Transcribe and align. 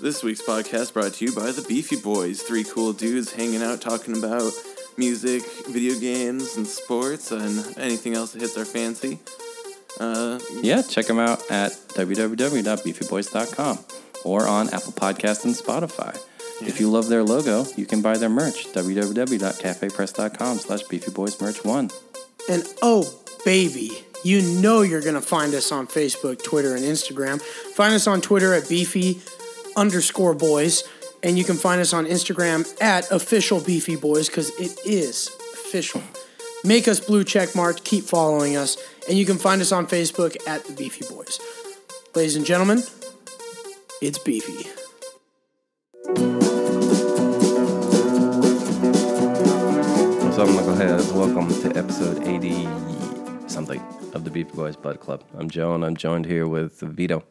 This 0.00 0.22
week's 0.22 0.42
podcast 0.42 0.92
brought 0.92 1.14
to 1.14 1.24
you 1.24 1.32
by 1.32 1.50
the 1.50 1.62
Beefy 1.62 1.96
Boys, 1.96 2.42
three 2.42 2.62
cool 2.64 2.92
dudes 2.92 3.32
hanging 3.32 3.62
out 3.62 3.80
talking 3.80 4.16
about 4.16 4.52
music, 4.96 5.42
video 5.66 5.98
games, 5.98 6.56
and 6.56 6.66
sports, 6.66 7.32
and 7.32 7.76
anything 7.78 8.14
else 8.14 8.32
that 8.32 8.40
hits 8.42 8.56
our 8.56 8.64
fancy. 8.64 9.18
Uh, 9.98 10.38
Yeah, 10.62 10.82
check 10.82 11.06
them 11.06 11.18
out 11.18 11.42
at 11.50 11.72
www.beefyboys.com 11.94 13.78
or 14.24 14.46
on 14.46 14.68
Apple 14.68 14.92
Podcasts 14.92 15.44
and 15.44 15.54
Spotify. 15.54 16.16
If 16.60 16.78
you 16.80 16.90
love 16.90 17.08
their 17.08 17.24
logo, 17.24 17.64
you 17.76 17.86
can 17.86 18.00
buy 18.00 18.16
their 18.18 18.28
merch, 18.28 18.66
www.cafepress.com 18.72 20.58
slash 20.58 20.82
beefyboysmerch1. 20.84 21.92
And 22.48 22.64
oh, 22.82 23.20
baby, 23.44 24.04
you 24.24 24.42
know 24.42 24.82
you're 24.82 25.02
going 25.02 25.14
to 25.14 25.20
find 25.20 25.54
us 25.54 25.72
on 25.72 25.86
Facebook, 25.88 26.42
Twitter, 26.42 26.74
and 26.76 26.84
Instagram. 26.84 27.40
Find 27.42 27.94
us 27.94 28.06
on 28.06 28.20
Twitter 28.20 28.54
at 28.54 28.68
beefy 28.68 29.20
underscore 29.78 30.34
boys. 30.34 30.82
And 31.22 31.38
you 31.38 31.44
can 31.44 31.56
find 31.56 31.80
us 31.80 31.92
on 31.92 32.06
Instagram 32.06 32.66
at 32.82 33.10
official 33.10 33.60
beefy 33.60 33.96
boys 33.96 34.28
because 34.28 34.50
it 34.58 34.78
is 34.84 35.28
official. 35.54 36.02
Make 36.64 36.88
us 36.88 37.00
blue 37.00 37.24
check 37.24 37.54
marked, 37.54 37.84
keep 37.84 38.04
following 38.04 38.56
us. 38.56 38.76
And 39.08 39.16
you 39.16 39.24
can 39.24 39.38
find 39.38 39.60
us 39.60 39.72
on 39.72 39.86
Facebook 39.86 40.36
at 40.46 40.64
the 40.64 40.72
Beefy 40.72 41.04
Boys. 41.08 41.40
Ladies 42.14 42.36
and 42.36 42.44
gentlemen, 42.44 42.82
it's 44.02 44.18
Beefy. 44.18 44.64
So 50.34 50.44
I'm 50.44 50.52
going 50.52 50.68
ahead 50.68 51.00
welcome 51.14 51.48
to 51.62 51.76
episode 51.76 52.26
80 52.26 52.68
something 53.48 53.80
of 54.14 54.24
the 54.24 54.30
Beefy 54.30 54.50
Boys 54.54 54.76
Bud 54.76 55.00
Club. 55.00 55.24
I'm 55.36 55.48
Joe 55.48 55.74
and 55.74 55.84
I'm 55.84 55.96
joined 55.96 56.26
here 56.26 56.46
with 56.46 56.80
Vito. 56.80 57.24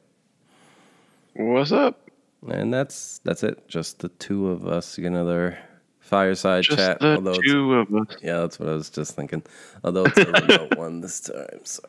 What's 1.33 1.71
up? 1.71 2.06
And 2.45 2.73
that's 2.73 3.19
that's 3.23 3.43
it. 3.43 3.67
Just 3.67 3.99
the 3.99 4.09
two 4.09 4.49
of 4.49 4.67
us. 4.67 4.97
Another 4.97 5.57
fireside 5.99 6.63
Just 6.63 6.77
chat. 6.77 6.99
the 6.99 7.16
although 7.16 7.33
two 7.33 7.73
of 7.73 7.94
us. 7.94 8.17
Yeah, 8.21 8.39
that's 8.41 8.59
what 8.59 8.69
I 8.69 8.73
was 8.73 8.89
just 8.89 9.16
thinking. 9.16 9.44
Although 9.83 10.05
it's 10.05 10.17
a 10.17 10.25
remote 10.25 10.75
one 10.77 11.02
this 11.02 11.19
time, 11.21 11.59
so 11.63 11.81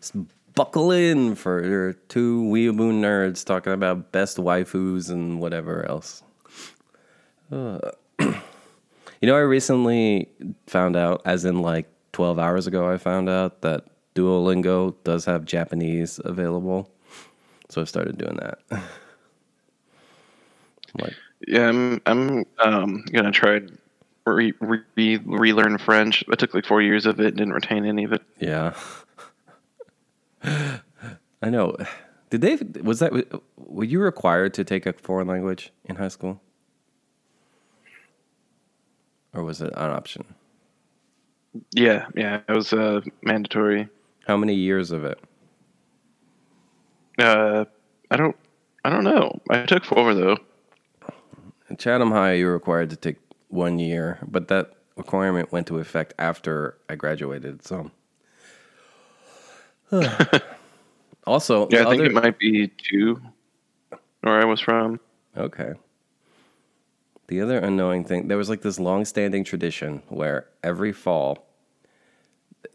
just 0.00 0.14
buckle 0.54 0.90
in 0.90 1.34
for 1.34 1.64
your 1.64 1.92
two 1.92 2.42
weeaboo 2.44 2.92
nerds 2.92 3.44
talking 3.44 3.72
about 3.72 4.12
best 4.12 4.36
waifus 4.36 5.10
and 5.10 5.40
whatever 5.40 5.88
else. 5.88 6.22
Uh, 7.50 7.78
you 8.18 8.34
know, 9.22 9.36
I 9.36 9.40
recently 9.40 10.28
found 10.66 10.96
out, 10.96 11.22
as 11.24 11.44
in 11.44 11.62
like 11.62 11.88
twelve 12.12 12.38
hours 12.38 12.66
ago, 12.66 12.90
I 12.90 12.98
found 12.98 13.28
out 13.28 13.62
that 13.62 13.84
Duolingo 14.14 14.94
does 15.04 15.24
have 15.24 15.44
Japanese 15.44 16.20
available, 16.24 16.90
so 17.70 17.80
I 17.80 17.84
started 17.84 18.18
doing 18.18 18.36
that. 18.36 18.58
like, 21.00 21.14
Yeah, 21.46 21.68
I'm. 21.68 22.00
I'm 22.06 22.44
um, 22.58 23.04
gonna 23.12 23.32
try 23.32 23.60
to 23.60 23.72
re, 24.26 24.52
re, 24.60 25.18
relearn 25.24 25.78
French. 25.78 26.24
I 26.30 26.36
took 26.36 26.54
like 26.54 26.66
four 26.66 26.82
years 26.82 27.06
of 27.06 27.20
it 27.20 27.28
and 27.28 27.36
didn't 27.36 27.52
retain 27.52 27.84
any 27.84 28.04
of 28.04 28.12
it. 28.12 28.22
Yeah. 28.38 28.74
I 30.44 31.50
know. 31.50 31.76
Did 32.30 32.40
they 32.40 32.58
was 32.80 32.98
that 33.00 33.12
were 33.56 33.84
you 33.84 34.00
required 34.00 34.54
to 34.54 34.64
take 34.64 34.86
a 34.86 34.92
foreign 34.92 35.28
language 35.28 35.72
in 35.84 35.96
high 35.96 36.08
school? 36.08 36.40
Or 39.32 39.42
was 39.42 39.60
it 39.60 39.72
an 39.76 39.90
option? 39.90 40.24
Yeah, 41.72 42.06
yeah, 42.16 42.40
it 42.48 42.52
was 42.52 42.72
uh, 42.72 43.00
mandatory. 43.22 43.88
How 44.26 44.36
many 44.36 44.54
years 44.54 44.90
of 44.90 45.04
it? 45.04 45.20
Uh, 47.18 47.64
I 48.10 48.16
don't. 48.16 48.36
I 48.84 48.90
don't 48.90 49.04
know. 49.04 49.40
I 49.50 49.64
took 49.64 49.84
four 49.84 50.14
though. 50.14 50.36
At 51.74 51.80
Chatham 51.80 52.12
High 52.12 52.34
you 52.34 52.46
were 52.46 52.52
required 52.52 52.90
to 52.90 52.96
take 52.96 53.16
one 53.48 53.80
year, 53.80 54.20
but 54.28 54.46
that 54.46 54.74
requirement 54.96 55.50
went 55.50 55.66
to 55.66 55.78
effect 55.80 56.14
after 56.20 56.78
I 56.88 56.94
graduated, 56.94 57.64
so 57.66 57.90
also 61.26 61.68
Yeah, 61.70 61.80
I 61.80 61.90
think 61.90 61.94
other- 61.94 62.04
it 62.04 62.12
might 62.12 62.38
be 62.38 62.68
two. 62.68 63.20
Where 64.20 64.40
I 64.40 64.44
was 64.44 64.60
from. 64.60 65.00
Okay. 65.36 65.72
The 67.26 67.40
other 67.40 67.58
annoying 67.58 68.04
thing, 68.04 68.28
there 68.28 68.38
was 68.38 68.48
like 68.48 68.62
this 68.62 68.78
long-standing 68.78 69.42
tradition 69.42 70.00
where 70.08 70.46
every 70.62 70.92
fall 70.92 71.44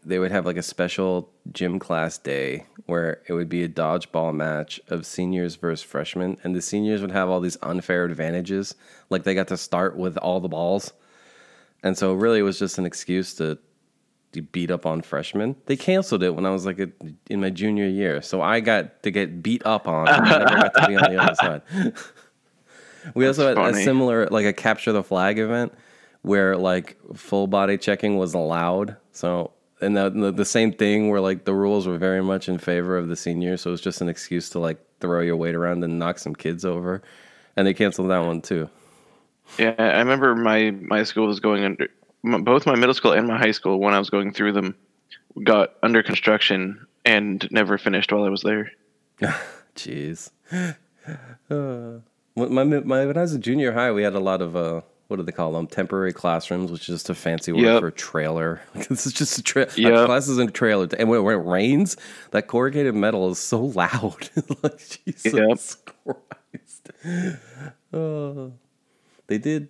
they 0.04 0.18
would 0.18 0.32
have 0.32 0.46
like 0.46 0.56
a 0.56 0.62
special 0.62 1.30
gym 1.52 1.78
class 1.78 2.18
day 2.18 2.66
where 2.86 3.22
it 3.28 3.32
would 3.32 3.48
be 3.48 3.62
a 3.62 3.68
dodgeball 3.68 4.34
match 4.34 4.80
of 4.88 5.06
seniors 5.06 5.56
versus 5.56 5.82
freshmen, 5.82 6.38
and 6.42 6.54
the 6.54 6.62
seniors 6.62 7.00
would 7.00 7.12
have 7.12 7.28
all 7.28 7.40
these 7.40 7.58
unfair 7.62 8.04
advantages, 8.04 8.74
like 9.10 9.24
they 9.24 9.34
got 9.34 9.48
to 9.48 9.56
start 9.56 9.96
with 9.96 10.16
all 10.18 10.40
the 10.40 10.48
balls, 10.48 10.92
and 11.82 11.96
so 11.96 12.14
really 12.14 12.40
it 12.40 12.42
was 12.42 12.58
just 12.58 12.78
an 12.78 12.86
excuse 12.86 13.34
to, 13.34 13.58
to 14.32 14.42
beat 14.42 14.70
up 14.70 14.86
on 14.86 15.02
freshmen. 15.02 15.56
They 15.66 15.76
canceled 15.76 16.22
it 16.22 16.34
when 16.34 16.46
I 16.46 16.50
was 16.50 16.66
like 16.66 16.78
a, 16.78 16.90
in 17.28 17.40
my 17.40 17.50
junior 17.50 17.86
year, 17.86 18.22
so 18.22 18.40
I 18.42 18.60
got 18.60 19.02
to 19.02 19.10
get 19.10 19.42
beat 19.42 19.64
up 19.64 19.86
on. 19.86 20.08
I 20.08 20.18
never 20.18 20.44
got 20.44 20.74
to 20.74 20.88
be 20.88 20.96
on 20.96 21.12
the 21.12 21.22
other 21.22 21.34
side. 21.34 21.62
We 23.14 23.26
also 23.26 23.48
had 23.48 23.56
That's 23.56 23.78
a 23.78 23.82
similar, 23.82 24.26
like 24.26 24.46
a 24.46 24.52
capture 24.52 24.92
the 24.92 25.02
flag 25.02 25.38
event, 25.38 25.72
where 26.22 26.56
like 26.56 26.98
full 27.14 27.46
body 27.46 27.78
checking 27.78 28.18
was 28.18 28.34
allowed. 28.34 28.96
So, 29.12 29.52
and 29.80 29.96
the, 29.96 30.10
the 30.10 30.32
the 30.32 30.44
same 30.44 30.72
thing 30.72 31.08
where 31.08 31.20
like 31.20 31.44
the 31.44 31.54
rules 31.54 31.86
were 31.86 31.98
very 31.98 32.22
much 32.22 32.48
in 32.48 32.58
favor 32.58 32.96
of 32.96 33.08
the 33.08 33.16
seniors. 33.16 33.62
So 33.62 33.70
it 33.70 33.72
was 33.72 33.80
just 33.80 34.00
an 34.00 34.08
excuse 34.08 34.50
to 34.50 34.58
like 34.58 34.78
throw 35.00 35.20
your 35.20 35.36
weight 35.36 35.54
around 35.54 35.84
and 35.84 35.98
knock 35.98 36.18
some 36.18 36.34
kids 36.34 36.64
over, 36.64 37.02
and 37.56 37.66
they 37.66 37.74
canceled 37.74 38.10
that 38.10 38.20
one 38.24 38.40
too. 38.42 38.68
Yeah, 39.58 39.74
I 39.78 39.98
remember 39.98 40.34
my 40.34 40.70
my 40.70 41.04
school 41.04 41.26
was 41.26 41.40
going 41.40 41.64
under. 41.64 41.88
Both 42.22 42.66
my 42.66 42.74
middle 42.74 42.94
school 42.94 43.12
and 43.12 43.26
my 43.26 43.38
high 43.38 43.52
school, 43.52 43.80
when 43.80 43.94
I 43.94 43.98
was 43.98 44.10
going 44.10 44.34
through 44.34 44.52
them, 44.52 44.74
got 45.42 45.74
under 45.82 46.02
construction 46.02 46.86
and 47.04 47.48
never 47.50 47.78
finished 47.78 48.12
while 48.12 48.24
I 48.24 48.28
was 48.28 48.42
there. 48.42 48.72
Jeez. 49.74 50.30
Uh, 51.50 51.98
my, 52.36 52.62
my 52.62 53.06
when 53.06 53.16
I 53.16 53.22
was 53.22 53.34
a 53.34 53.38
junior 53.38 53.72
high, 53.72 53.90
we 53.90 54.04
had 54.04 54.14
a 54.14 54.20
lot 54.20 54.40
of 54.40 54.54
uh, 54.54 54.82
what 55.10 55.16
do 55.16 55.22
they 55.24 55.32
call 55.32 55.52
them? 55.52 55.66
Temporary 55.66 56.12
classrooms, 56.12 56.70
which 56.70 56.82
is 56.82 56.86
just 56.86 57.10
a 57.10 57.14
fancy 57.14 57.52
word 57.52 57.62
Yep. 57.62 57.80
for 57.80 57.90
trailer. 57.90 58.60
this 58.88 59.06
is 59.06 59.12
just 59.12 59.38
a 59.38 59.42
tra- 59.42 59.66
our 59.66 59.76
Yep. 59.76 60.06
class 60.06 60.28
is 60.28 60.38
in 60.38 60.48
a 60.48 60.52
trailer, 60.52 60.88
and 60.98 61.08
when, 61.08 61.22
when 61.24 61.34
it 61.38 61.44
rains, 61.44 61.96
that 62.30 62.46
corrugated 62.46 62.94
metal 62.94 63.28
is 63.30 63.38
so 63.38 63.60
loud. 63.64 64.30
like 64.62 64.78
Jesus 65.04 65.76
Christ. 66.04 66.90
Oh. 67.92 68.52
they 69.26 69.38
did. 69.38 69.68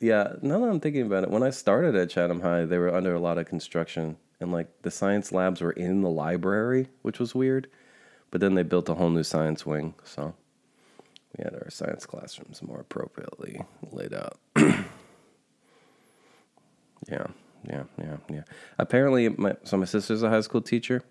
Yeah, 0.00 0.34
now 0.42 0.58
that 0.58 0.66
I'm 0.68 0.80
thinking 0.80 1.02
about 1.06 1.22
it, 1.22 1.30
when 1.30 1.44
I 1.44 1.50
started 1.50 1.94
at 1.94 2.10
Chatham 2.10 2.40
High, 2.40 2.64
they 2.64 2.78
were 2.78 2.92
under 2.92 3.14
a 3.14 3.20
lot 3.20 3.38
of 3.38 3.46
construction, 3.46 4.16
and 4.40 4.50
like 4.50 4.66
the 4.82 4.90
science 4.90 5.30
labs 5.30 5.60
were 5.60 5.70
in 5.70 6.00
the 6.00 6.10
library, 6.10 6.88
which 7.02 7.20
was 7.20 7.34
weird. 7.34 7.68
But 8.32 8.40
then 8.40 8.54
they 8.54 8.64
built 8.64 8.88
a 8.88 8.94
whole 8.94 9.10
new 9.10 9.22
science 9.22 9.64
wing, 9.64 9.94
so 10.02 10.18
we 10.18 10.24
had 10.24 10.24
our 10.24 10.41
science 11.72 12.06
classrooms 12.06 12.62
more 12.62 12.80
appropriately 12.80 13.62
laid 13.90 14.14
out. 14.14 14.38
yeah, 14.56 14.84
yeah, 17.68 17.84
yeah, 17.98 18.16
yeah. 18.30 18.42
Apparently, 18.78 19.28
my, 19.30 19.56
so 19.64 19.76
my 19.76 19.84
sister's 19.84 20.22
a 20.22 20.28
high 20.28 20.40
school 20.40 20.60
teacher, 20.60 21.02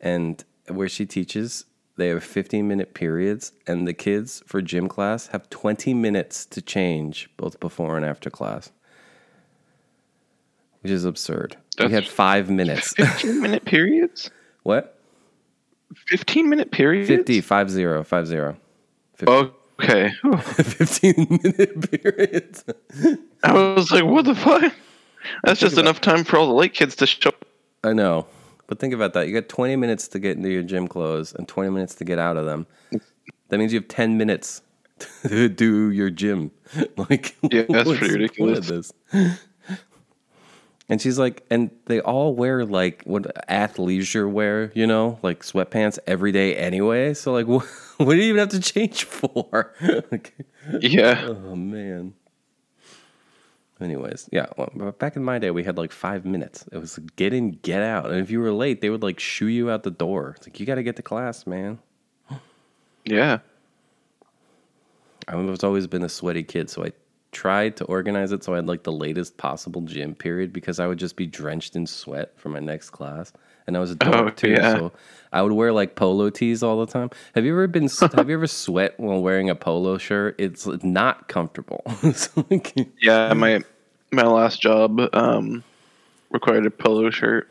and 0.00 0.44
where 0.68 0.88
she 0.88 1.06
teaches, 1.06 1.64
they 1.96 2.08
have 2.08 2.22
15 2.22 2.66
minute 2.66 2.94
periods, 2.94 3.52
and 3.66 3.86
the 3.86 3.94
kids 3.94 4.42
for 4.46 4.60
gym 4.62 4.88
class 4.88 5.28
have 5.28 5.48
20 5.50 5.94
minutes 5.94 6.44
to 6.46 6.60
change 6.62 7.30
both 7.36 7.58
before 7.60 7.96
and 7.96 8.04
after 8.04 8.30
class, 8.30 8.70
which 10.82 10.92
is 10.92 11.04
absurd. 11.04 11.56
we 11.78 11.90
had 11.90 12.06
five 12.06 12.50
minutes. 12.50 12.94
15 12.96 13.40
minute 13.40 13.64
periods? 13.64 14.30
what? 14.62 14.98
15 16.08 16.48
minute 16.48 16.70
periods? 16.72 17.08
50, 17.08 17.40
five 17.40 17.70
zero, 17.70 18.02
five 18.02 18.26
zero. 18.26 18.56
50. 19.14 19.52
Okay. 19.82 20.10
15 20.40 21.38
minute 21.42 21.90
period. 21.90 22.58
I 23.42 23.52
was 23.52 23.90
like, 23.90 24.04
what 24.04 24.24
the 24.24 24.34
fuck? 24.34 24.72
That's 25.44 25.60
just 25.60 25.76
enough 25.78 26.00
time 26.00 26.24
for 26.24 26.38
all 26.38 26.46
the 26.46 26.54
late 26.54 26.72
kids 26.74 26.96
to 26.96 27.06
show 27.06 27.28
up. 27.28 27.44
I 27.84 27.92
know. 27.92 28.26
But 28.68 28.78
think 28.78 28.94
about 28.94 29.12
that. 29.14 29.28
You 29.28 29.34
got 29.34 29.48
20 29.48 29.76
minutes 29.76 30.08
to 30.08 30.18
get 30.18 30.36
into 30.36 30.48
your 30.50 30.62
gym 30.62 30.88
clothes 30.88 31.32
and 31.34 31.46
20 31.46 31.70
minutes 31.70 31.94
to 31.96 32.04
get 32.04 32.18
out 32.18 32.36
of 32.36 32.46
them. 32.46 32.66
That 33.48 33.58
means 33.58 33.72
you 33.72 33.78
have 33.80 33.88
10 33.88 34.16
minutes 34.16 34.62
to 35.28 35.48
do 35.48 35.90
your 35.90 36.10
gym. 36.10 36.50
Like, 36.96 37.36
Yeah, 37.42 37.64
that's 37.68 37.88
pretty 37.96 38.26
the 38.26 38.28
point 38.28 38.56
of 38.56 38.68
ridiculous. 38.70 38.92
this? 39.12 39.40
And 40.88 41.00
she's 41.02 41.18
like, 41.18 41.44
and 41.50 41.70
they 41.86 42.00
all 42.00 42.34
wear 42.34 42.64
like 42.64 43.02
what 43.04 43.22
athleisure 43.48 44.30
wear, 44.30 44.70
you 44.74 44.86
know, 44.86 45.18
like 45.22 45.42
sweatpants 45.42 45.98
every 46.06 46.30
day 46.32 46.56
anyway. 46.56 47.12
So 47.14 47.32
like, 47.32 47.46
what, 47.46 47.66
what 48.04 48.14
do 48.14 48.16
you 48.16 48.24
even 48.24 48.38
have 48.38 48.48
to 48.50 48.60
change 48.60 49.04
for? 49.04 49.74
like, 50.10 50.34
Yeah. 50.80 51.28
Oh 51.28 51.56
man. 51.56 52.14
Anyways, 53.80 54.28
yeah. 54.32 54.46
Well, 54.56 54.70
but 54.74 54.98
back 54.98 55.16
in 55.16 55.24
my 55.24 55.38
day, 55.38 55.50
we 55.50 55.62
had 55.62 55.76
like 55.76 55.92
five 55.92 56.24
minutes. 56.24 56.64
It 56.72 56.78
was 56.78 56.98
get 57.16 57.34
in, 57.34 57.52
get 57.62 57.82
out, 57.82 58.10
and 58.10 58.20
if 58.20 58.30
you 58.30 58.40
were 58.40 58.52
late, 58.52 58.80
they 58.80 58.88
would 58.88 59.02
like 59.02 59.20
shoo 59.20 59.48
you 59.48 59.70
out 59.70 59.82
the 59.82 59.90
door. 59.90 60.34
It's 60.36 60.46
like 60.46 60.58
you 60.58 60.64
got 60.64 60.76
to 60.76 60.82
get 60.82 60.96
to 60.96 61.02
class, 61.02 61.46
man. 61.46 61.78
Yeah. 63.04 63.38
I've 65.28 65.62
always 65.62 65.86
been 65.86 66.02
a 66.02 66.08
sweaty 66.08 66.42
kid, 66.42 66.68
so 66.68 66.84
I 66.84 66.92
tried 67.30 67.76
to 67.76 67.84
organize 67.84 68.32
it 68.32 68.42
so 68.42 68.54
I 68.54 68.56
had 68.56 68.66
like 68.66 68.82
the 68.82 68.92
latest 68.92 69.36
possible 69.36 69.82
gym 69.82 70.14
period 70.14 70.52
because 70.52 70.80
I 70.80 70.86
would 70.86 70.98
just 70.98 71.16
be 71.16 71.26
drenched 71.26 71.76
in 71.76 71.86
sweat 71.86 72.32
for 72.36 72.48
my 72.48 72.60
next 72.60 72.90
class. 72.90 73.32
And 73.66 73.76
I 73.76 73.80
was 73.80 73.90
a 73.90 73.94
dog 73.96 74.14
Oh, 74.14 74.30
too, 74.30 74.50
yeah. 74.50 74.74
so 74.74 74.92
I 75.32 75.42
would 75.42 75.52
wear 75.52 75.72
like 75.72 75.94
polo 75.96 76.30
tees 76.30 76.62
all 76.62 76.84
the 76.84 76.90
time. 76.90 77.10
Have 77.34 77.44
you 77.44 77.52
ever 77.52 77.66
been? 77.66 77.88
have 78.00 78.28
you 78.28 78.34
ever 78.36 78.46
sweat 78.46 78.98
while 78.98 79.20
wearing 79.20 79.50
a 79.50 79.54
polo 79.54 79.98
shirt? 79.98 80.36
It's 80.38 80.66
not 80.84 81.28
comfortable. 81.28 81.82
So, 82.14 82.46
like, 82.50 82.74
Yeah, 83.02 83.32
my 83.34 83.60
my 84.12 84.22
last 84.22 84.60
job 84.60 85.00
um, 85.12 85.64
required 86.30 86.64
a 86.66 86.70
polo 86.70 87.10
shirt 87.10 87.48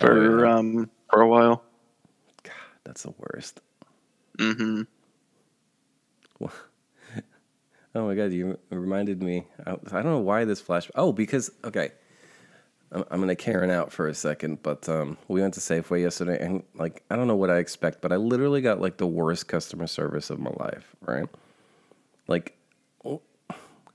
for 0.00 0.18
Oh, 0.18 0.42
yeah. 0.46 0.54
um 0.56 0.90
for 1.10 1.20
a 1.20 1.28
while. 1.28 1.62
God, 2.42 2.52
that's 2.84 3.02
the 3.02 3.14
worst. 3.18 3.60
Mm-hmm. 4.38 4.82
Oh 7.96 8.06
my 8.08 8.16
god, 8.16 8.32
you 8.32 8.58
reminded 8.70 9.22
me. 9.22 9.46
I, 9.64 9.72
I 9.72 9.74
don't 10.02 10.06
know 10.06 10.18
why 10.18 10.44
this 10.44 10.60
flash. 10.60 10.90
Oh, 10.96 11.12
because 11.12 11.52
okay, 11.62 11.92
I'm, 12.92 13.20
gonna 13.20 13.34
Karen 13.34 13.70
out 13.70 13.92
for 13.92 14.06
a 14.06 14.14
second, 14.14 14.62
but 14.62 14.88
um, 14.88 15.16
we 15.26 15.40
went 15.40 15.54
to 15.54 15.60
Safeway 15.60 16.02
yesterday, 16.02 16.38
and 16.40 16.62
like 16.74 17.02
I 17.10 17.16
don't 17.16 17.26
know 17.26 17.36
what 17.36 17.50
I 17.50 17.58
expect, 17.58 18.00
but 18.00 18.12
I 18.12 18.16
literally 18.16 18.60
got 18.60 18.80
like 18.80 18.98
the 18.98 19.06
worst 19.06 19.48
customer 19.48 19.86
service 19.86 20.30
of 20.30 20.38
my 20.38 20.50
life. 20.50 20.94
Right, 21.00 21.28
like 22.28 22.56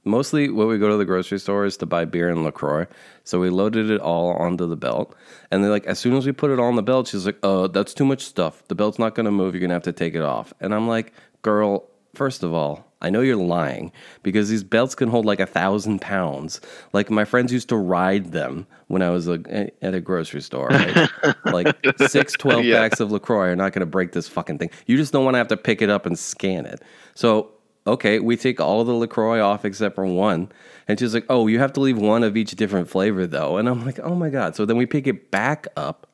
mostly 0.03 0.49
what 0.49 0.67
we 0.67 0.77
go 0.77 0.89
to 0.89 0.97
the 0.97 1.05
grocery 1.05 1.39
store 1.39 1.65
is 1.65 1.77
to 1.77 1.85
buy 1.85 2.05
beer 2.05 2.29
and 2.29 2.43
Lacroix. 2.43 2.87
So 3.23 3.39
we 3.39 3.49
loaded 3.49 3.89
it 3.89 4.01
all 4.01 4.31
onto 4.33 4.67
the 4.67 4.75
belt, 4.75 5.15
and 5.51 5.63
then 5.63 5.71
like 5.71 5.85
as 5.85 5.99
soon 5.99 6.15
as 6.15 6.25
we 6.25 6.31
put 6.31 6.51
it 6.51 6.59
on 6.59 6.75
the 6.75 6.83
belt, 6.83 7.07
she's 7.07 7.25
like, 7.25 7.39
oh, 7.43 7.67
that's 7.67 7.93
too 7.93 8.05
much 8.05 8.25
stuff. 8.25 8.67
The 8.67 8.75
belt's 8.75 8.99
not 8.99 9.15
gonna 9.15 9.31
move. 9.31 9.53
You're 9.53 9.61
gonna 9.61 9.73
have 9.73 9.83
to 9.83 9.93
take 9.93 10.15
it 10.15 10.23
off." 10.23 10.53
And 10.59 10.73
I'm 10.73 10.87
like, 10.87 11.13
"Girl, 11.41 11.87
first 12.13 12.43
of 12.43 12.53
all." 12.53 12.88
I 13.01 13.09
know 13.09 13.21
you're 13.21 13.35
lying 13.37 13.91
because 14.23 14.49
these 14.49 14.63
belts 14.63 14.93
can 14.95 15.09
hold 15.09 15.25
like 15.25 15.39
a 15.39 15.45
thousand 15.45 16.01
pounds. 16.01 16.59
Like 16.91 17.09
my 17.09 17.23
friends 17.25 17.53
used 17.53 17.69
to 17.69 17.77
ride 17.77 18.31
them 18.33 18.67
when 18.87 19.01
I 19.01 19.09
was 19.09 19.27
like, 19.27 19.47
at 19.49 19.93
a 19.93 20.01
grocery 20.01 20.41
store. 20.41 20.67
Right? 20.67 21.09
like 21.45 21.77
six, 22.07 22.33
12 22.33 22.65
Yeah. 22.65 22.79
packs 22.79 22.99
of 22.99 23.11
LaCroix 23.11 23.51
are 23.51 23.55
not 23.55 23.71
going 23.73 23.81
to 23.81 23.85
break 23.85 24.11
this 24.11 24.27
fucking 24.27 24.57
thing. 24.57 24.69
You 24.85 24.97
just 24.97 25.13
don't 25.13 25.23
want 25.23 25.35
to 25.35 25.37
have 25.39 25.47
to 25.49 25.57
pick 25.57 25.81
it 25.81 25.89
up 25.89 26.05
and 26.05 26.19
scan 26.19 26.65
it. 26.65 26.81
So 27.15 27.51
okay, 27.87 28.19
we 28.19 28.35
take 28.37 28.59
all 28.59 28.83
the 28.83 28.93
LaCroix 28.93 29.41
off 29.41 29.65
except 29.65 29.95
for 29.95 30.05
one. 30.05 30.51
And 30.87 30.99
she's 30.99 31.13
like, 31.13 31.25
oh, 31.29 31.47
you 31.47 31.57
have 31.59 31.73
to 31.73 31.79
leave 31.79 31.97
one 31.97 32.23
of 32.23 32.35
each 32.37 32.51
different 32.51 32.89
flavor 32.89 33.25
though. 33.25 33.57
And 33.57 33.67
I'm 33.69 33.85
like, 33.85 33.99
oh 33.99 34.13
my 34.13 34.29
God. 34.29 34.55
So 34.55 34.65
then 34.65 34.77
we 34.77 34.85
pick 34.85 35.07
it 35.07 35.31
back 35.31 35.67
up. 35.77 36.05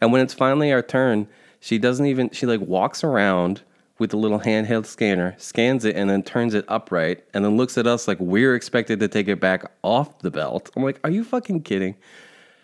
And 0.00 0.12
when 0.12 0.20
it's 0.22 0.32
finally 0.34 0.72
our 0.72 0.82
turn, 0.82 1.28
she 1.60 1.78
doesn't 1.78 2.06
even, 2.06 2.30
she 2.30 2.46
like 2.46 2.60
walks 2.60 3.02
around 3.02 3.62
with 3.98 4.10
the 4.10 4.16
little 4.16 4.40
handheld 4.40 4.86
scanner, 4.86 5.34
scans 5.38 5.84
it, 5.84 5.96
and 5.96 6.08
then 6.08 6.22
turns 6.22 6.54
it 6.54 6.64
upright, 6.68 7.24
and 7.34 7.44
then 7.44 7.56
looks 7.56 7.76
at 7.76 7.86
us 7.86 8.06
like 8.06 8.18
we're 8.20 8.54
expected 8.54 9.00
to 9.00 9.08
take 9.08 9.28
it 9.28 9.40
back 9.40 9.70
off 9.82 10.20
the 10.20 10.30
belt. 10.30 10.70
I'm 10.76 10.82
like, 10.82 11.00
are 11.04 11.10
you 11.10 11.24
fucking 11.24 11.62
kidding? 11.62 11.96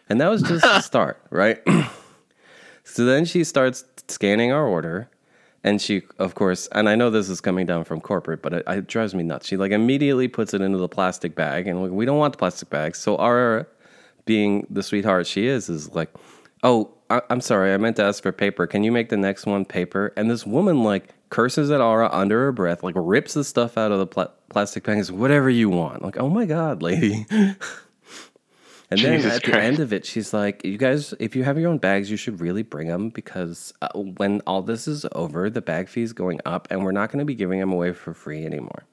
And 0.08 0.20
that 0.20 0.28
was 0.28 0.42
just 0.42 0.62
the 0.62 0.80
start, 0.82 1.20
right? 1.30 1.60
So 2.86 3.06
then 3.06 3.24
she 3.24 3.44
starts 3.44 3.82
scanning 4.08 4.52
our 4.52 4.66
order, 4.66 5.08
and 5.64 5.80
she, 5.80 6.02
of 6.18 6.34
course, 6.34 6.68
and 6.72 6.86
I 6.86 6.94
know 6.94 7.08
this 7.08 7.30
is 7.30 7.40
coming 7.40 7.64
down 7.64 7.84
from 7.84 8.00
corporate, 8.00 8.42
but 8.42 8.52
it, 8.52 8.62
it 8.68 8.86
drives 8.86 9.14
me 9.14 9.22
nuts. 9.22 9.48
She 9.48 9.56
like 9.56 9.72
immediately 9.72 10.28
puts 10.28 10.52
it 10.52 10.60
into 10.60 10.76
the 10.76 10.88
plastic 10.88 11.34
bag, 11.34 11.66
and 11.66 11.82
like, 11.82 11.90
we 11.90 12.04
don't 12.04 12.18
want 12.18 12.34
the 12.34 12.38
plastic 12.38 12.68
bags. 12.68 12.98
So 12.98 13.16
our, 13.16 13.66
being 14.26 14.66
the 14.68 14.82
sweetheart 14.82 15.26
she 15.26 15.46
is, 15.46 15.70
is 15.70 15.94
like, 15.94 16.10
oh, 16.62 16.90
I, 17.08 17.22
I'm 17.30 17.40
sorry, 17.40 17.72
I 17.72 17.78
meant 17.78 17.96
to 17.96 18.04
ask 18.04 18.22
for 18.22 18.32
paper. 18.32 18.66
Can 18.66 18.84
you 18.84 18.92
make 18.92 19.08
the 19.08 19.16
next 19.16 19.46
one 19.46 19.64
paper? 19.64 20.12
And 20.16 20.30
this 20.30 20.46
woman 20.46 20.82
like 20.82 21.13
curses 21.34 21.68
at 21.72 21.80
Aura 21.80 22.08
under 22.12 22.44
her 22.44 22.52
breath, 22.52 22.84
like 22.84 22.94
rips 22.96 23.34
the 23.34 23.42
stuff 23.42 23.76
out 23.76 23.90
of 23.90 23.98
the 23.98 24.06
pla- 24.06 24.28
plastic 24.50 24.84
bag, 24.84 24.98
and 24.98 25.06
says, 25.06 25.12
whatever 25.12 25.50
you 25.50 25.68
want. 25.68 26.00
Like, 26.00 26.16
oh 26.16 26.28
my 26.28 26.46
god, 26.46 26.80
lady. 26.80 27.26
And 28.90 29.00
then 29.00 29.16
Jesus 29.16 29.36
at 29.36 29.42
the 29.42 29.58
end 29.58 29.80
of 29.80 29.92
it, 29.92 30.04
she's 30.04 30.32
like, 30.32 30.62
"You 30.62 30.76
guys, 30.76 31.14
if 31.18 31.34
you 31.34 31.42
have 31.42 31.58
your 31.58 31.70
own 31.70 31.78
bags, 31.78 32.10
you 32.10 32.16
should 32.16 32.38
really 32.38 32.62
bring 32.62 32.86
them 32.86 33.08
because 33.08 33.72
uh, 33.82 33.88
when 33.98 34.40
all 34.46 34.62
this 34.62 34.86
is 34.86 35.06
over, 35.12 35.48
the 35.48 35.62
bag 35.62 35.88
fee 35.88 36.02
is 36.02 36.12
going 36.12 36.38
up, 36.44 36.68
and 36.70 36.84
we're 36.84 36.92
not 36.92 37.10
going 37.10 37.18
to 37.18 37.24
be 37.24 37.34
giving 37.34 37.58
them 37.58 37.72
away 37.72 37.92
for 37.92 38.12
free 38.12 38.44
anymore." 38.44 38.84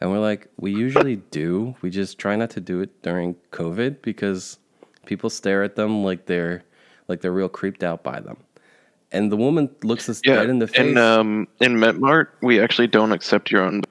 And 0.00 0.10
we're 0.10 0.20
like, 0.20 0.48
"We 0.56 0.70
usually 0.70 1.16
do. 1.16 1.74
We 1.82 1.90
just 1.90 2.18
try 2.18 2.36
not 2.36 2.50
to 2.50 2.60
do 2.60 2.80
it 2.80 3.02
during 3.02 3.34
COVID 3.50 4.00
because 4.00 4.58
people 5.04 5.28
stare 5.28 5.64
at 5.64 5.74
them 5.74 6.04
like 6.04 6.24
they're 6.26 6.62
like 7.08 7.20
they're 7.20 7.32
real 7.32 7.50
creeped 7.50 7.82
out 7.82 8.02
by 8.04 8.20
them." 8.20 8.38
And 9.10 9.32
the 9.32 9.36
woman 9.36 9.70
looks 9.82 10.08
us 10.08 10.20
Yeah, 10.24 10.36
dead 10.36 10.50
in 10.50 10.58
the 10.58 10.66
face. 10.66 10.78
in 10.78 10.98
um 10.98 11.48
in 11.60 11.76
MetMart, 11.76 12.28
we 12.42 12.60
actually 12.60 12.88
don't 12.88 13.12
accept 13.12 13.50
your 13.50 13.62
own. 13.62 13.82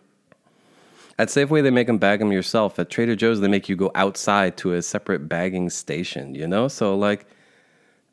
At 1.19 1.29
Safeway, 1.29 1.63
they 1.63 1.71
make 1.71 1.87
them 1.87 1.97
bag 1.97 2.19
them 2.19 2.31
yourself. 2.31 2.77
At 2.77 2.91
Trader 2.91 3.15
Joe's, 3.15 3.41
they 3.41 3.47
make 3.47 3.67
you 3.67 3.75
go 3.75 3.91
outside 3.95 4.55
to 4.57 4.73
a 4.73 4.81
separate 4.83 5.27
bagging 5.27 5.71
station. 5.71 6.35
You 6.35 6.47
know, 6.47 6.67
so 6.67 6.95
like, 6.95 7.25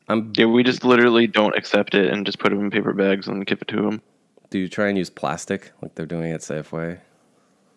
I'm 0.09 0.33
Yeah, 0.35 0.45
we 0.45 0.63
just 0.63 0.83
literally 0.83 1.27
don't 1.27 1.55
accept 1.55 1.93
it 1.93 2.11
and 2.11 2.25
just 2.25 2.39
put 2.39 2.49
them 2.49 2.59
in 2.61 2.71
paper 2.71 2.93
bags 2.93 3.27
and 3.27 3.45
give 3.45 3.61
it 3.61 3.67
to 3.69 3.75
them. 3.81 4.01
Do 4.49 4.57
you 4.57 4.67
try 4.67 4.87
and 4.87 4.97
use 4.97 5.09
plastic 5.11 5.71
like 5.83 5.93
they're 5.95 6.05
doing 6.07 6.31
at 6.31 6.41
Safeway? 6.41 6.99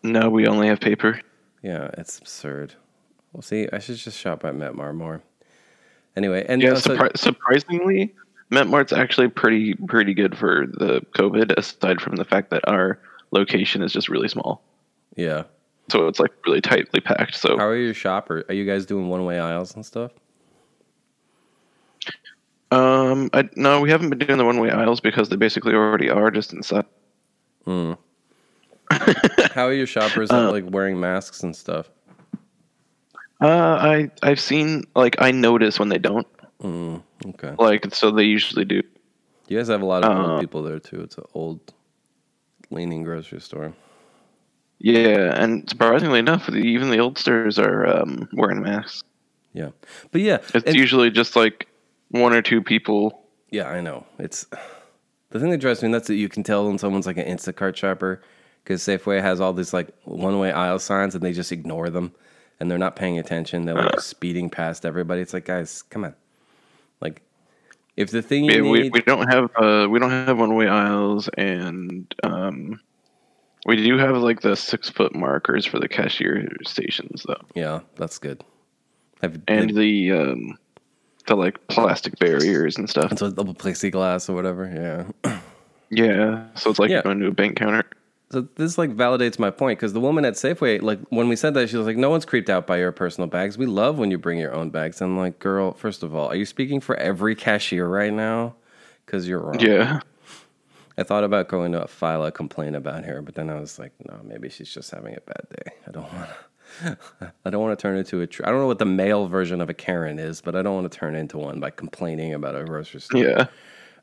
No, 0.02 0.30
we 0.30 0.46
only 0.46 0.68
have 0.68 0.80
paper. 0.80 1.20
Yeah, 1.62 1.90
it's 1.98 2.18
absurd. 2.18 2.74
Well, 3.32 3.42
see, 3.42 3.68
I 3.72 3.78
should 3.80 3.96
just 3.96 4.16
shop 4.18 4.44
at 4.44 4.54
Metmar 4.54 4.94
more. 4.94 5.20
Anyway, 6.16 6.46
and 6.48 6.62
Yeah, 6.62 6.72
uh, 6.72 6.76
so- 6.76 6.96
surpri- 6.96 7.16
surprisingly, 7.18 8.14
MetMart's 8.50 8.92
actually 8.92 9.28
pretty 9.28 9.74
pretty 9.74 10.14
good 10.14 10.36
for 10.36 10.66
the 10.66 11.04
COVID. 11.16 11.56
Aside 11.56 12.00
from 12.00 12.16
the 12.16 12.24
fact 12.24 12.50
that 12.50 12.66
our 12.66 12.98
location 13.30 13.82
is 13.82 13.92
just 13.92 14.08
really 14.08 14.28
small, 14.28 14.62
yeah. 15.16 15.44
so 15.90 16.08
it's 16.08 16.18
like 16.18 16.32
really 16.46 16.60
tightly 16.60 17.00
packed. 17.00 17.34
So 17.34 17.58
How 17.58 17.66
are 17.66 17.76
your 17.76 17.94
shopper? 17.94 18.44
Are 18.48 18.54
you 18.54 18.64
guys 18.64 18.86
doing 18.86 19.08
one 19.08 19.24
way 19.24 19.38
aisles 19.38 19.74
and 19.74 19.84
stuff? 19.84 20.12
Um, 22.70 23.30
I 23.32 23.48
no, 23.56 23.80
we 23.80 23.90
haven't 23.90 24.10
been 24.10 24.18
doing 24.18 24.38
the 24.38 24.44
one 24.44 24.60
way 24.60 24.70
aisles 24.70 25.00
because 25.00 25.28
they 25.28 25.36
basically 25.36 25.74
already 25.74 26.10
are 26.10 26.30
just 26.30 26.52
inside. 26.52 26.84
Hmm. 27.64 27.94
How 29.52 29.66
are 29.66 29.72
your 29.72 29.86
shoppers 29.86 30.30
at, 30.30 30.48
like 30.48 30.64
wearing 30.70 30.98
masks 30.98 31.42
and 31.42 31.54
stuff? 31.54 31.90
Uh, 33.40 33.46
I 33.80 34.10
I've 34.22 34.40
seen 34.40 34.84
like 34.96 35.16
I 35.18 35.30
notice 35.30 35.78
when 35.78 35.88
they 35.88 35.98
don't 35.98 36.26
Okay. 36.64 37.54
like, 37.58 37.94
so 37.94 38.10
they 38.10 38.24
usually 38.24 38.64
do. 38.64 38.82
You 39.48 39.56
guys 39.58 39.68
have 39.68 39.82
a 39.82 39.86
lot 39.86 40.04
of 40.04 40.10
Uh, 40.16 40.32
old 40.32 40.40
people 40.40 40.62
there 40.62 40.78
too. 40.78 41.00
It's 41.00 41.16
an 41.16 41.24
old, 41.34 41.60
leaning 42.70 43.02
grocery 43.02 43.40
store. 43.40 43.72
Yeah, 44.80 45.34
and 45.42 45.68
surprisingly 45.68 46.18
enough, 46.20 46.48
even 46.50 46.90
the 46.90 46.98
oldsters 46.98 47.58
are 47.58 47.86
um, 47.86 48.28
wearing 48.32 48.62
masks. 48.62 49.02
Yeah, 49.52 49.70
but 50.12 50.20
yeah, 50.20 50.38
It's 50.54 50.66
and- 50.66 50.76
usually 50.76 51.10
just 51.10 51.34
like 51.34 51.66
one 52.10 52.32
or 52.32 52.42
two 52.42 52.62
people. 52.62 53.24
Yeah, 53.50 53.68
I 53.68 53.80
know. 53.80 54.04
It's 54.18 54.44
the 55.30 55.40
thing 55.40 55.50
that 55.50 55.58
drives 55.60 55.82
me 55.82 55.88
nuts 55.88 56.06
that 56.08 56.16
you 56.16 56.28
can 56.28 56.42
tell 56.42 56.66
when 56.68 56.78
someone's 56.78 57.06
like 57.06 57.16
an 57.16 57.24
Instacart 57.26 57.74
shopper 57.76 58.20
because 58.62 58.82
Safeway 58.82 59.22
has 59.22 59.40
all 59.40 59.52
these 59.54 59.72
like 59.72 59.88
one 60.04 60.38
way 60.38 60.52
aisle 60.52 60.78
signs 60.78 61.14
and 61.14 61.24
they 61.24 61.32
just 61.32 61.50
ignore 61.50 61.88
them 61.88 62.12
and 62.60 62.70
they're 62.70 62.78
not 62.78 62.94
paying 62.94 63.18
attention. 63.18 63.64
They're 63.64 63.74
like 63.74 64.00
speeding 64.00 64.50
past 64.50 64.84
everybody. 64.84 65.22
It's 65.22 65.32
like, 65.32 65.46
guys, 65.46 65.80
come 65.82 66.04
on. 66.04 66.14
Like, 67.00 67.22
if 67.96 68.10
the 68.10 68.22
thing 68.22 68.44
you 68.44 68.52
Yeah, 68.52 68.70
we, 68.70 68.82
need, 68.82 68.92
we 68.92 69.00
don't 69.00 69.28
have 69.28 69.50
uh, 69.56 69.88
we 69.88 69.98
don't 69.98 70.10
have 70.10 70.38
one 70.38 70.54
way 70.54 70.68
aisles, 70.68 71.28
and 71.36 72.12
um, 72.22 72.80
we 73.66 73.76
do 73.76 73.98
have 73.98 74.16
like 74.16 74.40
the 74.40 74.56
six 74.56 74.88
foot 74.88 75.14
markers 75.14 75.66
for 75.66 75.78
the 75.78 75.88
cashier 75.88 76.46
stations 76.64 77.24
though, 77.26 77.40
yeah, 77.54 77.80
that's 77.96 78.18
good. 78.18 78.42
Have 79.22 79.40
and 79.48 79.70
the 79.74 80.12
um, 80.12 80.58
the 81.26 81.36
like 81.36 81.66
plastic 81.68 82.18
barriers 82.18 82.76
and 82.76 82.88
stuff. 82.88 83.10
And 83.10 83.18
so 83.18 83.30
double 83.30 83.54
plexiglass 83.54 84.28
or 84.28 84.34
whatever. 84.34 85.12
Yeah. 85.24 85.40
Yeah, 85.90 86.48
so 86.54 86.68
it's 86.68 86.78
like 86.78 86.90
Yeah. 86.90 87.00
going 87.00 87.18
to 87.20 87.28
a 87.28 87.30
bank 87.30 87.56
counter. 87.56 87.82
So 88.30 88.42
this 88.56 88.76
like 88.76 88.90
validates 88.90 89.38
my 89.38 89.50
point 89.50 89.78
because 89.78 89.94
the 89.94 90.00
woman 90.00 90.26
at 90.26 90.34
Safeway, 90.34 90.82
like 90.82 91.00
when 91.08 91.28
we 91.28 91.36
said 91.36 91.54
that, 91.54 91.70
she 91.70 91.76
was 91.78 91.86
like, 91.86 91.96
"No 91.96 92.10
one's 92.10 92.26
creeped 92.26 92.50
out 92.50 92.66
by 92.66 92.76
your 92.78 92.92
personal 92.92 93.26
bags. 93.26 93.56
We 93.56 93.64
love 93.64 93.98
when 93.98 94.10
you 94.10 94.18
bring 94.18 94.38
your 94.38 94.54
own 94.54 94.68
bags." 94.68 95.00
I'm 95.00 95.16
like, 95.16 95.38
"Girl, 95.38 95.72
first 95.72 96.02
of 96.02 96.14
all, 96.14 96.28
are 96.28 96.34
you 96.34 96.44
speaking 96.44 96.80
for 96.80 96.94
every 96.96 97.34
cashier 97.34 97.88
right 97.88 98.12
now? 98.12 98.54
Because 99.06 99.26
you're 99.26 99.40
wrong." 99.40 99.60
Yeah, 99.60 100.00
I 100.98 101.04
thought 101.04 101.24
about 101.24 101.48
going 101.48 101.72
to 101.72 101.86
file 101.88 102.22
a 102.24 102.30
complaint 102.30 102.76
about 102.76 103.04
her, 103.04 103.22
but 103.22 103.34
then 103.34 103.48
I 103.48 103.58
was 103.58 103.78
like, 103.78 103.92
"No, 104.06 104.20
maybe 104.22 104.50
she's 104.50 104.72
just 104.72 104.90
having 104.90 105.16
a 105.16 105.20
bad 105.20 105.46
day. 105.48 105.72
I 105.86 105.90
don't 105.90 106.12
want 106.12 106.28
to. 106.28 106.36
I 107.46 107.50
don't 107.50 107.62
want 107.62 107.78
to 107.78 107.82
turn 107.82 107.96
into 107.96 108.20
a. 108.20 108.26
Tr- 108.26 108.44
I 108.44 108.50
don't 108.50 108.60
know 108.60 108.66
what 108.66 108.78
the 108.78 108.84
male 108.84 109.26
version 109.26 109.62
of 109.62 109.70
a 109.70 109.74
Karen 109.74 110.18
is, 110.18 110.42
but 110.42 110.54
I 110.54 110.60
don't 110.60 110.74
want 110.74 110.92
to 110.92 110.98
turn 110.98 111.14
into 111.14 111.38
one 111.38 111.60
by 111.60 111.70
complaining 111.70 112.34
about 112.34 112.56
a 112.56 112.64
grocery 112.64 113.00
store 113.00 113.22
yeah. 113.22 113.46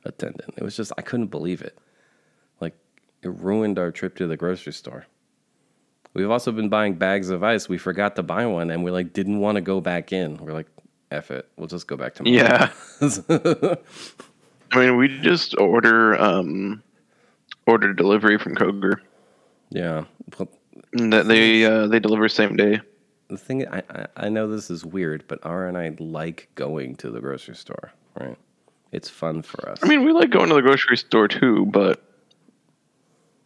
attendant. 0.04 0.56
It 0.58 0.64
was 0.64 0.76
just 0.76 0.92
I 0.98 1.04
couldn't 1.04 1.28
believe 1.28 1.62
it. 1.62 1.78
It 3.26 3.30
ruined 3.30 3.80
our 3.80 3.92
trip 3.92 4.16
to 4.18 4.28
the 4.28 4.38
grocery 4.38 4.72
store. 4.72 5.08
We've 6.14 6.30
also 6.30 6.52
been 6.52 6.70
buying 6.70 6.94
bags 6.94 7.30
of 7.32 7.44
ice. 7.44 7.68
We 7.68 7.78
forgot 7.80 8.16
to 8.18 8.24
buy 8.24 8.46
one 8.46 8.70
and 8.70 8.84
we 8.84 8.92
like 8.92 9.14
didn't 9.14 9.40
want 9.40 9.56
to 9.56 9.62
go 9.62 9.82
back 9.82 10.14
in. 10.14 10.38
We're 10.38 10.54
like, 10.54 10.68
F 11.12 11.32
it. 11.32 11.50
We'll 11.58 11.68
just 11.68 11.88
go 11.88 11.98
back 11.98 12.14
to 12.16 12.30
Yeah. 12.30 12.72
I 14.72 14.78
mean, 14.80 14.98
we 14.98 15.08
just 15.08 15.58
order 15.58 16.16
um, 16.22 16.84
order 17.66 17.94
delivery 17.94 18.38
from 18.38 18.56
Kroger. 18.56 19.00
Yeah. 19.70 20.06
Well, 20.38 20.50
that 20.94 21.28
they 21.28 21.66
uh, 21.66 21.88
they 21.88 22.00
deliver 22.00 22.30
same 22.30 22.56
day. 22.56 22.80
the 23.30 23.38
thing 23.38 23.68
I, 23.68 23.82
I 23.90 24.08
I 24.16 24.30
know 24.30 24.48
this 24.48 24.70
is 24.70 24.86
weird, 24.86 25.26
but 25.28 25.40
R 25.44 25.68
and 25.68 25.78
I 25.78 25.96
like 26.00 26.50
going 26.56 26.96
to 26.98 27.10
the 27.10 27.20
grocery 27.20 27.56
store, 27.56 27.92
right? 28.20 28.38
It's 28.92 29.10
fun 29.10 29.42
for 29.42 29.68
us. 29.70 29.80
I 29.82 29.88
mean, 29.88 30.06
we 30.06 30.14
like 30.14 30.30
going 30.30 30.50
to 30.50 30.56
the 30.56 30.62
grocery 30.62 30.98
store 30.98 31.28
too, 31.28 31.66
but 31.66 32.04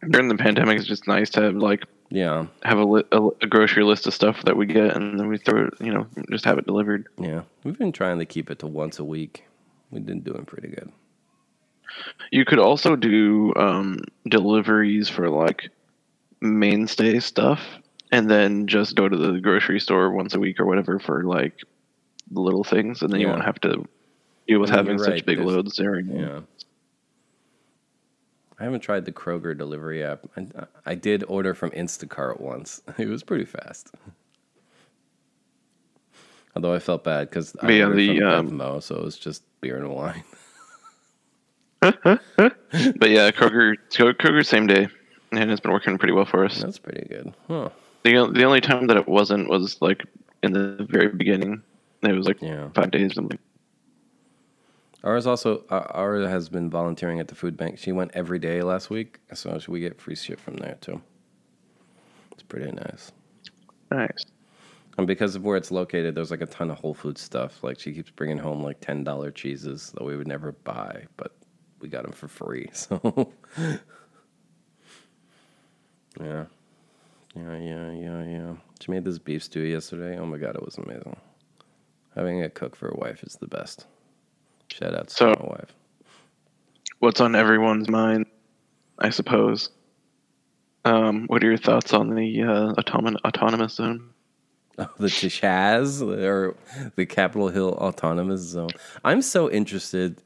during 0.08 0.28
the 0.28 0.36
pandemic, 0.36 0.78
it's 0.78 0.86
just 0.86 1.06
nice 1.06 1.30
to 1.30 1.42
have 1.42 1.54
like 1.54 1.84
yeah, 2.10 2.46
have 2.64 2.78
a, 2.78 2.84
li- 2.84 3.04
a, 3.12 3.28
a 3.42 3.46
grocery 3.46 3.84
list 3.84 4.06
of 4.06 4.14
stuff 4.14 4.42
that 4.44 4.56
we 4.56 4.66
get, 4.66 4.96
and 4.96 5.18
then 5.18 5.28
we 5.28 5.38
throw 5.38 5.66
it, 5.66 5.74
you 5.80 5.92
know, 5.92 6.06
just 6.30 6.44
have 6.44 6.58
it 6.58 6.66
delivered. 6.66 7.06
yeah. 7.18 7.42
We've 7.62 7.78
been 7.78 7.92
trying 7.92 8.18
to 8.18 8.26
keep 8.26 8.50
it 8.50 8.58
to 8.60 8.66
once 8.66 8.98
a 8.98 9.04
week. 9.04 9.44
We've 9.90 10.04
been 10.04 10.20
doing 10.20 10.44
pretty 10.44 10.68
good. 10.68 10.90
You 12.32 12.44
could 12.44 12.58
also 12.58 12.96
do 12.96 13.52
um, 13.56 14.00
deliveries 14.28 15.08
for 15.08 15.28
like 15.28 15.68
mainstay 16.40 17.20
stuff, 17.20 17.60
and 18.10 18.30
then 18.30 18.66
just 18.66 18.96
go 18.96 19.08
to 19.08 19.16
the 19.16 19.40
grocery 19.40 19.78
store 19.80 20.10
once 20.10 20.34
a 20.34 20.40
week 20.40 20.58
or 20.60 20.66
whatever 20.66 20.98
for 20.98 21.22
like 21.24 21.60
the 22.30 22.40
little 22.40 22.64
things, 22.64 23.02
and 23.02 23.12
then 23.12 23.20
you 23.20 23.28
won't 23.28 23.44
have 23.44 23.60
to 23.60 23.84
deal 24.48 24.58
with 24.60 24.70
I 24.70 24.76
mean, 24.76 24.84
having 24.86 24.98
such 24.98 25.08
right, 25.10 25.26
big 25.26 25.38
there's- 25.38 25.48
loads 25.52 25.76
there. 25.76 26.00
Yeah. 26.00 26.40
I 28.60 28.64
haven't 28.64 28.80
tried 28.80 29.06
the 29.06 29.12
Kroger 29.12 29.56
delivery 29.56 30.04
app. 30.04 30.20
I, 30.36 30.46
I 30.84 30.94
did 30.94 31.24
order 31.24 31.54
from 31.54 31.70
Instacart 31.70 32.40
once. 32.40 32.82
It 32.98 33.08
was 33.08 33.22
pretty 33.22 33.46
fast. 33.46 33.90
Although 36.54 36.74
I 36.74 36.78
felt 36.78 37.04
bad 37.04 37.30
because 37.30 37.56
I 37.62 37.70
yeah, 37.70 37.84
ordered 37.84 37.96
the, 37.96 38.18
from 38.18 38.60
um, 38.60 38.80
so 38.82 38.96
it 38.96 39.04
was 39.04 39.16
just 39.16 39.42
beer 39.60 39.76
and 39.78 39.88
wine. 39.90 40.24
But 41.82 43.10
yeah, 43.10 43.30
Kroger 43.30 43.74
Kroger 43.90 44.44
same 44.44 44.66
day, 44.66 44.88
and 45.32 45.50
it's 45.50 45.60
been 45.60 45.72
working 45.72 45.96
pretty 45.96 46.12
well 46.12 46.26
for 46.26 46.44
us. 46.44 46.60
That's 46.60 46.78
pretty 46.78 47.08
good. 47.08 47.32
Huh. 47.48 47.70
The 48.04 48.30
the 48.32 48.44
only 48.44 48.60
time 48.60 48.86
that 48.88 48.96
it 48.98 49.08
wasn't 49.08 49.48
was 49.48 49.80
like 49.80 50.04
in 50.42 50.52
the 50.52 50.86
very 50.90 51.08
beginning. 51.08 51.62
It 52.02 52.12
was 52.12 52.26
like 52.26 52.42
Yeah. 52.42 52.68
five 52.74 52.90
days. 52.90 53.16
I'm 53.16 53.28
like, 53.28 53.40
Ours 55.02 55.26
also, 55.26 55.64
uh, 55.70 55.86
Ara 55.94 56.28
has 56.28 56.48
been 56.48 56.68
volunteering 56.68 57.20
at 57.20 57.28
the 57.28 57.34
food 57.34 57.56
bank. 57.56 57.78
She 57.78 57.92
went 57.92 58.10
every 58.14 58.38
day 58.38 58.62
last 58.62 58.90
week, 58.90 59.18
so 59.32 59.58
we 59.68 59.80
get 59.80 60.00
free 60.00 60.14
shit 60.14 60.38
from 60.38 60.56
there 60.56 60.76
too. 60.80 61.00
It's 62.32 62.42
pretty 62.42 62.70
nice. 62.72 63.12
nice. 63.90 64.26
And 64.98 65.06
because 65.06 65.34
of 65.34 65.42
where 65.42 65.56
it's 65.56 65.70
located, 65.70 66.14
there's 66.14 66.30
like 66.30 66.42
a 66.42 66.46
ton 66.46 66.70
of 66.70 66.78
Whole 66.78 66.92
Foods 66.92 67.22
stuff. 67.22 67.64
Like 67.64 67.80
she 67.80 67.92
keeps 67.92 68.10
bringing 68.10 68.36
home 68.36 68.62
like 68.62 68.80
ten 68.80 69.02
dollar 69.02 69.30
cheeses 69.30 69.92
that 69.94 70.04
we 70.04 70.16
would 70.16 70.28
never 70.28 70.52
buy, 70.52 71.06
but 71.16 71.34
we 71.80 71.88
got 71.88 72.02
them 72.02 72.12
for 72.12 72.28
free. 72.28 72.68
So 72.74 73.32
yeah, 76.20 76.44
yeah, 77.34 77.56
yeah, 77.56 77.90
yeah, 77.92 78.24
yeah. 78.24 78.54
She 78.80 78.90
made 78.90 79.04
this 79.04 79.18
beef 79.18 79.44
stew 79.44 79.60
yesterday. 79.62 80.18
Oh 80.18 80.26
my 80.26 80.36
god, 80.36 80.56
it 80.56 80.64
was 80.64 80.76
amazing. 80.76 81.16
Having 82.14 82.42
a 82.42 82.50
cook 82.50 82.76
for 82.76 82.88
a 82.88 82.96
wife 82.96 83.22
is 83.22 83.36
the 83.36 83.46
best. 83.46 83.86
Shout 84.72 84.94
out 84.94 85.08
to 85.08 85.14
So- 85.14 85.26
my 85.40 85.46
wife. 85.46 85.74
What's 86.98 87.20
on 87.20 87.34
everyone's 87.34 87.88
mind, 87.88 88.26
I 88.98 89.08
suppose. 89.10 89.70
Um, 90.84 91.26
what 91.28 91.42
are 91.42 91.46
your 91.46 91.56
thoughts 91.56 91.94
on 91.94 92.14
the 92.14 92.42
uh, 92.42 92.74
autonom- 92.74 93.16
autonomous 93.24 93.74
zone? 93.74 94.10
Oh, 94.78 94.88
the 94.98 95.06
Chaz 95.08 96.02
or 96.02 96.56
the 96.96 97.06
Capitol 97.06 97.48
Hill 97.48 97.70
Autonomous 97.72 98.40
Zone. 98.42 98.68
I'm 99.04 99.20
so 99.22 99.50
interested 99.50 100.22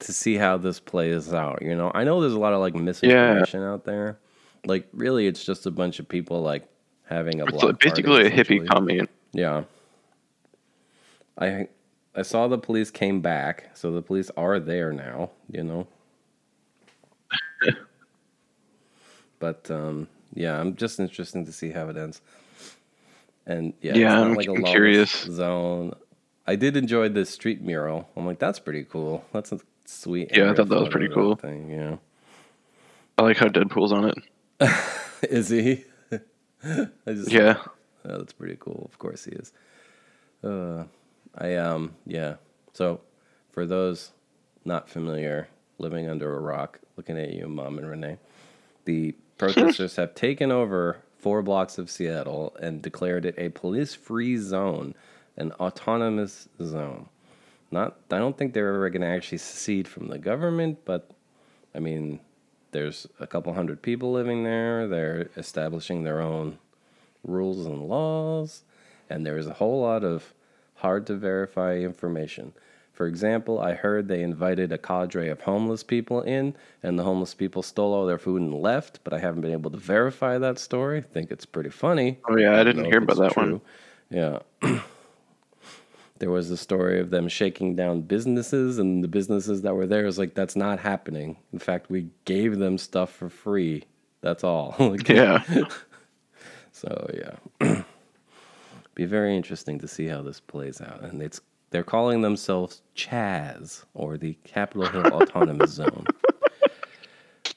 to 0.00 0.12
see 0.12 0.36
how 0.36 0.56
this 0.58 0.78
plays 0.80 1.32
out. 1.32 1.60
You 1.62 1.74
know, 1.76 1.90
I 1.94 2.04
know 2.04 2.20
there's 2.20 2.32
a 2.34 2.38
lot 2.40 2.52
of 2.52 2.60
like 2.60 2.74
misinformation 2.74 3.62
out 3.62 3.84
there. 3.84 4.18
Like, 4.64 4.88
really, 4.92 5.26
it's 5.26 5.44
just 5.44 5.66
a 5.66 5.70
bunch 5.72 5.98
of 5.98 6.08
people 6.08 6.40
like 6.42 6.68
having 7.04 7.40
a 7.40 7.44
It's 7.44 7.52
block 7.52 7.64
like 7.64 7.78
basically 7.80 8.26
a 8.26 8.30
hippie 8.30 8.66
commune. 8.68 9.08
Yeah. 9.32 9.64
I 11.38 11.68
I 12.14 12.22
saw 12.22 12.46
the 12.48 12.58
police 12.58 12.90
came 12.90 13.20
back, 13.20 13.70
so 13.74 13.90
the 13.92 14.02
police 14.02 14.30
are 14.36 14.60
there 14.60 14.92
now, 14.92 15.30
you 15.50 15.64
know. 15.64 15.86
but 19.38 19.70
um 19.70 20.08
yeah, 20.34 20.58
I'm 20.58 20.76
just 20.76 20.98
interested 20.98 21.44
to 21.46 21.52
see 21.52 21.70
how 21.70 21.88
it 21.88 21.96
ends. 21.96 22.20
And 23.46 23.74
yeah, 23.82 23.94
Yeah, 23.94 24.18
I'm- 24.20 24.34
like 24.34 24.46
a 24.48 24.52
I'm 24.52 24.62
curious. 24.64 25.10
zone. 25.24 25.92
I 26.46 26.56
did 26.56 26.76
enjoy 26.76 27.08
the 27.10 27.24
street 27.24 27.60
mural. 27.62 28.08
I'm 28.16 28.26
like, 28.26 28.38
that's 28.38 28.58
pretty 28.58 28.84
cool. 28.84 29.24
That's 29.32 29.52
a 29.52 29.60
sweet. 29.84 30.36
Yeah, 30.36 30.50
I 30.50 30.54
thought 30.54 30.68
that 30.70 30.80
was 30.80 30.88
pretty 30.88 31.08
cool. 31.12 31.36
Thing, 31.36 31.70
yeah. 31.70 31.96
I 33.18 33.22
like 33.22 33.36
how 33.36 33.46
Deadpool's 33.48 33.92
on 33.92 34.06
it. 34.10 34.18
Is 35.30 35.48
he? 35.50 35.84
I 36.64 37.12
just 37.12 37.30
Yeah. 37.30 37.58
Oh, 38.04 38.18
that's 38.18 38.32
pretty 38.32 38.56
cool. 38.58 38.88
Of 38.90 38.98
course 38.98 39.24
he 39.24 39.30
is. 39.32 39.52
Uh, 40.42 40.84
I 41.36 41.56
um 41.56 41.94
yeah. 42.06 42.36
So 42.72 43.00
for 43.50 43.66
those 43.66 44.12
not 44.64 44.88
familiar, 44.88 45.48
living 45.78 46.08
under 46.08 46.36
a 46.36 46.40
rock, 46.40 46.80
looking 46.96 47.18
at 47.18 47.32
you, 47.32 47.48
Mom 47.48 47.78
and 47.78 47.88
Renee, 47.88 48.18
the 48.84 49.14
protesters 49.38 49.96
have 49.96 50.14
taken 50.14 50.52
over 50.52 50.98
four 51.18 51.42
blocks 51.42 51.78
of 51.78 51.90
Seattle 51.90 52.56
and 52.60 52.82
declared 52.82 53.24
it 53.24 53.34
a 53.38 53.48
police-free 53.48 54.36
zone, 54.36 54.94
an 55.36 55.52
autonomous 55.52 56.48
zone. 56.62 57.08
Not, 57.70 57.96
I 58.10 58.18
don't 58.18 58.36
think 58.36 58.52
they're 58.52 58.74
ever 58.74 58.90
going 58.90 59.02
to 59.02 59.08
actually 59.08 59.38
secede 59.38 59.88
from 59.88 60.08
the 60.08 60.18
government, 60.18 60.80
but 60.84 61.10
I 61.74 61.78
mean, 61.78 62.20
there's 62.72 63.06
a 63.20 63.26
couple 63.26 63.54
hundred 63.54 63.82
people 63.82 64.12
living 64.12 64.44
there. 64.44 64.86
They're 64.86 65.30
establishing 65.36 66.02
their 66.02 66.20
own 66.20 66.58
rules 67.24 67.66
and 67.66 67.88
laws, 67.88 68.62
and 69.08 69.24
there's 69.24 69.46
a 69.46 69.54
whole 69.54 69.80
lot 69.80 70.04
of 70.04 70.34
hard 70.82 71.06
to 71.06 71.14
verify 71.14 71.76
information. 71.76 72.52
For 72.92 73.06
example, 73.06 73.58
I 73.58 73.72
heard 73.72 74.06
they 74.06 74.22
invited 74.22 74.70
a 74.70 74.78
cadre 74.78 75.28
of 75.28 75.40
homeless 75.40 75.82
people 75.82 76.20
in, 76.20 76.54
and 76.82 76.98
the 76.98 77.04
homeless 77.04 77.34
people 77.34 77.62
stole 77.62 77.94
all 77.94 78.04
their 78.06 78.18
food 78.18 78.42
and 78.42 78.54
left, 78.54 79.00
but 79.02 79.14
I 79.14 79.18
haven't 79.18 79.40
been 79.40 79.52
able 79.52 79.70
to 79.70 79.78
verify 79.78 80.36
that 80.38 80.58
story. 80.58 80.98
I 80.98 81.02
think 81.02 81.30
it's 81.30 81.46
pretty 81.46 81.70
funny. 81.70 82.18
Oh 82.28 82.36
yeah, 82.36 82.52
I 82.52 82.56
don't 82.64 82.76
didn't 82.76 82.84
hear 82.84 82.98
about 82.98 83.16
that 83.18 83.36
one. 83.36 83.60
Yeah. 84.10 84.40
there 86.18 86.30
was 86.30 86.50
a 86.50 86.56
story 86.56 87.00
of 87.00 87.10
them 87.10 87.28
shaking 87.28 87.74
down 87.76 88.02
businesses, 88.02 88.78
and 88.78 89.02
the 89.02 89.08
businesses 89.08 89.62
that 89.62 89.74
were 89.74 89.86
there 89.86 90.04
was 90.04 90.18
like, 90.18 90.34
that's 90.34 90.54
not 90.54 90.78
happening. 90.78 91.38
In 91.52 91.58
fact, 91.58 91.90
we 91.90 92.08
gave 92.26 92.58
them 92.58 92.76
stuff 92.76 93.10
for 93.10 93.28
free. 93.30 93.84
That's 94.20 94.44
all. 94.44 94.76
Like, 94.80 95.08
Yeah. 95.08 95.42
so 96.72 97.10
yeah, 97.14 97.36
be 98.94 99.04
very 99.04 99.36
interesting 99.36 99.78
to 99.80 99.88
see 99.88 100.06
how 100.06 100.22
this 100.22 100.40
plays 100.40 100.80
out. 100.80 101.02
And 101.02 101.22
it's 101.22 101.40
they're 101.70 101.82
calling 101.82 102.20
themselves 102.20 102.82
Chaz 102.94 103.84
or 103.94 104.18
the 104.18 104.34
Capitol 104.44 104.86
Hill 104.86 105.06
Autonomous 105.12 105.70
Zone. 105.72 106.04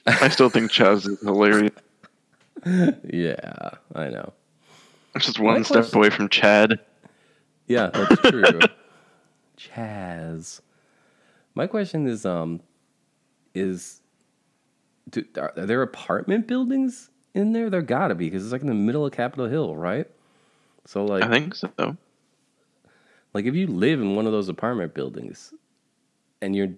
I 0.07 0.29
still 0.29 0.49
think 0.49 0.71
Chaz 0.71 1.07
is 1.07 1.19
hilarious. 1.21 1.73
Yeah, 2.65 3.71
I 3.93 4.09
know. 4.09 4.33
It's 5.15 5.25
just 5.25 5.39
one 5.39 5.55
My 5.55 5.61
step 5.63 5.75
question- 5.83 5.97
away 5.99 6.09
from 6.09 6.29
Chad. 6.29 6.79
Yeah, 7.67 7.89
that's 7.93 8.21
true. 8.29 8.43
Chaz. 9.57 10.61
My 11.55 11.67
question 11.67 12.07
is, 12.07 12.25
um, 12.25 12.61
is 13.53 14.01
do, 15.09 15.23
are 15.37 15.51
there 15.55 15.81
apartment 15.81 16.47
buildings 16.47 17.09
in 17.33 17.53
there? 17.53 17.69
There 17.69 17.81
gotta 17.81 18.15
be 18.15 18.25
because 18.29 18.43
it's 18.43 18.51
like 18.51 18.61
in 18.61 18.67
the 18.67 18.73
middle 18.73 19.05
of 19.05 19.11
Capitol 19.13 19.47
Hill, 19.47 19.75
right? 19.75 20.07
So 20.85 21.05
like, 21.05 21.23
I 21.23 21.27
think 21.29 21.55
so. 21.55 21.69
Like 23.33 23.45
if 23.45 23.55
you 23.55 23.67
live 23.67 23.99
in 24.01 24.15
one 24.15 24.25
of 24.25 24.31
those 24.31 24.49
apartment 24.49 24.93
buildings 24.93 25.53
and 26.41 26.55
you 26.55 26.77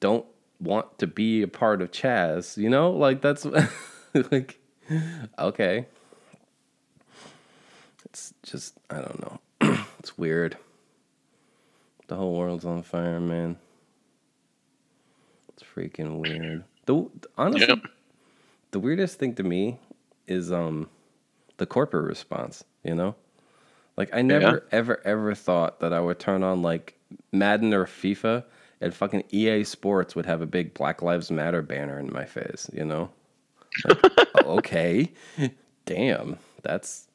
don't 0.00 0.24
want 0.60 0.98
to 0.98 1.06
be 1.06 1.42
a 1.42 1.48
part 1.48 1.82
of 1.82 1.90
Chaz, 1.90 2.56
you 2.56 2.70
know, 2.70 2.90
like 2.90 3.20
that's 3.20 3.44
like 4.30 4.58
okay. 5.38 5.86
It's 8.04 8.34
just 8.42 8.78
I 8.88 8.96
don't 9.00 9.20
know. 9.20 9.40
it's 9.98 10.16
weird. 10.16 10.56
The 12.08 12.16
whole 12.16 12.34
world's 12.36 12.64
on 12.64 12.82
fire, 12.82 13.20
man. 13.20 13.56
It's 15.50 15.62
freaking 15.62 16.18
weird. 16.18 16.64
The 16.86 17.08
honestly, 17.36 17.68
Yep. 17.68 17.78
the 18.72 18.80
weirdest 18.80 19.18
thing 19.18 19.34
to 19.36 19.42
me 19.42 19.78
is 20.26 20.50
um 20.50 20.88
the 21.58 21.66
corporate 21.66 22.06
response, 22.06 22.64
you 22.82 22.94
know? 22.94 23.14
Like 24.00 24.14
I 24.14 24.22
never 24.22 24.64
ever 24.72 24.98
ever 25.04 25.34
thought 25.34 25.80
that 25.80 25.92
I 25.92 26.00
would 26.00 26.18
turn 26.18 26.42
on 26.42 26.62
like 26.62 26.94
Madden 27.32 27.74
or 27.74 27.84
FIFA 27.84 28.44
and 28.80 28.94
fucking 28.94 29.24
EA 29.30 29.62
Sports 29.62 30.16
would 30.16 30.24
have 30.24 30.40
a 30.40 30.46
big 30.46 30.72
Black 30.72 31.02
Lives 31.02 31.30
Matter 31.30 31.60
banner 31.60 31.98
in 31.98 32.10
my 32.10 32.24
face, 32.24 32.70
you 32.72 32.82
know? 32.82 33.10
Like, 33.84 33.98
okay. 34.46 35.12
Damn. 35.84 36.38
That's 36.62 37.08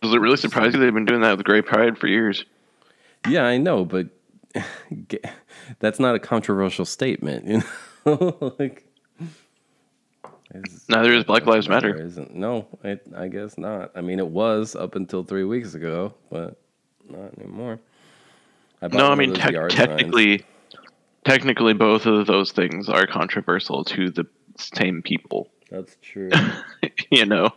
Does 0.00 0.14
it 0.14 0.18
really 0.18 0.38
surprise 0.38 0.72
you 0.72 0.80
they've 0.80 0.94
been 0.94 1.04
doing 1.04 1.20
that 1.20 1.36
with 1.36 1.44
Gay 1.44 1.60
Pride 1.60 1.98
for 1.98 2.06
years? 2.06 2.46
Yeah, 3.28 3.44
I 3.44 3.58
know, 3.58 3.84
but 3.84 4.08
that's 5.78 6.00
not 6.00 6.14
a 6.14 6.18
controversial 6.18 6.86
statement, 6.86 7.46
you 7.46 7.62
know? 8.06 8.54
like 8.58 8.86
Is- 10.54 10.84
Neither 10.88 11.12
is 11.14 11.24
Black 11.24 11.46
Lives 11.46 11.68
Matter. 11.68 11.94
Isn't 11.94 12.34
no, 12.34 12.66
it, 12.84 13.02
I 13.16 13.28
guess 13.28 13.56
not. 13.58 13.90
I 13.94 14.00
mean, 14.00 14.18
it 14.18 14.28
was 14.28 14.74
up 14.76 14.94
until 14.94 15.24
three 15.24 15.44
weeks 15.44 15.74
ago, 15.74 16.14
but 16.30 16.56
not 17.08 17.36
anymore. 17.38 17.78
I 18.82 18.88
No, 18.88 19.10
I 19.10 19.14
mean 19.14 19.30
those 19.30 19.38
tec- 19.38 19.52
yard 19.52 19.72
signs. 19.72 19.88
technically, 19.88 20.44
technically 21.24 21.72
both 21.74 22.06
of 22.06 22.26
those 22.26 22.52
things 22.52 22.88
are 22.88 23.06
controversial 23.06 23.84
to 23.84 24.10
the 24.10 24.26
same 24.58 25.02
people. 25.02 25.48
that's 25.70 25.96
true. 26.02 26.30
you 27.10 27.24
know. 27.26 27.50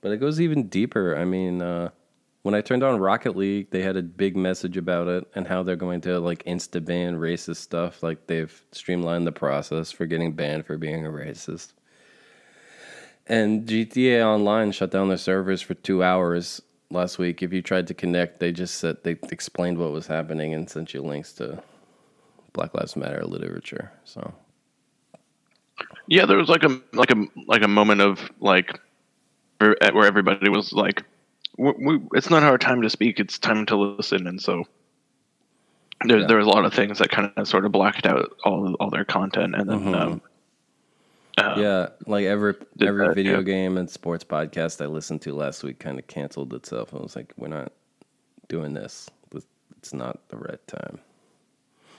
But 0.00 0.12
it 0.12 0.16
goes 0.18 0.40
even 0.40 0.66
deeper. 0.66 1.16
I 1.16 1.24
mean, 1.24 1.62
uh, 1.62 1.90
when 2.42 2.56
I 2.56 2.60
turned 2.60 2.82
on 2.82 2.98
Rocket 2.98 3.36
League, 3.36 3.70
they 3.70 3.82
had 3.82 3.96
a 3.96 4.02
big 4.02 4.36
message 4.36 4.76
about 4.76 5.06
it 5.06 5.28
and 5.36 5.46
how 5.46 5.62
they're 5.62 5.76
going 5.76 6.00
to 6.02 6.18
like 6.18 6.42
insta 6.44 6.84
ban 6.84 7.16
racist 7.16 7.58
stuff. 7.58 8.02
Like 8.02 8.26
they've 8.26 8.62
streamlined 8.72 9.26
the 9.28 9.32
process 9.32 9.92
for 9.92 10.06
getting 10.06 10.32
banned 10.32 10.66
for 10.66 10.76
being 10.76 11.06
a 11.06 11.08
racist. 11.10 11.72
And 13.32 13.66
GTA 13.66 14.22
Online 14.26 14.72
shut 14.72 14.90
down 14.90 15.08
their 15.08 15.16
servers 15.16 15.62
for 15.62 15.72
two 15.72 16.02
hours 16.02 16.60
last 16.90 17.18
week. 17.18 17.42
If 17.42 17.50
you 17.50 17.62
tried 17.62 17.86
to 17.86 17.94
connect, 17.94 18.40
they 18.40 18.52
just 18.52 18.74
said 18.74 18.98
they 19.04 19.12
explained 19.30 19.78
what 19.78 19.90
was 19.90 20.06
happening 20.06 20.52
and 20.52 20.68
sent 20.68 20.92
you 20.92 21.00
links 21.00 21.32
to 21.34 21.62
Black 22.52 22.74
Lives 22.74 22.94
Matter 22.94 23.24
literature. 23.24 23.90
So 24.04 24.34
Yeah, 26.08 26.26
there 26.26 26.36
was 26.36 26.50
like 26.50 26.62
a 26.62 26.78
like 26.92 27.10
a 27.10 27.24
like 27.46 27.62
a 27.62 27.68
moment 27.68 28.02
of 28.02 28.20
like 28.40 28.78
where 29.60 29.82
everybody 29.82 30.50
was 30.50 30.74
like, 30.74 31.02
we, 31.56 31.72
we, 31.82 32.00
"It's 32.12 32.28
not 32.28 32.42
our 32.42 32.58
time 32.58 32.82
to 32.82 32.90
speak; 32.90 33.18
it's 33.18 33.38
time 33.38 33.64
to 33.66 33.76
listen." 33.76 34.26
And 34.26 34.42
so 34.42 34.64
there 36.04 36.18
Yeah. 36.18 36.26
there 36.26 36.36
was 36.36 36.46
a 36.46 36.50
lot 36.50 36.66
of 36.66 36.74
things 36.74 36.98
that 36.98 37.08
kind 37.10 37.32
of 37.34 37.48
sort 37.48 37.64
of 37.64 37.72
blacked 37.72 38.04
out 38.04 38.30
all 38.44 38.74
all 38.74 38.90
their 38.90 39.06
content, 39.06 39.54
and 39.54 39.70
then 39.70 39.80
Mhm. 39.80 39.94
um, 39.94 40.22
uh, 41.38 41.54
yeah, 41.56 41.88
like 42.06 42.26
every 42.26 42.54
every 42.80 43.08
that, 43.08 43.14
video 43.14 43.38
yeah. 43.38 43.42
game 43.42 43.76
and 43.78 43.88
sports 43.88 44.24
podcast 44.24 44.82
I 44.82 44.86
listened 44.86 45.22
to 45.22 45.34
last 45.34 45.62
week 45.62 45.78
kind 45.78 45.98
of 45.98 46.06
canceled 46.06 46.52
itself. 46.54 46.94
I 46.94 46.98
was 46.98 47.16
like, 47.16 47.32
we're 47.36 47.48
not 47.48 47.72
doing 48.48 48.74
this. 48.74 49.08
It's 49.82 49.92
not 49.92 50.28
the 50.28 50.36
right 50.36 50.64
time. 50.68 51.00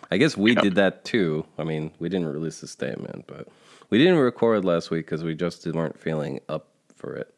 I 0.09 0.15
guess 0.15 0.37
we 0.37 0.55
did 0.55 0.75
that 0.75 1.03
too. 1.03 1.45
I 1.57 1.65
mean, 1.65 1.91
we 1.99 2.07
didn't 2.07 2.27
release 2.27 2.63
a 2.63 2.67
statement, 2.67 3.25
but 3.27 3.49
we 3.89 3.97
didn't 3.97 4.19
record 4.19 4.63
last 4.63 4.89
week 4.89 5.05
because 5.05 5.21
we 5.21 5.35
just 5.35 5.65
weren't 5.67 5.99
feeling 5.99 6.39
up 6.47 6.69
for 6.95 7.13
it 7.15 7.33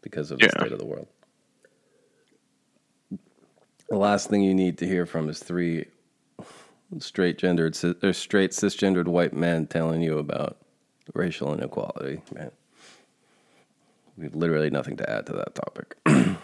because 0.00 0.30
of 0.30 0.38
the 0.38 0.46
Yeah. 0.46 0.60
state 0.60 0.72
of 0.72 0.78
the 0.78 0.86
world. 0.86 1.08
The 3.90 3.98
last 3.98 4.30
thing 4.30 4.42
you 4.42 4.54
need 4.54 4.78
to 4.78 4.86
hear 4.86 5.04
from 5.04 5.28
is 5.28 5.40
three 5.40 5.86
straight 7.00 7.36
gendered 7.36 7.76
or 8.02 8.12
straight 8.14 8.52
cisgendered 8.52 9.06
white 9.06 9.34
men 9.34 9.66
telling 9.66 10.00
you 10.00 10.16
about 10.16 10.56
racial 11.14 11.52
inequality, 11.54 12.22
man. 12.34 12.50
We 14.16 14.24
have 14.24 14.34
literally 14.34 14.70
nothing 14.70 14.96
to 14.98 15.08
add 15.10 15.26
to 15.26 15.32
that 15.34 15.54
topic. 15.54 15.96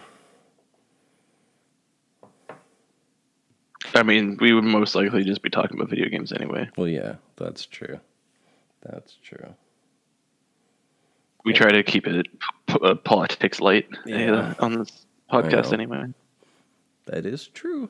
I 3.95 4.03
mean, 4.03 4.37
we 4.39 4.53
would 4.53 4.63
most 4.63 4.95
likely 4.95 5.23
just 5.23 5.41
be 5.41 5.49
talking 5.49 5.77
about 5.77 5.89
video 5.89 6.09
games 6.09 6.31
anyway. 6.31 6.69
well, 6.77 6.87
yeah, 6.87 7.15
that's 7.37 7.65
true. 7.65 7.99
That's 8.81 9.15
true. 9.23 9.53
We 11.45 11.53
try 11.53 11.71
to 11.71 11.83
keep 11.83 12.05
it 12.07 12.27
p- 12.67 12.79
uh, 12.81 12.95
politics 12.95 13.61
light 13.61 13.87
Yeah. 14.05 14.53
uh, 14.59 14.65
on 14.65 14.79
this 14.79 15.05
podcast 15.31 15.71
anyway. 15.73 16.05
That 17.05 17.25
is 17.25 17.47
true. 17.47 17.89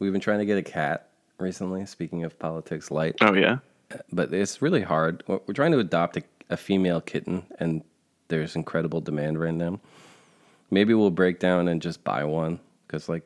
We've 0.00 0.12
been 0.12 0.20
trying 0.20 0.40
to 0.40 0.46
get 0.46 0.58
a 0.58 0.62
cat 0.62 1.08
recently, 1.38 1.86
speaking 1.86 2.24
of 2.24 2.36
politics 2.38 2.90
light, 2.90 3.14
Oh 3.20 3.32
yeah, 3.34 3.58
but 4.12 4.32
it's 4.32 4.62
really 4.62 4.82
hard. 4.82 5.22
We're 5.26 5.54
trying 5.54 5.72
to 5.72 5.78
adopt 5.78 6.16
a, 6.16 6.22
a 6.50 6.56
female 6.56 7.00
kitten, 7.00 7.44
and 7.58 7.82
there's 8.28 8.56
incredible 8.56 9.00
demand 9.00 9.38
right 9.40 9.54
now. 9.54 9.80
Maybe 10.70 10.94
we'll 10.94 11.10
break 11.10 11.38
down 11.38 11.68
and 11.68 11.80
just 11.80 12.02
buy 12.04 12.24
one 12.24 12.58
because, 12.86 13.08
like, 13.08 13.22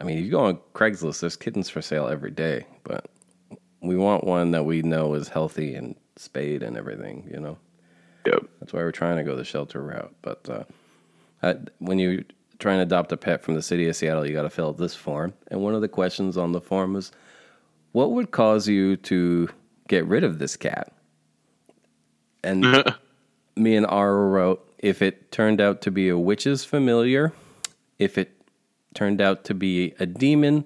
I 0.00 0.04
mean, 0.04 0.24
you 0.24 0.30
go 0.30 0.40
on 0.40 0.58
Craigslist, 0.74 1.20
there's 1.20 1.36
kittens 1.36 1.68
for 1.68 1.82
sale 1.82 2.08
every 2.08 2.30
day, 2.30 2.66
but 2.84 3.10
we 3.80 3.96
want 3.96 4.24
one 4.24 4.50
that 4.52 4.64
we 4.64 4.82
know 4.82 5.14
is 5.14 5.28
healthy 5.28 5.74
and 5.74 5.94
spayed 6.16 6.62
and 6.62 6.76
everything, 6.76 7.28
you 7.32 7.38
know? 7.38 7.58
yep. 8.28 8.44
That's 8.60 8.72
why 8.72 8.80
we're 8.80 8.92
trying 8.92 9.16
to 9.16 9.24
go 9.24 9.36
the 9.36 9.44
shelter 9.44 9.82
route. 9.82 10.14
But 10.22 10.48
uh, 10.48 10.64
I, 11.42 11.56
when 11.78 11.98
you 11.98 12.24
try 12.58 12.72
and 12.72 12.82
adopt 12.82 13.12
a 13.12 13.16
pet 13.16 13.42
from 13.42 13.54
the 13.54 13.62
city 13.62 13.88
of 13.88 13.96
Seattle, 13.96 14.26
you 14.26 14.34
got 14.34 14.42
to 14.42 14.50
fill 14.50 14.68
out 14.68 14.78
this 14.78 14.94
form. 14.94 15.32
And 15.50 15.60
one 15.60 15.74
of 15.74 15.80
the 15.80 15.88
questions 15.88 16.36
on 16.36 16.52
the 16.52 16.60
form 16.60 16.96
is, 16.96 17.12
what 17.92 18.12
would 18.12 18.30
cause 18.30 18.68
you 18.68 18.96
to 18.96 19.48
get 19.88 20.06
rid 20.06 20.24
of 20.24 20.38
this 20.38 20.56
cat? 20.56 20.92
And 22.44 22.62
me 23.56 23.76
and 23.76 23.86
Ara 23.86 24.28
wrote, 24.28 24.64
if 24.78 25.02
it 25.02 25.32
turned 25.32 25.60
out 25.60 25.82
to 25.82 25.90
be 25.90 26.08
a 26.08 26.16
witch's 26.16 26.64
familiar, 26.64 27.32
if 27.98 28.16
it 28.16 28.30
turned 28.94 29.20
out 29.20 29.44
to 29.44 29.54
be 29.54 29.94
a 29.98 30.06
demon, 30.06 30.64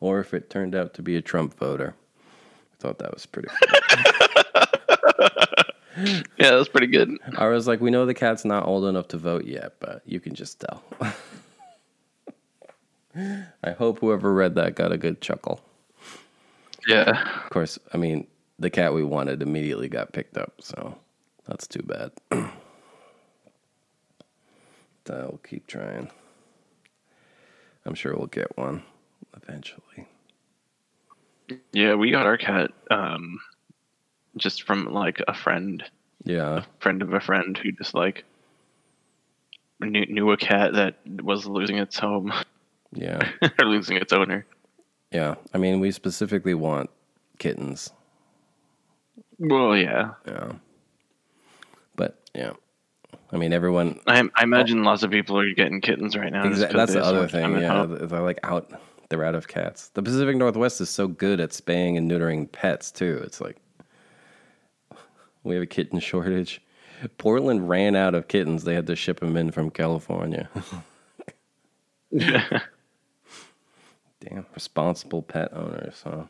or 0.00 0.18
if 0.20 0.32
it 0.34 0.50
turned 0.50 0.74
out 0.74 0.94
to 0.94 1.02
be 1.02 1.16
a 1.16 1.22
Trump 1.22 1.54
voter. 1.56 1.94
I 2.72 2.76
thought 2.78 2.98
that 2.98 3.12
was 3.12 3.26
pretty. 3.26 3.48
yeah, 6.38 6.50
that 6.50 6.54
was 6.54 6.68
pretty 6.68 6.86
good. 6.86 7.10
I 7.36 7.46
was 7.48 7.68
like, 7.68 7.80
we 7.80 7.90
know 7.90 8.06
the 8.06 8.14
cat's 8.14 8.44
not 8.44 8.66
old 8.66 8.86
enough 8.86 9.08
to 9.08 9.18
vote 9.18 9.44
yet, 9.44 9.74
but 9.80 10.02
you 10.06 10.20
can 10.20 10.34
just 10.34 10.60
tell. 10.60 10.82
I 13.62 13.72
hope 13.72 14.00
whoever 14.00 14.32
read 14.32 14.54
that 14.54 14.76
got 14.76 14.92
a 14.92 14.96
good 14.96 15.20
chuckle. 15.20 15.60
Yeah, 16.86 17.42
Of 17.44 17.50
course, 17.50 17.78
I 17.92 17.98
mean, 17.98 18.26
the 18.60 18.70
cat 18.70 18.94
we 18.94 19.02
wanted 19.02 19.42
immediately 19.42 19.88
got 19.88 20.12
picked 20.12 20.36
up, 20.36 20.52
so 20.60 20.96
that's 21.46 21.66
too 21.66 21.82
bad. 21.82 22.12
we'll 25.08 25.40
keep 25.42 25.66
trying. 25.66 26.08
I'm 27.84 27.94
sure 27.94 28.14
we'll 28.14 28.26
get 28.26 28.56
one 28.56 28.82
eventually. 29.34 30.06
yeah. 31.72 31.94
We 31.94 32.10
got 32.12 32.26
our 32.26 32.36
cat 32.36 32.70
um, 32.90 33.40
just 34.36 34.62
from 34.64 34.92
like 34.92 35.20
a 35.26 35.34
friend, 35.34 35.82
Yeah, 36.24 36.64
friend 36.78 37.02
of 37.02 37.12
a 37.12 37.20
friend 37.20 37.56
who 37.58 37.72
just 37.72 37.94
like 37.94 38.24
knew, 39.80 40.06
knew 40.06 40.30
a 40.30 40.36
cat 40.36 40.74
that 40.74 40.96
was 41.22 41.46
losing 41.46 41.78
its 41.78 41.98
home 41.98 42.32
yeah, 42.92 43.30
or 43.60 43.66
losing 43.66 43.96
its 43.96 44.12
owner. 44.12 44.46
yeah. 45.10 45.36
I 45.54 45.58
mean, 45.58 45.80
we 45.80 45.90
specifically 45.90 46.54
want 46.54 46.90
kittens. 47.38 47.90
Well, 49.40 49.76
yeah. 49.76 50.10
Yeah. 50.26 50.52
But 51.96 52.20
yeah. 52.34 52.52
I 53.32 53.36
mean 53.36 53.52
everyone 53.52 53.98
I, 54.06 54.22
I 54.36 54.42
imagine 54.42 54.84
lots 54.84 55.02
of 55.02 55.10
people 55.10 55.38
are 55.38 55.52
getting 55.54 55.80
kittens 55.80 56.16
right 56.16 56.32
now. 56.32 56.44
exa- 56.44 56.72
that's 56.72 56.92
the 56.92 57.02
other 57.02 57.26
thing, 57.26 57.58
yeah. 57.58 57.86
They're 57.88 58.20
like 58.20 58.38
out 58.42 58.70
they're 59.08 59.24
out 59.24 59.34
of 59.34 59.48
cats. 59.48 59.88
The 59.88 60.02
Pacific 60.02 60.36
Northwest 60.36 60.80
is 60.80 60.88
so 60.90 61.08
good 61.08 61.40
at 61.40 61.52
spaying 61.52 61.96
and 61.96 62.08
neutering 62.08 62.50
pets 62.50 62.92
too. 62.92 63.20
It's 63.24 63.40
like 63.40 63.56
we 65.42 65.54
have 65.54 65.62
a 65.62 65.66
kitten 65.66 65.98
shortage. 66.00 66.60
Portland 67.18 67.68
ran 67.68 67.96
out 67.96 68.14
of 68.14 68.28
kittens. 68.28 68.64
They 68.64 68.74
had 68.74 68.86
to 68.88 68.94
ship 68.94 69.20
them 69.20 69.36
in 69.36 69.50
from 69.50 69.70
California. 69.70 70.48
Damn, 72.12 72.60
responsible 74.54 75.22
pet 75.22 75.52
owners, 75.54 76.02
huh? 76.04 76.24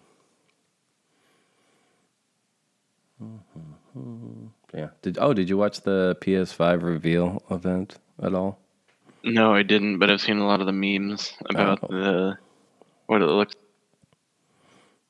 Yeah. 4.74 4.88
Did 5.02 5.18
oh, 5.20 5.35
did 5.35 5.48
you 5.48 5.56
watch 5.56 5.80
the 5.83 6.16
PS5 6.20 6.83
reveal 6.83 7.42
event 7.50 7.98
at 8.22 8.35
all? 8.35 8.59
No, 9.22 9.52
I 9.54 9.62
didn't, 9.62 9.98
but 9.98 10.11
I've 10.11 10.20
seen 10.20 10.38
a 10.38 10.46
lot 10.46 10.61
of 10.61 10.66
the 10.66 10.72
memes 10.72 11.33
about 11.50 11.80
Oh. 11.83 11.88
the 11.88 12.38
what 13.06 13.20
it 13.22 13.26
looks. 13.26 13.54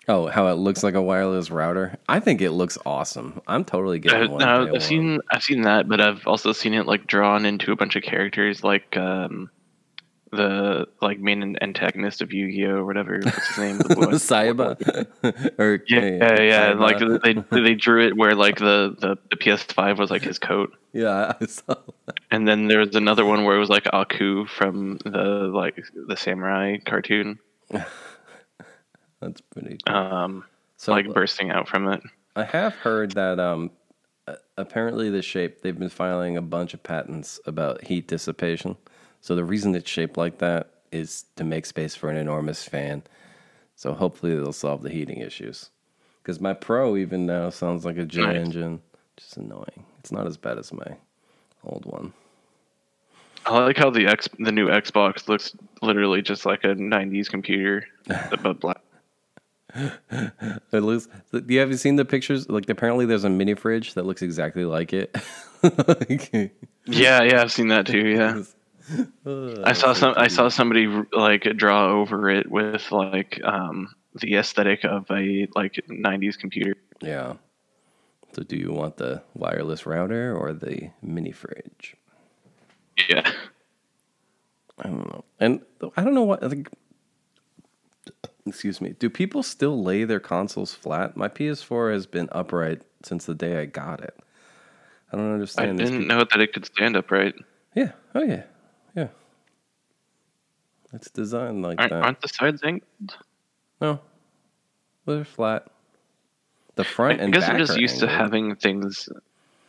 Oh, 0.09 0.27
how 0.27 0.49
it 0.49 0.55
looks 0.55 0.83
like 0.83 0.95
a 0.95 1.03
wireless 1.03 1.51
router. 1.51 1.97
I 2.09 2.19
think 2.19 2.41
it 2.41 2.51
looks 2.51 2.77
awesome. 2.85 3.41
I'm 3.47 3.65
totally 3.65 3.99
Uh, 3.99 4.03
getting 4.03 4.31
one. 4.33 4.41
no, 4.41 4.75
I've 4.75 4.83
seen 4.83 5.21
I've 5.31 5.43
seen 5.45 5.63
that, 5.63 5.89
but 5.89 6.01
I've 6.01 6.27
also 6.27 6.53
seen 6.53 6.75
it 6.75 6.87
like 6.87 7.07
drawn 7.07 7.45
into 7.45 7.71
a 7.71 7.77
bunch 7.77 7.95
of 7.97 8.03
characters, 8.03 8.65
like 8.65 8.97
um, 8.97 9.51
the 10.33 10.87
like 11.03 11.19
main 11.19 11.57
antagonist 11.61 12.23
of 12.23 12.33
Yu-Gi-Oh 12.33 12.71
or 12.77 12.85
whatever. 12.85 13.19
What's 13.23 13.49
his 13.49 13.59
name? 13.59 13.79
The 13.79 13.95
boy- 13.95 14.03
Kaiba. 14.13 15.59
or 15.59 15.83
Yeah, 15.89 16.01
yeah, 16.05 16.41
yeah. 16.41 16.73
Kaiba. 16.73 17.23
Like 17.23 17.51
they 17.51 17.61
they 17.61 17.75
drew 17.75 18.07
it 18.07 18.17
where 18.17 18.35
like 18.35 18.59
the, 18.59 18.95
the 18.99 19.17
the 19.31 19.37
PS5 19.37 19.99
was 19.99 20.11
like 20.11 20.23
his 20.23 20.39
coat, 20.39 20.73
yeah, 20.93 21.33
I 21.41 21.47
saw 21.47 21.75
that. 22.07 22.21
and 22.31 22.47
then 22.47 22.69
there 22.69 22.79
was 22.81 22.95
another 22.95 23.25
one 23.25 23.45
where 23.45 23.57
it 23.57 23.61
was 23.61 23.69
like 23.71 23.87
Aku 23.93 24.47
from 24.47 24.99
the 25.05 25.51
like 25.53 25.83
the 26.07 26.17
samurai 26.17 26.77
cartoon, 26.85 27.39
That's 29.21 29.41
pretty. 29.53 29.79
Cool. 29.87 29.97
um, 29.97 30.45
so 30.77 30.93
like 30.93 31.13
bursting 31.13 31.51
out 31.51 31.69
from 31.69 31.89
it. 31.89 32.03
I 32.37 32.45
have 32.45 32.75
heard 32.75 33.13
that 33.13 33.39
um, 33.39 33.71
uh, 34.27 34.37
apparently 34.57 35.11
the 35.11 35.23
shape 35.23 35.61
they've 35.63 35.79
been 35.79 35.89
filing 35.91 36.37
a 36.37 36.43
bunch 36.43 36.73
of 36.75 36.83
patents 36.83 37.41
about 37.47 37.85
heat 37.85 38.07
dissipation. 38.09 38.77
So 39.21 39.35
the 39.37 39.45
reason 39.45 39.75
it's 39.75 39.91
shaped 39.91 40.17
like 40.17 40.39
that 40.39 40.71
is 40.93 41.25
to 41.37 41.45
make 41.45 41.67
space 41.67 41.95
for 41.95 42.11
an 42.11 42.17
enormous 42.17 42.65
fan. 42.65 43.03
So 43.77 43.93
hopefully 43.95 44.35
they'll 44.35 44.53
solve 44.53 44.83
the 44.83 44.91
heating 44.91 45.19
issues. 45.19 45.71
Because 46.23 46.41
my 46.41 46.53
Pro 46.53 46.97
even 46.97 47.27
now 47.27 47.51
sounds 47.51 47.85
like 47.85 47.97
a 47.97 48.05
jet 48.05 48.27
Nice. 48.27 48.37
engine, 48.47 48.81
which 49.17 49.25
is 49.27 49.37
annoying. 49.37 49.85
It's 50.01 50.13
not 50.13 50.27
as 50.27 50.37
bad 50.37 50.59
as 50.59 50.73
my 50.73 50.97
old 51.65 51.87
one. 51.87 52.13
I 53.47 53.59
like 53.65 53.79
how 53.79 53.89
the 53.89 54.07
X 54.07 54.29
the 54.39 54.53
new 54.53 54.69
Xbox 54.69 55.27
looks 55.29 55.57
literally 55.81 56.21
just 56.21 56.45
like 56.45 56.63
a 56.65 56.75
'90s 56.75 57.29
computer, 57.31 57.87
but 58.07 58.61
black. 58.61 58.81
It 60.73 60.81
looks. 60.81 61.09
Do 61.33 61.43
you 61.49 61.61
have 61.61 61.71
you 61.71 61.77
seen 61.77 61.97
the 61.97 62.05
pictures? 62.05 62.49
Like 62.51 62.69
apparently 62.69 63.07
there's 63.07 63.25
a 63.25 63.31
mini 63.31 63.55
fridge 63.55 63.95
that 63.95 64.05
looks 64.05 64.21
exactly 64.23 64.65
like 64.65 64.93
it. 64.93 65.17
Like, 65.63 66.31
Yeah, 66.87 67.23
yeah, 67.23 67.43
I've 67.43 67.53
seen 67.53 67.69
that 67.69 67.87
too. 67.87 68.07
Yeah, 68.09 68.43
I 69.65 69.73
saw 69.73 69.93
some. 69.93 70.15
I 70.17 70.29
saw 70.29 70.49
somebody 70.49 70.87
like 71.13 71.43
draw 71.57 71.87
over 71.89 72.31
it 72.31 72.51
with 72.51 72.91
like 72.91 73.41
um, 73.45 73.95
the 74.15 74.37
aesthetic 74.37 74.85
of 74.85 75.07
a 75.11 75.47
like 75.55 75.75
'90s 75.89 76.39
computer. 76.39 76.77
yeah. 77.01 77.35
So 78.33 78.43
do 78.45 78.57
you 78.57 78.71
want 78.73 78.97
the 78.97 79.23
wireless 79.35 79.87
router 79.87 80.37
or 80.37 80.53
the 80.53 80.91
mini 81.03 81.33
fridge? 81.33 81.97
Yeah, 83.09 83.29
I 84.79 84.89
don't 84.89 85.09
know. 85.09 85.25
And 85.41 85.61
I 85.97 86.05
don't 86.05 86.15
know 86.15 86.23
what. 86.23 86.45
I 86.45 86.49
think, 86.49 86.69
excuse 88.47 88.81
me. 88.81 88.91
Do 88.99 89.11
people 89.11 89.43
still 89.43 89.83
lay 89.83 90.05
their 90.05 90.21
consoles 90.21 90.75
flat? 90.75 91.17
My 91.17 91.29
PS4 91.29 91.93
has 91.93 92.07
been 92.07 92.29
upright 92.31 92.83
since 93.03 93.27
the 93.27 93.35
day 93.35 93.59
I 93.61 93.65
got 93.65 94.01
it. 94.01 94.17
I 95.13 95.17
don't 95.17 95.33
understand. 95.33 95.79
these 95.79 95.91
didn't 95.91 96.07
know 96.07 96.25
that 96.25 96.41
it 96.41 96.53
could 96.53 96.67
stand 96.67 96.97
upright. 96.97 97.35
Yeah. 97.75 97.93
Oh 98.15 98.23
yeah. 98.23 98.45
Yeah. 98.95 99.09
It's 100.93 101.11
designed 101.11 101.63
like 101.63 101.79
Aren't, 101.79 101.91
that. 101.93 102.03
aren't 102.03 102.21
the 102.21 102.29
sides 102.29 102.63
angled? 102.65 103.17
No, 103.81 104.01
they're 105.07 105.25
flat. 105.25 105.67
The 106.75 106.85
front 106.85 107.21
I 107.21 107.25
and 107.25 107.33
guess 107.33 107.45
back 107.45 107.53
I'm 107.53 107.59
just 107.59 107.79
used 107.79 108.01
to 108.01 108.09
having 108.09 108.57
things 108.57 109.09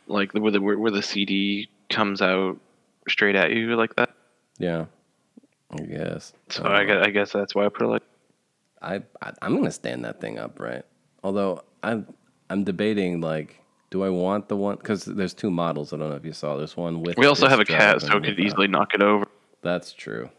like 0.06 0.32
where 0.32 0.50
the 0.50 0.60
where, 0.60 0.78
where 0.78 0.90
the 0.90 1.02
CD 1.02 1.68
comes 1.90 2.20
out 2.22 2.58
straight 3.08 3.36
at 3.36 3.52
you 3.52 3.76
like 3.76 3.94
that. 3.96 4.10
Yeah, 4.58 4.86
I 5.70 5.82
guess. 5.82 6.32
So 6.48 6.64
don't 6.64 6.72
I 6.72 6.84
guess, 6.84 7.06
I 7.06 7.10
guess 7.10 7.32
that's 7.32 7.54
why 7.54 7.66
I 7.66 7.68
put 7.68 7.82
it 7.82 7.88
like. 7.88 8.02
I, 8.80 9.02
I 9.20 9.32
I'm 9.40 9.54
gonna 9.54 9.70
stand 9.70 10.04
that 10.04 10.20
thing 10.20 10.38
upright. 10.38 10.84
Although 11.22 11.62
I'm 11.82 12.06
I'm 12.50 12.64
debating 12.64 13.20
like, 13.20 13.61
do 13.92 14.02
I 14.02 14.08
want 14.08 14.48
the 14.48 14.56
one? 14.56 14.76
Because 14.76 15.04
there's 15.04 15.34
two 15.34 15.50
models. 15.50 15.92
I 15.92 15.98
don't 15.98 16.08
know 16.08 16.16
if 16.16 16.24
you 16.24 16.32
saw. 16.32 16.56
There's 16.56 16.76
one 16.76 17.02
with. 17.02 17.18
We 17.18 17.26
also 17.26 17.46
have 17.46 17.60
a 17.60 17.64
cat, 17.64 18.00
so 18.00 18.16
it 18.16 18.24
could 18.24 18.40
easily 18.40 18.66
knock 18.66 18.94
it 18.94 19.02
over. 19.02 19.26
That's 19.60 19.92
true. 19.92 20.30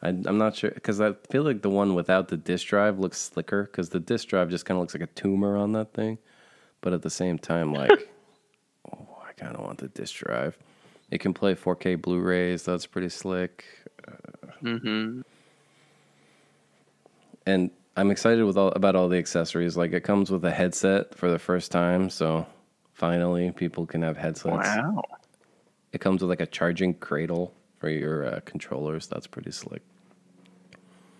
I, 0.00 0.10
I'm 0.10 0.38
not 0.38 0.54
sure 0.54 0.70
because 0.70 1.00
I 1.00 1.14
feel 1.28 1.42
like 1.42 1.60
the 1.62 1.70
one 1.70 1.96
without 1.96 2.28
the 2.28 2.36
disk 2.36 2.68
drive 2.68 3.00
looks 3.00 3.20
slicker 3.20 3.64
because 3.64 3.88
the 3.88 3.98
disk 3.98 4.28
drive 4.28 4.48
just 4.48 4.64
kind 4.64 4.78
of 4.78 4.82
looks 4.82 4.94
like 4.94 5.02
a 5.02 5.12
tumor 5.12 5.56
on 5.56 5.72
that 5.72 5.92
thing. 5.92 6.18
But 6.82 6.92
at 6.92 7.02
the 7.02 7.10
same 7.10 7.36
time, 7.36 7.74
like, 7.74 7.90
oh, 8.92 9.18
I 9.28 9.32
kind 9.32 9.56
of 9.56 9.64
want 9.64 9.78
the 9.78 9.88
disk 9.88 10.14
drive. 10.14 10.56
It 11.10 11.18
can 11.18 11.34
play 11.34 11.56
4K 11.56 12.00
Blu-rays. 12.00 12.62
That's 12.62 12.86
pretty 12.86 13.08
slick. 13.08 13.64
Mm-hmm. 14.62 15.22
And 17.46 17.70
I'm 17.98 18.12
excited 18.12 18.44
with 18.44 18.56
all 18.56 18.68
about 18.68 18.94
all 18.94 19.08
the 19.08 19.18
accessories. 19.18 19.76
Like, 19.76 19.92
it 19.92 20.04
comes 20.04 20.30
with 20.30 20.44
a 20.44 20.52
headset 20.52 21.16
for 21.16 21.30
the 21.30 21.38
first 21.38 21.72
time, 21.72 22.10
so 22.10 22.46
finally 22.92 23.50
people 23.50 23.86
can 23.86 24.02
have 24.02 24.16
headsets. 24.16 24.68
Wow. 24.68 25.02
It 25.92 26.00
comes 26.00 26.22
with 26.22 26.30
like 26.30 26.40
a 26.40 26.46
charging 26.46 26.94
cradle 26.94 27.52
for 27.78 27.88
your 27.88 28.24
uh, 28.26 28.40
controllers. 28.44 29.08
That's 29.08 29.26
pretty 29.26 29.50
slick. 29.50 29.82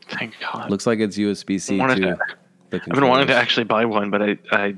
Thank 0.09 0.35
God. 0.41 0.71
Looks 0.71 0.87
like 0.87 1.01
it's 1.01 1.19
USB 1.19 1.61
C 1.61 1.79
to 1.79 1.97
to- 1.97 2.19
I've 2.71 2.85
been 2.85 3.09
wanting 3.09 3.27
to 3.27 3.35
actually 3.35 3.64
buy 3.64 3.85
one, 3.85 4.11
but 4.11 4.23
I, 4.23 4.38
I 4.53 4.75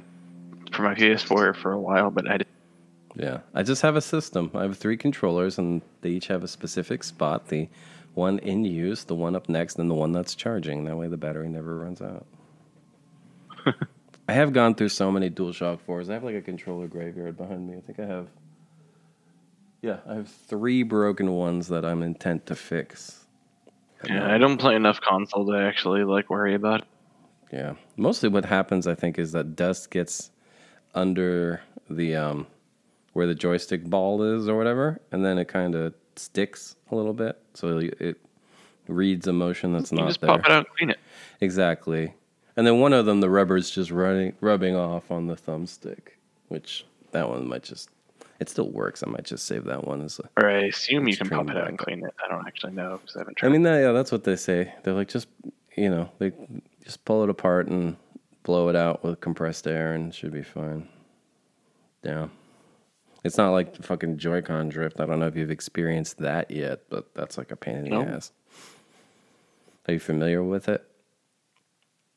for 0.72 0.82
my 0.82 0.94
PS4 0.94 1.54
for 1.56 1.72
a 1.72 1.78
while, 1.78 2.10
but 2.10 2.28
I 2.28 2.38
didn't. 2.38 2.48
Yeah, 3.16 3.40
I 3.52 3.62
just 3.62 3.82
have 3.82 3.96
a 3.96 4.00
system. 4.00 4.50
I 4.54 4.62
have 4.62 4.78
three 4.78 4.96
controllers, 4.96 5.58
and 5.58 5.82
they 6.00 6.10
each 6.10 6.28
have 6.28 6.44
a 6.44 6.48
specific 6.48 7.02
spot. 7.04 7.48
The 7.48 7.68
one 8.14 8.38
in 8.40 8.64
use, 8.64 9.04
the 9.04 9.14
one 9.14 9.36
up 9.36 9.48
next, 9.48 9.78
and 9.78 9.90
the 9.90 9.94
one 9.94 10.12
that's 10.12 10.34
charging. 10.34 10.84
That 10.84 10.96
way, 10.96 11.08
the 11.08 11.16
battery 11.16 11.48
never 11.48 11.78
runs 11.78 12.02
out. 12.02 12.26
I 14.28 14.32
have 14.32 14.52
gone 14.52 14.74
through 14.74 14.90
so 14.90 15.10
many 15.10 15.30
DualShock 15.30 15.80
fours. 15.80 16.10
I 16.10 16.14
have 16.14 16.24
like 16.24 16.36
a 16.36 16.40
controller 16.40 16.86
graveyard 16.86 17.36
behind 17.36 17.68
me. 17.68 17.76
I 17.76 17.80
think 17.80 17.98
I 17.98 18.06
have. 18.06 18.28
Yeah, 19.82 19.98
I 20.08 20.14
have 20.14 20.28
three 20.28 20.82
broken 20.82 21.32
ones 21.32 21.68
that 21.68 21.84
I'm 21.84 22.02
intent 22.02 22.46
to 22.46 22.54
fix. 22.54 23.26
Yeah, 24.04 24.32
I 24.32 24.38
don't 24.38 24.58
play 24.58 24.76
enough 24.76 25.00
console 25.00 25.46
to 25.46 25.58
actually 25.58 26.04
like 26.04 26.30
worry 26.30 26.54
about. 26.54 26.82
It. 26.82 26.86
Yeah. 27.52 27.74
Mostly 27.96 28.28
what 28.28 28.44
happens, 28.44 28.86
I 28.86 28.94
think, 28.94 29.18
is 29.18 29.32
that 29.32 29.56
dust 29.56 29.90
gets 29.90 30.30
under 30.94 31.62
the 31.88 32.16
um, 32.16 32.46
where 33.12 33.26
the 33.26 33.34
joystick 33.34 33.84
ball 33.84 34.22
is 34.22 34.48
or 34.48 34.56
whatever, 34.56 35.00
and 35.10 35.24
then 35.24 35.38
it 35.38 35.48
kind 35.48 35.74
of 35.74 35.94
sticks 36.16 36.76
a 36.92 36.96
little 36.96 37.12
bit, 37.12 37.38
so 37.54 37.78
it 37.78 38.16
reads 38.88 39.26
a 39.26 39.32
motion 39.32 39.72
that's 39.72 39.92
You 39.92 39.98
not 39.98 40.08
just 40.08 40.20
there. 40.20 40.28
pop 40.28 40.40
it 40.40 40.50
out 40.50 40.58
and 40.66 40.76
clean 40.76 40.90
it. 40.90 40.98
Exactly. 41.40 42.14
And 42.56 42.66
then 42.66 42.80
one 42.80 42.92
of 42.92 43.06
them, 43.06 43.20
the 43.20 43.30
rubber's 43.30 43.70
just 43.70 43.90
running, 43.90 44.34
rubbing 44.40 44.76
off 44.76 45.10
on 45.10 45.26
the 45.26 45.36
thumbstick, 45.36 46.10
which 46.48 46.84
that 47.12 47.28
one 47.28 47.48
might 47.48 47.62
just. 47.62 47.88
It 48.40 48.48
still 48.48 48.70
works. 48.70 49.02
I 49.06 49.10
might 49.10 49.24
just 49.24 49.44
save 49.46 49.64
that 49.64 49.86
one 49.86 50.00
as 50.00 50.18
a. 50.18 50.28
Or 50.42 50.48
I 50.50 50.62
assume 50.64 51.06
you 51.06 51.16
can 51.16 51.28
pop 51.28 51.50
it 51.50 51.56
out 51.58 51.68
and 51.68 51.78
clean 51.78 52.02
it. 52.02 52.14
I 52.24 52.28
don't 52.28 52.46
actually 52.46 52.72
know 52.72 52.98
because 53.00 53.14
I 53.16 53.20
haven't 53.20 53.36
tried. 53.36 53.48
I 53.48 53.52
mean, 53.52 53.62
that, 53.64 53.80
yeah, 53.80 53.92
that's 53.92 54.10
what 54.10 54.24
they 54.24 54.36
say. 54.36 54.72
They're 54.82 54.94
like, 54.94 55.08
just 55.08 55.28
you 55.76 55.90
know, 55.90 56.10
they 56.18 56.32
just 56.82 57.04
pull 57.04 57.22
it 57.22 57.28
apart 57.28 57.68
and 57.68 57.96
blow 58.42 58.68
it 58.70 58.76
out 58.76 59.04
with 59.04 59.20
compressed 59.20 59.66
air, 59.66 59.92
and 59.92 60.08
it 60.08 60.14
should 60.14 60.32
be 60.32 60.42
fine. 60.42 60.88
Yeah, 62.02 62.28
it's 63.24 63.36
not 63.36 63.50
like 63.50 63.74
the 63.74 63.82
fucking 63.82 64.18
Joy-Con 64.18 64.68
drift. 64.68 65.00
I 65.00 65.06
don't 65.06 65.18
know 65.20 65.26
if 65.26 65.36
you've 65.36 65.50
experienced 65.50 66.18
that 66.18 66.50
yet, 66.50 66.80
but 66.88 67.14
that's 67.14 67.36
like 67.38 67.50
a 67.52 67.56
pain 67.56 67.76
in 67.76 67.84
the 67.84 67.90
No. 67.90 68.02
ass. 68.02 68.32
Are 69.88 69.92
you 69.94 70.00
familiar 70.00 70.42
with 70.42 70.68
it? 70.68 70.84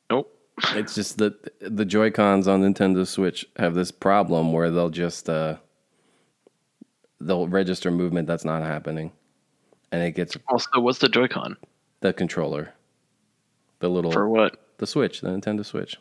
nope. 0.09 0.29
It's 0.75 0.93
just 0.93 1.17
that 1.17 1.51
the 1.59 1.85
Joy 1.85 2.11
Cons 2.11 2.47
on 2.47 2.61
Nintendo 2.61 3.07
Switch 3.07 3.45
have 3.57 3.73
this 3.73 3.91
problem 3.91 4.53
where 4.53 4.69
they'll 4.69 4.89
just 4.91 5.27
uh, 5.27 5.57
they'll 7.19 7.47
register 7.47 7.89
movement 7.89 8.27
that's 8.27 8.45
not 8.45 8.61
happening, 8.61 9.11
and 9.91 10.03
it 10.03 10.11
gets 10.11 10.37
Also, 10.47 10.79
what's 10.79 10.99
the 10.99 11.09
Joy-Con 11.09 11.57
the 12.01 12.13
controller, 12.13 12.73
the 13.79 13.89
little 13.89 14.11
for? 14.11 14.29
What? 14.29 14.59
the 14.77 14.85
Switch, 14.85 15.21
the 15.21 15.29
Nintendo 15.29 15.65
Switch. 15.65 15.97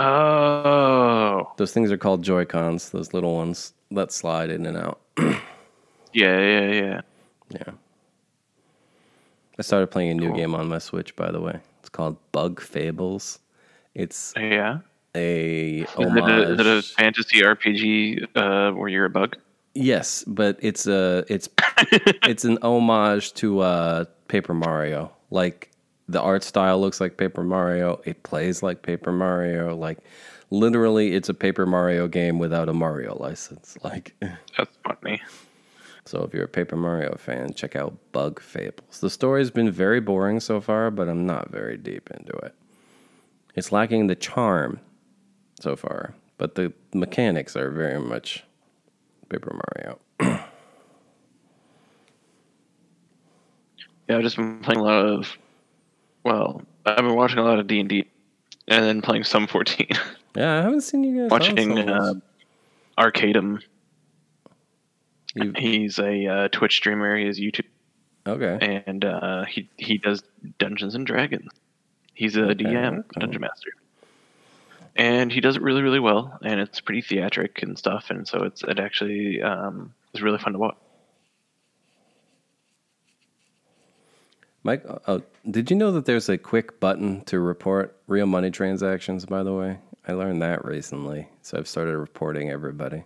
Oh, 0.00 1.52
Those 1.56 1.72
things 1.72 1.90
are 1.90 1.96
called 1.96 2.22
Joy 2.22 2.44
Cons. 2.44 2.90
Those 2.90 3.12
little 3.12 3.34
ones 3.34 3.72
that 3.90 4.12
slide 4.12 4.50
in 4.50 4.66
and 4.66 4.76
out. 4.76 5.00
yeah, 5.18 5.38
yeah, 6.12 6.70
yeah. 6.72 7.00
Yeah. 7.50 7.70
I 9.58 9.62
started 9.62 9.88
playing 9.88 10.10
a 10.12 10.14
new 10.14 10.28
Cool. 10.28 10.36
game 10.36 10.54
on 10.54 10.68
my 10.68 10.78
Switch, 10.78 11.16
by 11.16 11.32
the 11.32 11.40
way. 11.40 11.58
It's 11.80 11.88
called 11.88 12.16
Bug 12.32 12.60
Fables. 12.60 13.40
It's 13.94 14.32
Yeah. 14.36 14.78
a 15.14 15.80
Is 15.80 15.88
it, 15.98 15.98
a, 16.28 16.52
is 16.52 16.60
it 16.60 16.66
a 16.66 16.82
fantasy 16.82 17.40
RPG 17.42 18.26
uh, 18.36 18.72
where 18.72 18.88
you're 18.88 19.06
a 19.06 19.10
bug? 19.10 19.36
Yes, 19.74 20.24
but 20.26 20.58
it's 20.60 20.86
a 20.86 21.24
it's 21.28 21.48
it's 22.24 22.44
an 22.44 22.58
homage 22.62 23.32
to 23.34 23.60
uh, 23.60 24.04
Paper 24.28 24.54
Mario. 24.54 25.12
Like 25.30 25.70
the 26.08 26.20
art 26.20 26.42
style 26.42 26.80
looks 26.80 27.00
like 27.00 27.16
Paper 27.16 27.42
Mario. 27.44 28.00
It 28.04 28.22
plays 28.22 28.62
like 28.62 28.82
Paper 28.82 29.12
Mario. 29.12 29.76
Like 29.76 29.98
literally, 30.50 31.14
it's 31.14 31.28
a 31.28 31.34
Paper 31.34 31.66
Mario 31.66 32.08
game 32.08 32.38
without 32.38 32.68
a 32.68 32.74
Mario 32.74 33.16
license. 33.18 33.76
Like 33.84 34.14
That's 34.56 34.76
funny. 34.84 35.20
so, 36.04 36.22
if 36.22 36.32
you're 36.32 36.44
a 36.44 36.48
Paper 36.48 36.76
Mario 36.76 37.16
fan, 37.16 37.52
check 37.54 37.76
out 37.76 37.96
Bug 38.12 38.40
Fables. 38.40 39.00
The 39.00 39.10
story's 39.10 39.50
been 39.50 39.70
very 39.70 40.00
boring 40.00 40.40
so 40.40 40.60
far, 40.60 40.90
but 40.90 41.08
I'm 41.08 41.26
not 41.26 41.50
very 41.50 41.76
deep 41.76 42.10
into 42.10 42.32
it. 42.38 42.54
It's 43.54 43.72
lacking 43.72 44.06
the 44.06 44.14
charm 44.14 44.80
so 45.60 45.74
far, 45.76 46.14
but 46.38 46.54
the 46.54 46.72
mechanics 46.94 47.56
are 47.56 47.70
very 47.70 48.00
much 48.00 48.44
Paper 49.28 49.60
Mario. 49.76 49.98
Yeah, 54.08 54.16
I've 54.16 54.22
just 54.22 54.36
been 54.36 54.60
playing 54.60 54.80
a 54.80 54.84
lot 54.84 55.04
of. 55.04 55.36
Well, 56.28 56.62
I've 56.86 56.96
been 56.96 57.14
watching 57.16 57.38
a 57.38 57.42
lot 57.44 57.58
of 57.58 57.66
D 57.66 57.80
and 57.80 57.88
D, 57.88 58.04
and 58.68 58.84
then 58.84 59.02
playing 59.02 59.24
some 59.24 59.46
14. 59.46 59.86
Yeah, 60.36 60.58
I 60.58 60.62
haven't 60.62 60.82
seen 60.82 61.02
you 61.02 61.22
guys 61.22 61.30
watching 61.32 61.78
uh. 61.88 62.14
Arcadum. 62.96 63.60
You- 65.34 65.52
He's 65.56 65.98
a 65.98 66.26
uh, 66.26 66.48
Twitch 66.48 66.76
streamer. 66.76 67.16
He 67.16 67.26
has 67.26 67.40
YouTube, 67.40 67.64
okay. 68.26 68.82
and 68.86 69.04
uh, 69.04 69.46
he 69.46 69.68
he 69.78 69.98
does 69.98 70.22
Dungeons 70.58 70.94
and 70.94 71.06
Dragons. 71.06 71.50
He's 72.14 72.36
a 72.36 72.44
Okay, 72.50 72.54
DM, 72.64 72.98
okay. 73.00 73.08
a 73.16 73.20
dungeon 73.20 73.40
master, 73.40 73.70
and 74.96 75.32
he 75.32 75.40
does 75.40 75.56
it 75.56 75.62
really, 75.62 75.82
really 75.82 75.98
well. 76.00 76.38
And 76.44 76.60
it's 76.60 76.80
pretty 76.80 77.02
theatric 77.02 77.62
and 77.62 77.76
stuff. 77.78 78.10
And 78.10 78.28
so 78.28 78.44
it's 78.44 78.62
it 78.62 78.78
actually 78.78 79.42
um, 79.42 79.94
is 80.14 80.22
really 80.22 80.38
fun 80.38 80.52
to 80.52 80.58
watch. 80.58 80.76
Mike, 84.64 84.84
uh, 85.06 85.20
did 85.50 85.70
you 85.70 85.76
know 85.76 85.92
that 85.92 86.04
there's 86.04 86.28
a 86.28 86.36
quick 86.36 86.80
button 86.80 87.22
to 87.26 87.38
report 87.40 87.96
real 88.06 88.26
money 88.26 88.50
transactions? 88.50 89.24
By 89.24 89.42
the 89.42 89.52
way, 89.54 89.78
I 90.06 90.12
learned 90.12 90.42
that 90.42 90.64
recently, 90.64 91.28
so 91.42 91.58
I've 91.58 91.68
started 91.68 91.96
reporting 91.96 92.50
everybody. 92.50 93.04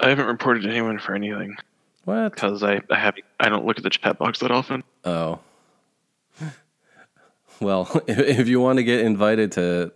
I 0.00 0.08
haven't 0.08 0.26
reported 0.26 0.64
anyone 0.66 0.98
for 0.98 1.14
anything 1.14 1.56
What? 2.04 2.32
because 2.34 2.62
I 2.62 2.80
I 2.90 2.98
have 2.98 3.16
I 3.40 3.48
don't 3.48 3.66
look 3.66 3.78
at 3.78 3.82
the 3.82 3.90
chat 3.90 4.18
box 4.18 4.38
that 4.40 4.50
often. 4.50 4.82
Oh. 5.04 5.40
Well, 7.60 7.88
if, 8.06 8.18
if 8.18 8.48
you 8.48 8.60
want 8.60 8.76
to 8.78 8.84
get 8.84 9.00
invited 9.00 9.50
to 9.52 9.92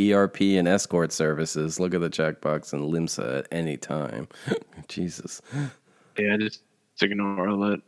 ERP 0.00 0.40
and 0.42 0.68
escort 0.68 1.12
services, 1.12 1.80
look 1.80 1.94
at 1.94 2.00
the 2.00 2.10
checkbox 2.10 2.72
and 2.72 2.82
LIMSA 2.82 3.40
at 3.40 3.48
any 3.50 3.76
time. 3.76 4.28
Jesus. 4.88 5.42
Yeah, 6.16 6.36
just, 6.38 6.62
just 6.92 7.02
ignore 7.02 7.48
all 7.48 7.58
that. 7.68 7.82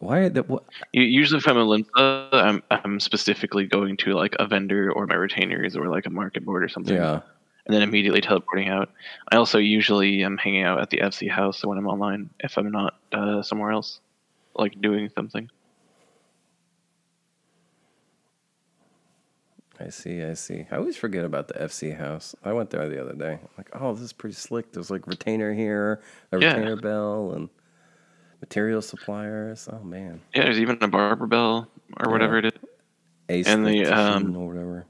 Why? 0.00 0.18
are 0.20 0.28
the- 0.28 0.42
What? 0.44 0.64
Usually, 0.92 1.38
if 1.38 1.48
I'm 1.48 1.56
a 1.56 1.64
Limsa, 1.64 2.28
I'm 2.32 2.62
I'm 2.70 3.00
specifically 3.00 3.66
going 3.66 3.96
to 3.98 4.14
like 4.14 4.36
a 4.38 4.46
vendor 4.46 4.92
or 4.92 5.06
my 5.06 5.14
retainers 5.16 5.76
or 5.76 5.88
like 5.88 6.06
a 6.06 6.10
market 6.10 6.44
board 6.44 6.62
or 6.62 6.68
something. 6.68 6.94
Yeah. 6.94 7.20
and 7.66 7.74
then 7.74 7.82
immediately 7.82 8.22
teleporting 8.22 8.68
out. 8.70 8.90
I 9.30 9.36
also 9.36 9.58
usually 9.58 10.22
am 10.24 10.38
hanging 10.38 10.62
out 10.62 10.80
at 10.80 10.88
the 10.88 10.98
FC 10.98 11.28
house 11.28 11.62
when 11.64 11.76
I'm 11.76 11.86
online 11.86 12.30
if 12.40 12.56
I'm 12.56 12.70
not 12.70 12.94
uh, 13.12 13.42
somewhere 13.42 13.72
else, 13.72 14.00
like 14.54 14.80
doing 14.80 15.10
something. 15.14 15.50
I 19.80 19.90
see, 19.90 20.22
I 20.22 20.32
see. 20.34 20.66
I 20.72 20.76
always 20.76 20.96
forget 20.96 21.24
about 21.24 21.48
the 21.48 21.54
FC 21.54 21.96
house. 21.96 22.34
I 22.42 22.52
went 22.52 22.70
there 22.70 22.88
the 22.88 23.00
other 23.00 23.12
day. 23.14 23.34
I'm 23.34 23.48
like, 23.56 23.68
oh, 23.74 23.92
this 23.94 24.02
is 24.02 24.12
pretty 24.12 24.34
slick. 24.34 24.72
There's 24.72 24.90
like 24.90 25.06
retainer 25.06 25.52
here, 25.54 26.00
a 26.32 26.38
Yeah. 26.40 26.54
retainer 26.54 26.76
bell, 26.76 27.32
and 27.32 27.48
material 28.40 28.82
suppliers. 28.82 29.68
Oh 29.72 29.82
man, 29.84 30.20
Yeah, 30.34 30.44
there's 30.44 30.58
even 30.60 30.78
a 30.80 30.88
barber 30.88 31.26
bell 31.26 31.68
or 31.98 32.10
whatever 32.12 32.38
it 32.38 32.46
is, 32.46 32.52
Ace 33.28 33.46
And 33.46 33.66
the, 33.66 33.86
um, 33.86 34.36
or 34.36 34.48
whatever. 34.48 34.86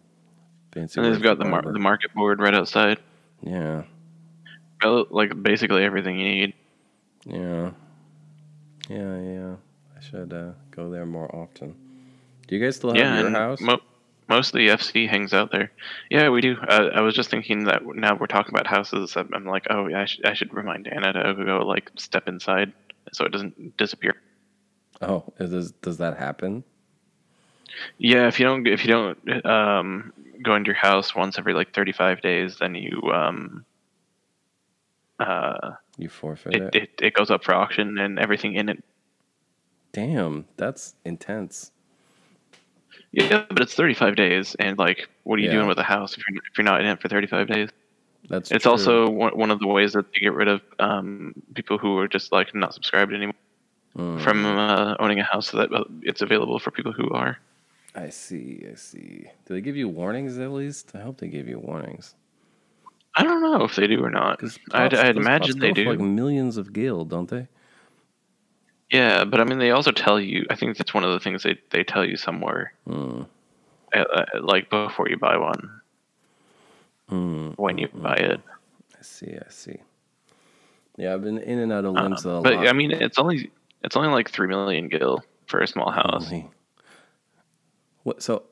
Fancy. 0.73 1.01
and 1.01 1.13
they've 1.15 1.23
got 1.23 1.39
the 1.39 1.45
mar- 1.47 1.63
the 1.63 1.79
market 1.79 2.13
board 2.15 2.41
right 2.41 2.55
outside. 2.55 2.99
Yeah, 3.43 3.85
Like 4.85 5.41
basically 5.43 5.85
everything 5.85 6.19
you 6.19 6.25
need. 6.29 6.55
yeah, 7.25 7.71
yeah, 8.89 9.21
yeah. 9.21 9.55
I 9.97 10.01
should 10.01 10.33
uh, 10.33 10.53
go 10.71 10.91
there 10.91 11.07
more 11.07 11.35
often. 11.35 11.75
Do 12.47 12.57
you 12.57 12.65
guys 12.65 12.77
still 12.77 12.91
have 12.91 12.99
yeah, 12.99 13.21
your 13.21 13.31
house? 13.31 13.61
Mo- 13.61 13.81
most 14.29 14.49
of 14.55 14.59
the 14.59 14.69
FC 14.69 15.09
hangs 15.09 15.33
out 15.33 15.51
there. 15.51 15.73
Yeah, 16.11 16.29
we 16.29 16.41
do. 16.41 16.57
Uh, 16.57 16.91
I 16.95 17.01
was 17.01 17.15
just 17.15 17.31
thinking 17.31 17.65
that 17.65 17.83
now 17.85 18.15
we're 18.15 18.27
talking 18.27 18.55
about 18.55 18.67
houses. 18.67 19.17
I'm, 19.17 19.31
I'm 19.35 19.45
like, 19.47 19.67
oh 19.71 19.87
yeah, 19.89 20.03
I 20.03 20.05
should, 20.05 20.25
I 20.27 20.35
should 20.35 20.53
remind 20.53 20.87
Anna 20.87 21.13
to 21.13 21.45
go 21.45 21.59
like 21.67 21.91
step 21.97 22.29
inside 22.29 22.73
so 23.15 23.25
it 23.25 23.33
doesn't 23.33 23.77
disappear. 23.77 24.15
oh, 25.03 25.25
this, 25.39 25.71
does 25.73 25.99
that 25.99 26.17
happen? 26.17 26.65
Yeah, 27.99 28.27
if 28.29 28.41
you 28.41 28.47
don't 28.47 28.67
if 28.67 28.85
you 28.85 28.89
don't 28.89 29.47
um, 29.47 30.13
go 30.43 30.55
into 30.55 30.69
your 30.69 30.75
house 30.77 31.15
once 31.15 31.39
every 31.39 31.55
like 31.55 31.75
35 31.75 32.21
days, 32.23 32.57
then 32.59 32.75
you 32.75 33.01
um, 33.13 33.65
uh, 35.21 35.73
You 35.97 36.09
forfeit 36.09 36.55
it, 36.55 36.63
it. 36.63 36.75
it 36.75 36.91
it 37.03 37.15
goes 37.15 37.31
up 37.31 37.45
for 37.45 37.55
auction 37.55 37.99
and 37.99 38.19
everything 38.19 38.55
in 38.55 38.69
it. 38.69 38.83
Damn, 39.93 40.47
that's 40.57 40.95
intense. 41.05 41.73
Yeah, 43.13 43.45
but 43.49 43.61
it's 43.61 43.75
35 43.75 44.17
days, 44.17 44.55
and 44.59 44.79
like, 44.79 45.09
what 45.25 45.37
are 45.39 45.43
you 45.43 45.49
Yeah. 45.49 45.55
doing 45.57 45.67
with 45.69 45.79
a 45.79 45.83
house 45.83 46.13
if 46.17 46.19
you're 46.29 46.43
if 46.51 46.59
you're 46.59 46.65
not 46.65 46.81
in 46.81 46.87
it 46.87 47.01
for 47.01 47.09
35 47.09 47.49
days? 47.49 47.69
That's 48.29 48.51
It's 48.51 48.63
true. 48.65 48.73
also 48.73 49.09
one 49.11 49.51
of 49.51 49.59
the 49.59 49.67
ways 49.67 49.93
that 49.95 50.13
they 50.13 50.21
get 50.21 50.33
rid 50.35 50.49
of 50.49 50.61
um, 50.79 51.35
people 51.55 51.79
who 51.79 51.99
are 51.99 52.09
just 52.09 52.31
like 52.33 52.55
not 52.55 52.75
subscribed 52.75 53.13
anymore 53.13 53.35
Mm. 53.97 54.21
from 54.23 54.45
uh, 54.47 54.95
owning 55.01 55.19
a 55.19 55.25
house, 55.25 55.49
so 55.49 55.57
that 55.57 55.73
uh, 55.73 55.83
it's 56.03 56.23
available 56.23 56.59
for 56.61 56.71
people 56.71 56.93
who 56.93 57.11
are. 57.11 57.39
I 57.97 58.11
see. 58.11 58.65
I 58.71 58.77
see. 58.77 59.25
Do 59.47 59.55
they 59.55 59.61
give 59.61 59.77
you 59.77 59.89
warnings 59.89 60.39
at 60.39 60.53
least? 60.53 60.93
I 60.95 61.01
hope 61.01 61.19
they 61.19 61.27
give 61.27 61.49
you 61.49 61.59
warnings. 61.59 62.15
I 63.17 63.25
don't 63.25 63.43
know 63.43 63.65
if 63.65 63.75
they 63.75 63.89
do 63.89 64.05
or 64.05 64.11
not. 64.11 64.41
I'd, 64.73 64.95
I'd 64.95 65.17
imagine 65.17 65.59
they 65.59 65.73
do. 65.73 65.87
like 65.89 65.99
millions 65.99 66.59
of 66.59 66.73
gil, 66.73 67.05
don't 67.05 67.29
they? 67.29 67.49
Yeah, 68.91 69.25
but 69.25 69.41
I 69.41 69.45
mean, 69.45 69.59
they 69.59 69.71
also 69.73 69.91
tell 69.91 70.21
you. 70.21 70.47
I 70.51 70.55
think 70.55 70.77
that's 70.77 70.95
one 70.95 71.03
of 71.05 71.11
the 71.13 71.19
things 71.21 71.43
they 71.43 71.59
they 71.71 71.83
tell 71.83 72.05
you 72.05 72.17
somewhere, 72.17 72.73
Mm. 72.89 73.27
uh, 73.95 73.99
uh, 73.99 74.25
like 74.41 74.71
before 74.71 75.09
you 75.09 75.17
buy 75.17 75.37
one, 75.37 75.78
Mm. 77.11 77.57
when 77.57 77.79
you 77.79 77.89
buy 77.89 78.15
it. 78.17 78.41
I 78.99 79.03
see. 79.03 79.35
I 79.35 79.49
see. 79.51 79.77
Yeah, 80.97 81.15
I've 81.15 81.23
been 81.23 81.39
in 81.39 81.59
and 81.61 81.73
out 81.73 81.85
of 81.85 81.97
Uh, 81.97 82.01
Limsa 82.03 82.43
but 82.43 82.55
lot. 82.55 82.69
I 82.69 82.73
mean, 82.73 82.91
it's 82.91 83.19
only 83.19 83.51
it's 83.85 83.97
only 83.97 84.09
like 84.09 84.31
three 84.31 84.49
million 84.49 84.89
gil 84.89 85.23
for 85.47 85.61
a 85.61 85.67
small 85.67 85.91
house. 85.91 86.31
What? 88.03 88.23
So, 88.23 88.43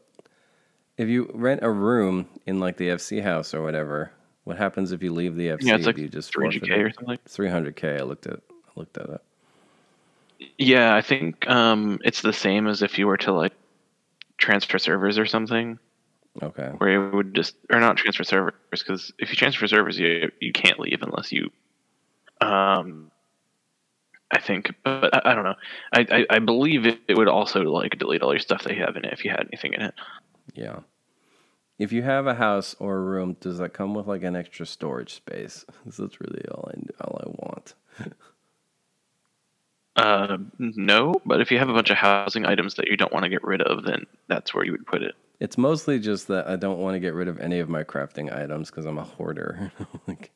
if 0.97 1.09
you 1.09 1.31
rent 1.35 1.61
a 1.62 1.71
room 1.71 2.29
in 2.47 2.61
like 2.61 2.77
the 2.77 2.88
FC 2.88 3.23
house 3.23 3.53
or 3.53 3.62
whatever, 3.62 4.12
what 4.45 4.57
happens 4.57 4.92
if 4.92 5.03
you 5.03 5.12
leave 5.12 5.37
the 5.37 5.49
FC? 5.49 5.62
Yeah, 5.62 5.75
it's 5.75 5.87
like 5.87 5.99
you 5.99 6.09
just 6.09 6.33
three 6.33 6.45
forfeit 6.47 6.62
hundred 6.62 6.77
k 6.77 6.83
or 6.83 6.92
something. 6.92 7.19
Three 7.27 7.49
hundred 7.49 7.77
k. 7.77 7.97
I 7.99 8.03
looked 8.03 8.27
at. 8.27 8.40
I 8.51 8.71
looked 8.77 8.95
that 8.95 9.11
up. 9.11 9.25
Yeah, 10.59 10.95
I 10.95 11.01
think 11.03 11.49
um, 11.49 11.99
it's 12.05 12.21
the 12.21 12.33
same 12.33 12.66
as 12.66 12.83
if 12.83 12.99
you 12.99 13.07
were 13.07 13.16
to 13.19 13.33
like 13.33 13.55
transfer 14.38 14.79
servers 14.79 15.19
or 15.19 15.27
something, 15.27 15.79
Okay. 16.42 16.70
where 16.79 16.90
it 16.90 17.14
would 17.14 17.35
just 17.35 17.55
or 17.72 17.81
not 17.81 17.96
transfer 17.96 18.25
servers 18.25 18.55
because 18.70 19.12
if 19.18 19.31
you 19.31 19.37
transfer 19.37 19.66
servers, 19.66 19.99
you 19.99 20.31
you 20.40 20.53
can't 20.53 20.79
leave 20.79 21.03
unless 21.03 21.33
you. 21.33 21.51
Um, 22.40 23.11
I 24.31 24.40
think, 24.40 24.75
but 24.85 25.14
I, 25.14 25.31
I 25.31 25.35
don't 25.35 25.44
know. 25.44 25.55
I, 25.92 26.07
I, 26.11 26.27
I 26.37 26.38
believe 26.40 26.85
it, 26.85 26.99
it 27.09 27.16
would 27.16 27.29
also 27.29 27.61
like 27.62 27.96
delete 27.99 28.22
all 28.22 28.33
your 28.33 28.40
stuff 28.40 28.64
that 28.64 28.75
you 28.75 28.83
have 28.85 28.96
in 28.96 29.05
it 29.05 29.12
if 29.12 29.25
you 29.25 29.31
had 29.31 29.46
anything 29.53 29.72
in 29.72 29.83
it. 29.83 29.94
Yeah. 30.55 30.81
If 31.79 31.92
you 31.92 32.03
have 32.03 32.27
a 32.27 32.35
house 32.35 32.75
or 32.79 32.96
a 32.96 33.01
room, 33.01 33.37
does 33.40 33.59
that 33.59 33.75
come 33.75 33.94
with 33.94 34.07
like 34.07 34.22
an 34.22 34.35
extra 34.35 34.66
storage 34.66 35.14
space? 35.14 35.64
That's 35.85 36.20
really 36.20 36.44
all 36.51 36.70
I 36.72 37.05
all 37.05 37.20
I 37.25 37.29
want. 37.29 37.75
Uh, 39.96 40.37
no, 40.59 41.14
but 41.25 41.40
if 41.40 41.51
you 41.51 41.59
have 41.59 41.70
a 41.70 41.72
bunch 41.72 41.88
of 41.88 41.96
housing 41.96 42.44
items 42.44 42.75
that 42.75 42.88
you 42.88 42.99
don't 42.99 43.12
want 43.14 43.22
to 43.22 43.31
get 43.31 43.42
rid 43.42 43.62
of, 43.62 43.83
then 43.83 44.05
that's 44.29 44.53
where 44.53 44.62
you 44.62 44.72
would 44.72 44.87
put 44.87 45.03
it. 45.03 45.14
It's 45.38 45.59
mostly 45.59 45.99
just 45.99 46.29
that 46.29 46.49
I 46.49 46.57
don't 46.57 46.79
want 46.79 46.94
to 46.94 47.01
get 47.01 47.14
rid 47.14 47.29
of 47.29 47.38
any 47.40 47.59
of 47.59 47.68
my 47.68 47.85
crafting 47.85 48.35
items 48.35 48.70
because 48.70 48.87
I'm 48.87 48.99
a 48.99 49.05
hoarder. 49.05 49.70
like, 50.07 50.31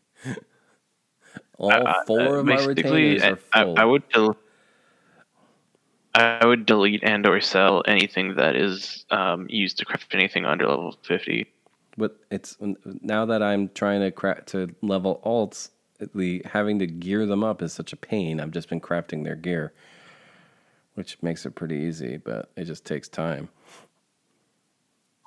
all 1.58 1.72
Uh, 1.72 1.94
four 2.06 2.20
uh, 2.20 2.40
of 2.40 2.46
my 2.46 2.62
retainers 2.64 3.22
are 3.22 3.38
I, 3.52 3.64
full. 3.64 3.78
I 3.78 3.84
would 3.84 4.08
del- 4.10 4.36
I 6.14 6.44
would 6.44 6.66
delete 6.66 7.02
and 7.04 7.26
or 7.26 7.40
sell 7.40 7.82
anything 7.86 8.34
that 8.34 8.56
is 8.56 9.06
um, 9.10 9.46
used 9.48 9.78
to 9.78 9.84
craft 9.84 10.14
anything 10.14 10.44
under 10.44 10.66
level 10.66 10.94
fifty. 11.02 11.46
but 11.96 12.16
it's 12.30 12.56
now 13.02 13.24
that 13.26 13.42
I'm 13.42 13.68
trying 13.70 14.00
to 14.00 14.10
cra- 14.10 14.42
to 14.46 14.74
level 14.82 15.20
alts, 15.24 15.70
the 16.14 16.42
having 16.44 16.78
to 16.80 16.86
gear 16.86 17.26
them 17.26 17.44
up 17.44 17.62
is 17.62 17.72
such 17.72 17.92
a 17.92 17.96
pain. 17.96 18.40
I've 18.40 18.50
just 18.50 18.68
been 18.68 18.80
crafting 18.80 19.22
their 19.22 19.36
gear, 19.36 19.72
which 20.94 21.16
makes 21.22 21.46
it 21.46 21.54
pretty 21.54 21.76
easy, 21.76 22.16
but 22.16 22.50
it 22.56 22.64
just 22.64 22.84
takes 22.84 23.08
time. 23.08 23.48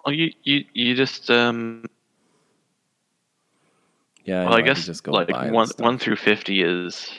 Well, 0.05 0.13
you 0.13 0.31
you 0.43 0.65
you 0.73 0.95
just 0.95 1.29
um, 1.29 1.85
Yeah, 4.25 4.43
well, 4.45 4.53
I 4.53 4.57
could 4.57 4.65
guess 4.65 4.85
just 4.85 5.03
go 5.03 5.11
like 5.11 5.29
one 5.29 5.69
one 5.77 5.97
through 5.97 6.17
fifty 6.17 6.61
is 6.61 7.09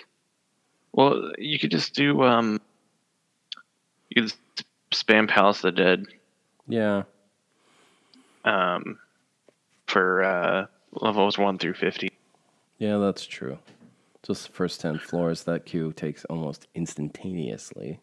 well, 0.92 1.32
you 1.38 1.58
could 1.58 1.70
just 1.70 1.94
do 1.94 2.22
um, 2.22 2.60
you 4.10 4.22
could 4.22 4.32
spam 4.92 5.28
Palace 5.28 5.64
of 5.64 5.74
the 5.74 5.82
Dead 5.82 6.06
Yeah, 6.68 7.02
um, 8.44 8.98
for 9.86 10.22
uh, 10.22 10.66
levels 10.92 11.38
one 11.38 11.58
through 11.58 11.74
fifty. 11.74 12.10
yeah, 12.78 12.98
that's 12.98 13.24
true. 13.24 13.58
Just 14.22 14.46
the 14.46 14.52
first 14.52 14.80
ten 14.80 14.98
floors, 14.98 15.44
that 15.44 15.66
queue 15.66 15.92
takes 15.92 16.24
almost 16.26 16.66
instantaneously. 16.74 18.00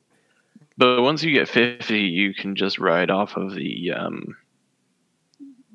But 0.77 1.01
once 1.01 1.21
you 1.21 1.31
get 1.33 1.47
50, 1.47 1.99
you 1.99 2.33
can 2.33 2.55
just 2.55 2.79
ride 2.79 3.11
off 3.11 3.35
of 3.37 3.53
the 3.53 3.91
um, 3.91 4.35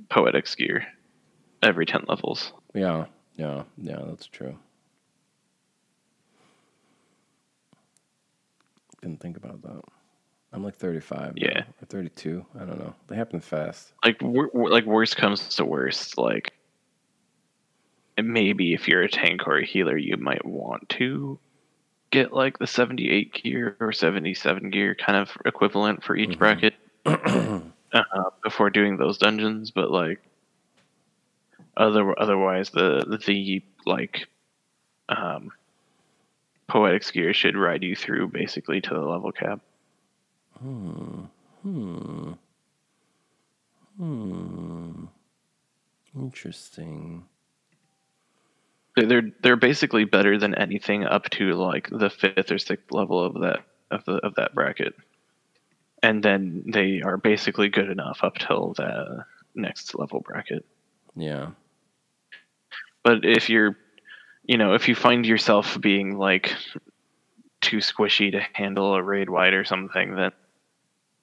poetic 0.08 0.46
gear 0.56 0.86
every 1.62 1.86
10 1.86 2.04
levels. 2.08 2.52
Yeah, 2.74 3.06
yeah, 3.36 3.64
yeah, 3.78 4.00
that's 4.06 4.26
true. 4.26 4.56
Didn't 9.02 9.20
think 9.20 9.36
about 9.36 9.62
that. 9.62 9.82
I'm 10.52 10.64
like 10.64 10.76
35. 10.76 11.34
now, 11.36 11.46
Yeah. 11.46 11.64
or 11.82 11.86
32. 11.86 12.44
I 12.54 12.60
don't 12.60 12.78
know. 12.78 12.94
They 13.08 13.16
happen 13.16 13.40
fast. 13.40 13.92
Like, 14.04 14.20
wor- 14.22 14.50
like 14.54 14.86
worst 14.86 15.16
comes 15.16 15.56
to 15.56 15.64
worst, 15.64 16.16
like 16.16 16.52
maybe 18.22 18.72
if 18.72 18.88
you're 18.88 19.02
a 19.02 19.08
tank 19.08 19.46
or 19.46 19.58
a 19.58 19.66
healer, 19.66 19.96
you 19.96 20.16
might 20.16 20.44
want 20.44 20.88
to 20.90 21.38
get 22.10 22.32
like 22.32 22.58
the 22.58 22.66
78 22.66 23.34
gear 23.34 23.76
or 23.80 23.92
77 23.92 24.70
gear 24.70 24.94
kind 24.94 25.18
of 25.18 25.36
equivalent 25.44 26.02
for 26.02 26.16
each 26.16 26.30
mm-hmm. 26.30 26.38
bracket 26.38 26.74
uh, 27.92 28.30
before 28.42 28.70
doing 28.70 28.96
those 28.96 29.18
dungeons. 29.18 29.70
But 29.70 29.90
like, 29.90 30.20
other 31.76 32.18
otherwise, 32.20 32.70
the 32.70 33.04
the 33.06 33.62
like 33.84 34.28
um, 35.08 35.50
poetic 36.68 37.12
gear 37.12 37.32
should 37.32 37.56
ride 37.56 37.82
you 37.82 37.94
through 37.94 38.28
basically 38.28 38.80
to 38.80 38.90
the 38.90 39.00
level 39.00 39.32
cap. 39.32 39.60
Hmm. 40.60 41.24
Hmm. 41.62 42.32
Interesting. 46.14 47.24
they're, 48.96 49.30
they're 49.42 49.56
basically 49.56 50.04
better 50.04 50.38
than 50.38 50.54
anything 50.54 51.04
up 51.04 51.28
to 51.30 51.52
like 51.54 51.88
the 51.90 52.10
fifth 52.10 52.50
or 52.50 52.58
sixth 52.58 52.90
level 52.90 53.22
of 53.22 53.34
that 53.34 53.60
of 53.90 54.04
the 54.04 54.14
of 54.14 54.34
that 54.34 54.54
bracket, 54.54 54.94
and 56.02 56.22
then 56.22 56.64
they 56.66 57.02
are 57.02 57.16
basically 57.16 57.68
good 57.68 57.90
enough 57.90 58.20
up 58.22 58.38
till 58.38 58.74
the 58.74 59.24
next 59.54 59.94
level 59.94 60.20
bracket. 60.20 60.64
Yeah. 61.14 61.50
But 63.02 63.24
if 63.24 63.48
you're, 63.48 63.76
you 64.44 64.58
know, 64.58 64.74
if 64.74 64.88
you 64.88 64.94
find 64.94 65.24
yourself 65.24 65.80
being 65.80 66.18
like 66.18 66.52
too 67.60 67.78
squishy 67.78 68.32
to 68.32 68.40
handle 68.52 68.94
a 68.94 69.02
raid 69.02 69.30
wide 69.30 69.54
or 69.54 69.64
something, 69.64 70.14
then 70.14 70.32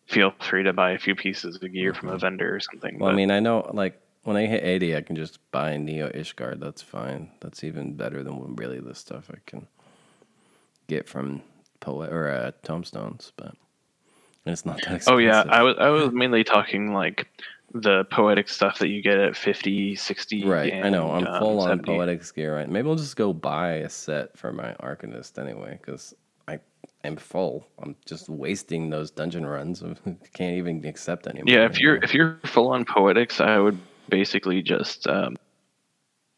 feel 0.08 0.34
free 0.40 0.64
to 0.64 0.74
buy 0.74 0.92
a 0.92 1.00
few 1.00 1.16
pieces 1.16 1.56
of 1.56 1.74
gear 1.74 1.94
from 1.94 2.10
a 2.10 2.18
vendor 2.18 2.56
or 2.56 2.60
something. 2.60 3.00
Well, 3.00 3.12
I 3.12 3.16
mean, 3.16 3.32
I 3.32 3.40
know 3.40 3.70
like 3.74 4.00
when 4.24 4.38
I 4.38 4.46
hit 4.46 4.64
80, 4.64 4.96
I 4.96 5.02
can 5.02 5.16
just 5.16 5.40
buy 5.52 5.78
Neo 5.78 6.10
Ishgard. 6.10 6.60
That's 6.60 6.82
fine. 6.82 7.32
That's 7.42 7.64
even 7.64 7.96
better 7.96 8.24
than 8.24 8.56
really 8.56 8.80
the 8.80 8.96
stuff 8.96 9.30
I 9.32 9.38
can 9.46 9.68
get 10.88 11.08
from 11.08 11.42
poet 11.80 12.12
or 12.12 12.30
uh, 12.30 12.52
tombstones, 12.64 13.32
but 13.36 13.56
it's 14.46 14.66
not 14.66 14.78
that 14.78 14.96
expensive. 14.96 15.14
Oh 15.14 15.18
yeah, 15.18 15.44
I 15.48 15.64
was 15.64 15.76
I 15.80 15.90
was 15.90 16.12
mainly 16.12 16.44
talking 16.44 16.94
like 16.94 17.28
the 17.74 18.04
poetic 18.06 18.50
stuff 18.50 18.80
that 18.80 18.90
you 18.90 19.02
get 19.02 19.18
at 19.18 19.36
50, 19.36 19.96
60. 19.96 20.46
Right, 20.46 20.74
I 20.74 20.90
know. 20.90 21.12
I'm 21.12 21.26
um, 21.26 21.40
full 21.40 21.60
on 21.62 21.70
70. 21.70 21.86
poetics 21.86 22.32
gear. 22.32 22.56
Right, 22.56 22.70
maybe 22.70 22.88
I'll 22.88 22.96
just 22.96 23.16
go 23.16 23.34
buy 23.34 23.76
a 23.76 23.90
set 23.90 24.38
for 24.38 24.52
my 24.52 24.74
Arcanist 24.76 25.40
anyway, 25.42 25.80
because 25.82 26.14
I 26.48 26.60
am 27.04 27.16
full. 27.16 27.68
I'm 27.82 27.96
just 28.06 28.30
wasting 28.30 28.90
those 28.90 29.12
dungeon 29.12 29.46
runs. 29.46 29.82
I 29.82 29.96
can't 30.34 30.58
even 30.58 30.86
accept 30.86 31.26
anymore. 31.26 31.46
Yeah, 31.48 31.66
if 31.66 31.80
you 31.80 31.88
you're 31.88 32.04
if 32.04 32.14
you're 32.14 32.40
full 32.46 32.70
on 32.70 32.86
poetics, 32.86 33.40
I 33.40 33.58
would 33.58 33.80
basically 34.10 34.62
just 34.62 35.08
um, 35.08 35.38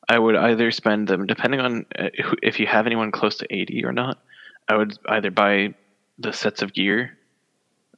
I 0.08 0.20
would 0.20 0.36
either 0.36 0.72
spend 0.72 1.08
them 1.08 1.26
depending 1.26 1.60
on 1.60 1.86
uh, 1.98 2.10
if 2.44 2.60
you 2.60 2.68
have 2.68 2.86
anyone 2.86 3.12
close 3.12 3.38
to 3.38 3.48
80 3.50 3.84
or 3.84 3.91
not. 3.91 4.20
I 4.68 4.78
would 4.78 4.98
either 5.08 5.32
buy 5.32 5.76
the 6.18 6.34
sets 6.34 6.62
of 6.62 6.74
gear 6.74 7.14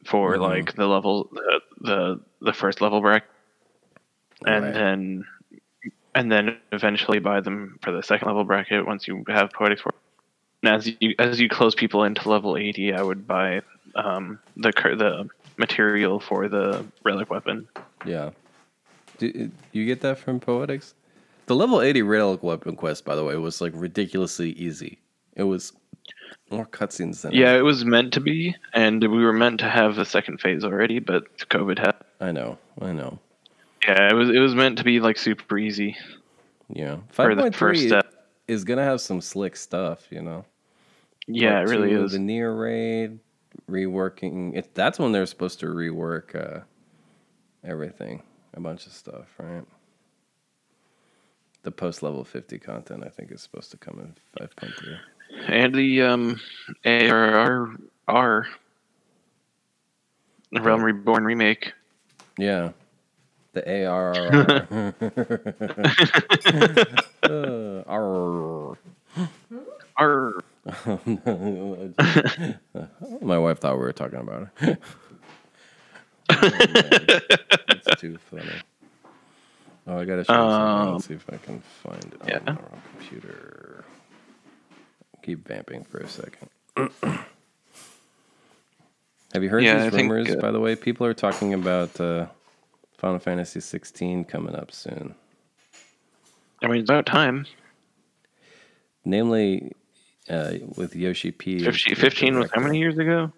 for 0.07 0.37
Mhm. 0.37 0.41
like 0.41 0.75
the 0.75 0.87
level 0.87 1.29
the, 1.31 1.61
the 1.89 2.19
the 2.41 2.53
first 2.53 2.81
level 2.81 3.01
bracket 3.01 3.29
and 4.45 4.65
Right. 4.65 4.73
then 4.73 5.25
and 6.15 6.31
then 6.31 6.57
eventually 6.71 7.19
buy 7.19 7.41
them 7.41 7.77
for 7.83 7.91
the 7.91 8.01
second 8.01 8.27
level 8.27 8.43
bracket 8.43 8.85
once 8.85 9.07
you 9.07 9.23
have 9.27 9.51
poetics 9.51 9.81
for 9.81 9.93
and 10.63 10.73
as 10.75 10.87
you 11.01 11.13
as 11.19 11.39
you 11.39 11.49
close 11.49 11.75
people 11.75 12.03
into 12.03 12.29
level 12.29 12.57
80 12.57 12.93
i 12.93 13.01
would 13.01 13.27
buy 13.27 13.61
um, 13.95 14.39
the 14.57 14.71
cur- 14.71 14.95
the 14.95 15.27
material 15.57 16.19
for 16.19 16.47
the 16.47 16.85
relic 17.03 17.29
weapon 17.29 17.67
Yeah. 18.05 18.29
Do 19.17 19.49
you 19.71 19.85
get 19.85 20.01
that 20.01 20.19
from 20.19 20.39
Poetics? 20.39 20.93
The 21.47 21.55
level 21.55 21.81
80 21.81 22.03
Relic 22.03 22.43
Weapon 22.43 22.75
quest, 22.75 23.03
by 23.03 23.15
the 23.15 23.23
way, 23.23 23.35
was 23.37 23.59
like 23.61 23.71
ridiculously 23.75 24.51
easy. 24.51 24.99
It 25.35 25.43
was 25.43 25.73
more 26.49 26.65
cutscenes 26.65 27.21
than 27.21 27.33
yeah 27.33 27.53
it 27.57 27.61
was 27.61 27.83
meant 27.83 28.13
to 28.13 28.19
be 28.21 28.55
and 28.73 29.01
we 29.01 29.23
were 29.23 29.33
meant 29.33 29.59
to 29.59 29.69
have 29.69 29.97
a 29.97 30.05
second 30.05 30.39
phase 30.39 30.63
already 30.63 30.99
but 30.99 31.23
covid 31.49 31.77
happened 31.77 32.03
I 32.19 32.31
know. 32.31 32.57
I 32.81 32.93
know. 32.93 33.19
yeah 33.87 34.09
it 34.09 34.13
was 34.13 34.29
it 34.29 34.39
was 34.39 34.55
meant 34.55 34.77
to 34.79 34.83
be 34.83 34.99
like 34.99 35.17
super 35.17 35.57
easy 35.57 35.95
Yeah. 36.69 36.97
for 37.11 37.35
the 37.35 37.51
first 37.51 37.81
5.3 37.83 37.87
step 37.87 38.13
is 38.47 38.63
going 38.63 38.77
to 38.77 38.83
have 38.83 39.01
some 39.01 39.19
slick 39.21 39.55
stuff, 39.57 40.07
you 40.09 40.21
know? 40.21 40.45
yeah 41.27 41.59
it 41.59 41.63
really 41.69 41.89
two, 41.89 42.03
is 42.05 42.13
The 42.13 42.19
near 42.19 42.53
raid, 42.55 43.19
reworking. 43.69 44.55
It, 44.57 44.73
that's 44.73 44.97
when 44.99 45.11
they're 45.11 45.25
supposed 45.25 45.59
to 45.59 45.65
rework 45.65 46.33
uh, 46.35 46.61
everything, 47.63 48.23
a 48.53 48.61
bunch 48.61 48.85
of 48.85 48.93
stuff, 48.93 49.27
right? 49.37 49.63
The 51.63 51.71
post 51.71 52.01
level 52.01 52.23
50 52.23 52.57
content, 52.59 53.03
I 53.05 53.09
think, 53.09 53.31
is 53.31 53.41
supposed 53.41 53.71
to 53.71 53.77
come 53.77 53.99
in 53.99 54.15
5.3. 54.47 54.97
and 55.47 55.73
the 55.73 56.01
um 56.01 56.39
ARR 56.85 57.77
the 60.51 60.61
Realm 60.61 60.83
Reborn 60.83 61.25
remake. 61.25 61.73
Yeah. 62.37 62.71
The 63.53 63.85
ARR. 63.85 64.93
uh, 67.23 67.83
arr. 67.87 68.77
R 69.97 70.43
My 73.21 73.37
wife 73.37 73.59
thought 73.59 73.75
we 73.75 73.79
were 73.79 73.93
talking 73.93 74.19
about 74.19 74.49
her. 74.55 74.77
Oh, 76.29 77.95
too 77.97 78.17
funny. 78.29 78.43
Oh, 79.87 79.99
I 79.99 80.05
gotta 80.05 80.25
show 80.25 80.33
something. 80.33 80.53
Um, 80.53 80.93
Let's 80.93 81.07
see 81.07 81.13
if 81.13 81.25
I 81.31 81.37
can 81.37 81.61
find 81.61 82.03
it 82.03 82.21
yeah. 82.27 82.39
on 82.39 82.45
the 82.45 82.51
wrong 82.51 82.81
computer. 82.97 83.66
Keep 85.27 85.45
vamping 85.45 85.83
for 85.83 85.97
a 85.97 86.07
second. 86.07 86.49
Have 89.33 89.43
you 89.43 89.49
heard 89.49 89.61
Yeah, 89.61 89.73
these 89.83 89.87
I 89.87 89.89
think, 89.89 90.09
rumors? 90.09 90.33
uh, 90.33 90.39
by 90.39 90.51
the 90.51 90.59
way, 90.61 90.73
people 90.77 91.05
are 91.05 91.13
talking 91.13 91.53
about 91.53 91.99
uh, 91.99 92.27
Final 92.97 93.19
Fantasy 93.19 93.59
16 93.59 94.23
coming 94.23 94.55
up 94.55 94.71
soon. 94.71 95.13
I 96.63 96.67
mean, 96.67 96.79
it's 96.79 96.89
about 96.89 97.05
time. 97.07 97.45
Namely, 99.03 99.73
uh, 100.29 100.53
with 100.77 100.95
Yoshi 100.95 101.31
P. 101.31 101.59
50, 101.59 101.91
as 101.91 101.97
the 101.97 102.01
15 102.01 102.39
was 102.39 102.49
how 102.53 102.61
many 102.61 102.79
years 102.79 102.97
ago? 102.97 103.29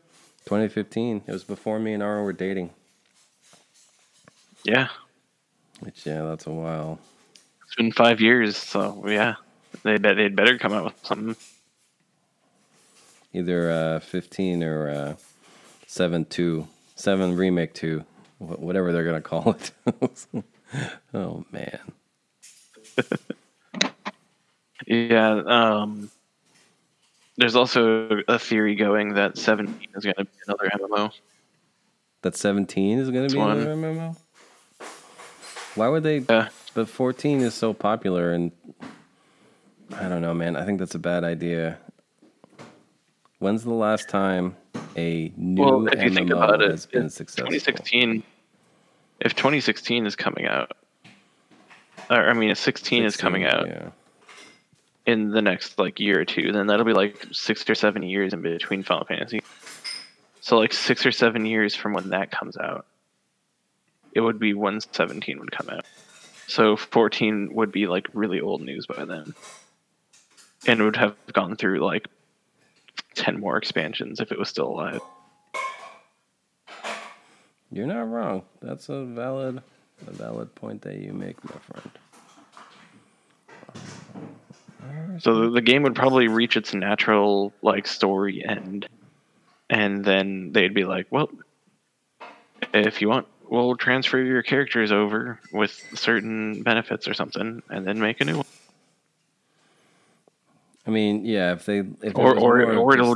2015. 0.45 1.23
It 1.25 1.32
was 1.32 1.43
before 1.43 1.80
me 1.80 1.93
and 1.93 2.04
Ara 2.04 2.21
were 2.21 2.34
dating. 2.34 2.69
Yeah, 4.63 4.89
Which, 5.80 6.06
yeah, 6.06 6.21
that's 6.21 6.45
a 6.45 6.52
while. 6.52 6.99
it's 7.65 7.73
been 7.73 7.91
five 7.91 8.21
years, 8.21 8.58
so 8.58 9.04
yeah, 9.08 9.36
they 9.82 9.97
bet 9.97 10.17
they'd 10.17 10.36
better 10.36 10.60
come 10.60 10.73
out 10.73 10.84
with 10.86 10.93
something. 11.04 11.36
Either 13.34 13.72
uh, 13.72 14.00
15 14.00 14.63
or 14.63 14.89
uh, 14.89 15.15
7 15.88 16.26
2. 16.26 16.68
7 16.96 17.36
Remake 17.36 17.74
2. 17.74 18.04
Whatever 18.39 18.92
they're 18.92 19.04
going 19.04 19.22
to 19.22 19.22
call 19.22 19.56
it. 19.56 19.72
oh, 21.13 21.46
man. 21.52 21.80
Yeah, 24.89 25.42
um, 25.46 26.10
there's 27.38 27.56
also 27.56 28.22
a 28.28 28.39
theory 28.39 28.76
going 28.76 29.13
that 29.13 29.38
17 29.38 29.88
is 29.96 30.04
going 30.04 30.15
to 30.15 30.26
be 30.26 30.32
another 30.48 30.70
MMO. 30.80 31.12
That 32.24 32.36
17 32.36 32.98
is 32.98 33.12
going 33.12 33.28
to 33.28 33.34
be 33.34 33.39
One. 33.39 33.58
another 33.58 33.76
MMO? 33.76 34.18
Why 35.76 35.88
would 35.88 36.04
they? 36.04 36.20
Yeah. 36.20 36.50
But 36.74 36.89
14 36.89 37.42
is 37.42 37.54
so 37.54 37.74
popular, 37.74 38.34
and 38.34 38.52
I 39.96 40.10
don't 40.10 40.22
know, 40.22 40.34
man. 40.34 40.56
I 40.56 40.65
think 40.65 40.80
that's 40.80 40.96
a 40.96 41.00
bad 41.00 41.24
idea. 41.24 41.78
When's 43.39 43.63
the 43.63 43.73
last 43.73 44.10
time 44.10 44.56
a 44.97 45.32
new 45.38 45.62
Well, 45.63 45.88
if 45.88 46.04
you 46.04 46.10
MMO 46.12 46.15
think 46.15 46.30
about 46.32 46.62
it, 46.62 46.71
has 46.71 46.86
been 46.86 47.10
successful? 47.10 47.45
2016. 47.47 48.23
If 49.21 49.34
2016 49.36 50.06
is 50.06 50.15
coming 50.15 50.45
out, 50.45 50.71
or 52.10 52.30
I 52.30 52.34
mean, 52.34 52.49
if 52.49 52.58
16, 52.58 53.04
is 53.04 53.15
coming 53.17 53.45
out 53.45 53.67
Yeah. 53.67 53.89
in 55.06 55.32
the 55.32 55.41
next 55.41 55.80
like 55.80 55.99
year 55.99 56.19
or 56.21 56.25
two, 56.25 56.52
then 56.52 56.67
that'll 56.67 56.86
be 56.86 56.93
like 56.93 57.28
six 57.32 57.69
or 57.69 57.75
seven 57.75 58.04
years 58.04 58.34
in 58.34 58.41
between 58.41 58.84
Final 58.84 59.06
Fantasy. 59.06 59.41
So 60.41 60.58
like 60.58 60.73
six 60.73 61.06
or 61.06 61.12
seven 61.12 61.45
years 61.45 61.75
from 61.75 61.93
when 61.93 62.10
that 62.10 62.32
comes 62.32 62.58
out, 62.58 62.86
it 64.13 64.21
would 64.21 64.39
be 64.39 64.54
when 64.54 64.80
17 64.82 65.39
would 65.39 65.52
come 65.52 65.69
out. 65.69 65.86
So 66.47 66.75
14 66.75 67.54
would 67.54 67.71
be 67.71 67.88
like 67.88 68.08
really 68.13 68.41
old 68.41 68.62
news 68.62 68.86
by 68.88 69.06
then, 69.06 69.34
and 70.65 70.82
would 70.82 70.95
have 70.95 71.15
gone 71.32 71.56
through 71.56 71.80
like 71.86 72.08
10 73.15 73.39
more 73.39 73.58
expansions 73.58 74.19
if 74.19 74.32
it 74.32 74.39
was 74.39 74.50
still 74.50 74.67
alive. 74.67 75.02
You're 77.72 77.88
not 77.88 78.10
wrong. 78.10 78.43
That's 78.62 78.89
a 78.89 79.06
valid, 79.06 79.62
a 80.08 80.12
valid 80.12 80.54
point 80.56 80.81
that 80.84 80.98
you 80.98 81.13
make, 81.13 81.44
my 81.44 81.60
friend. 81.60 81.92
So 85.19 85.42
the, 85.42 85.50
the 85.52 85.62
game 85.62 85.84
would 85.84 85.96
probably 85.96 86.27
reach 86.27 86.58
its 86.58 86.73
natural 86.73 87.54
like 87.62 87.88
story 87.88 88.44
end, 88.44 88.88
and 89.69 90.04
then 90.04 90.52
they'd 90.54 90.73
be 90.73 90.86
like, 90.86 91.08
"Well, 91.10 91.29
if 92.73 93.02
you 93.02 93.10
want, 93.10 93.27
we'll 93.48 93.75
transfer 93.75 94.19
your 94.19 94.42
characters 94.42 94.92
over 94.92 95.40
with 95.52 95.71
certain 95.94 96.63
benefits 96.63 97.08
or 97.08 97.13
something, 97.13 97.62
and 97.69 97.86
then 97.86 98.00
make 98.00 98.21
a 98.21 98.25
new 98.25 98.38
one." 98.38 98.46
I 100.86 100.92
mean, 100.92 101.25
yeah, 101.25 101.54
if 101.54 101.65
they, 101.65 101.80
if 102.02 102.15
Or 102.15 102.38
or 102.38 102.73
more 102.73 102.92
or 102.92 102.94
it'll. 102.94 103.15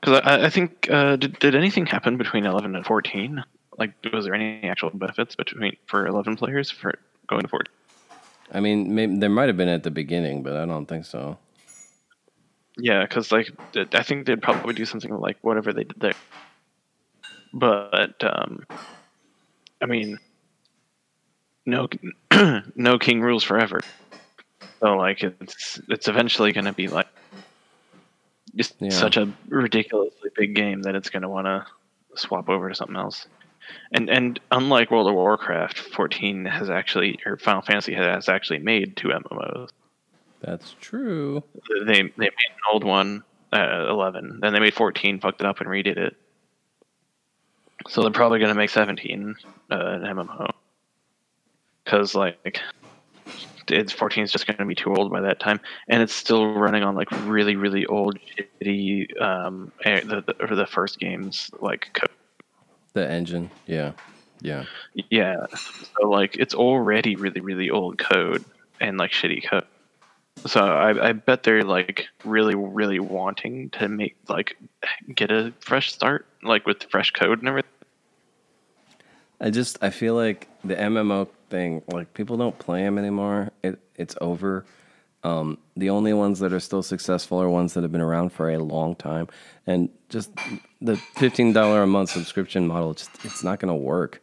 Because 0.00 0.20
I, 0.24 0.46
I 0.46 0.50
think 0.50 0.88
uh, 0.90 1.16
did 1.16 1.38
did 1.38 1.54
anything 1.54 1.86
happen 1.86 2.16
between 2.16 2.44
eleven 2.44 2.74
and 2.74 2.84
fourteen? 2.84 3.42
Like, 3.78 3.92
was 4.12 4.24
there 4.24 4.34
any 4.34 4.62
actual 4.64 4.90
benefits 4.90 5.36
between 5.36 5.76
for 5.86 6.06
eleven 6.06 6.36
players 6.36 6.70
for 6.70 6.98
going 7.28 7.42
to 7.42 7.48
fourteen? 7.48 7.72
I 8.52 8.60
mean, 8.60 8.94
maybe 8.94 9.18
there 9.18 9.30
might 9.30 9.48
have 9.48 9.56
been 9.56 9.68
at 9.68 9.82
the 9.82 9.90
beginning, 9.90 10.42
but 10.42 10.54
I 10.56 10.66
don't 10.66 10.86
think 10.86 11.04
so. 11.04 11.38
Yeah, 12.78 13.02
because 13.02 13.32
like 13.32 13.50
I 13.92 14.02
think 14.02 14.26
they'd 14.26 14.42
probably 14.42 14.74
do 14.74 14.84
something 14.84 15.12
like 15.12 15.38
whatever 15.40 15.72
they 15.72 15.84
did 15.84 15.98
there. 15.98 16.14
But 17.52 18.22
um, 18.22 18.64
I 19.80 19.86
mean, 19.86 20.18
no, 21.64 21.88
no 22.74 22.98
king 22.98 23.20
rules 23.20 23.44
forever. 23.44 23.80
So 24.80 24.96
like 24.96 25.22
it's 25.22 25.80
it's 25.88 26.08
eventually 26.08 26.52
going 26.52 26.66
to 26.66 26.72
be 26.72 26.88
like 26.88 27.08
just 28.54 28.74
Yeah. 28.80 28.90
such 28.90 29.16
a 29.16 29.32
ridiculously 29.48 30.30
big 30.36 30.54
game 30.54 30.82
that 30.82 30.94
it's 30.94 31.10
going 31.10 31.22
to 31.22 31.28
want 31.28 31.46
to 31.46 31.66
swap 32.14 32.48
over 32.48 32.68
to 32.68 32.74
something 32.74 32.96
else. 32.96 33.26
And 33.92 34.08
and 34.08 34.38
unlike 34.50 34.90
World 34.90 35.08
of 35.08 35.14
Warcraft, 35.14 35.78
14 35.78 36.44
has 36.44 36.70
actually 36.70 37.18
or 37.26 37.36
Final 37.36 37.62
Fantasy 37.62 37.94
has 37.94 38.28
actually 38.28 38.58
made 38.58 38.96
two 38.96 39.08
MMOs. 39.08 39.70
That's 40.40 40.74
true. 40.80 41.42
They 41.86 42.02
they 42.02 42.02
made 42.16 42.28
an 42.28 42.72
old 42.72 42.84
one, 42.84 43.24
uh, 43.52 43.86
11, 43.88 44.40
then 44.40 44.52
they 44.52 44.60
made 44.60 44.74
14, 44.74 45.20
fucked 45.20 45.40
it 45.40 45.46
up, 45.46 45.60
and 45.60 45.68
redid 45.68 45.96
it. 45.96 46.16
So 47.88 48.02
they're 48.02 48.10
probably 48.10 48.38
going 48.38 48.50
to 48.52 48.54
make 48.54 48.70
17 48.70 49.34
uh, 49.70 49.74
an 49.74 50.02
MMO. 50.02 50.50
Because 51.84 52.14
like, 52.14 52.60
it's 53.70 53.92
14 53.92 54.24
is 54.24 54.32
just 54.32 54.46
going 54.46 54.56
to 54.56 54.64
be 54.64 54.74
too 54.74 54.94
old 54.94 55.10
by 55.10 55.20
that 55.22 55.40
time, 55.40 55.60
and 55.88 56.02
it's 56.02 56.14
still 56.14 56.54
running 56.54 56.82
on 56.82 56.94
like 56.94 57.10
really 57.26 57.56
really 57.56 57.86
old 57.86 58.18
shitty 58.18 59.20
um 59.20 59.72
the 59.84 60.24
the, 60.26 60.54
the 60.54 60.66
first 60.66 60.98
games 60.98 61.50
like 61.60 61.90
code. 61.94 62.10
The 62.92 63.08
engine. 63.08 63.50
Yeah. 63.66 63.92
Yeah. 64.40 64.64
Yeah. 65.10 65.46
So 65.50 66.08
like 66.08 66.36
it's 66.36 66.54
already 66.54 67.16
really 67.16 67.40
really 67.40 67.70
old 67.70 67.98
code 67.98 68.44
and 68.80 68.98
like 68.98 69.10
shitty 69.12 69.48
code. 69.48 69.66
So 70.46 70.60
I 70.60 71.08
I 71.08 71.12
bet 71.12 71.42
they're 71.42 71.64
like 71.64 72.08
really 72.24 72.54
really 72.54 73.00
wanting 73.00 73.70
to 73.70 73.88
make 73.88 74.16
like 74.28 74.56
get 75.14 75.30
a 75.30 75.52
fresh 75.60 75.92
start 75.92 76.26
like 76.42 76.66
with 76.66 76.84
fresh 76.84 77.10
code 77.10 77.38
and 77.40 77.48
everything. 77.48 77.70
I 79.40 79.50
just 79.50 79.78
I 79.82 79.90
feel 79.90 80.14
like 80.14 80.48
the 80.64 80.74
MMO 80.74 81.28
thing, 81.48 81.82
like 81.88 82.14
people 82.14 82.36
don't 82.36 82.58
play 82.58 82.82
them 82.82 82.98
anymore. 82.98 83.50
It 83.62 83.78
it's 83.96 84.16
over. 84.20 84.64
Um, 85.24 85.58
the 85.76 85.90
only 85.90 86.12
ones 86.12 86.38
that 86.38 86.52
are 86.52 86.60
still 86.60 86.82
successful 86.82 87.40
are 87.42 87.48
ones 87.48 87.74
that 87.74 87.82
have 87.82 87.90
been 87.90 88.00
around 88.00 88.32
for 88.32 88.50
a 88.50 88.58
long 88.58 88.94
time, 88.94 89.28
and 89.66 89.88
just 90.08 90.30
the 90.80 90.96
fifteen 90.96 91.52
dollar 91.52 91.82
a 91.82 91.86
month 91.86 92.10
subscription 92.10 92.66
model, 92.66 92.94
just 92.94 93.10
it's 93.24 93.42
not 93.42 93.58
going 93.58 93.70
to 93.70 93.74
work 93.74 94.22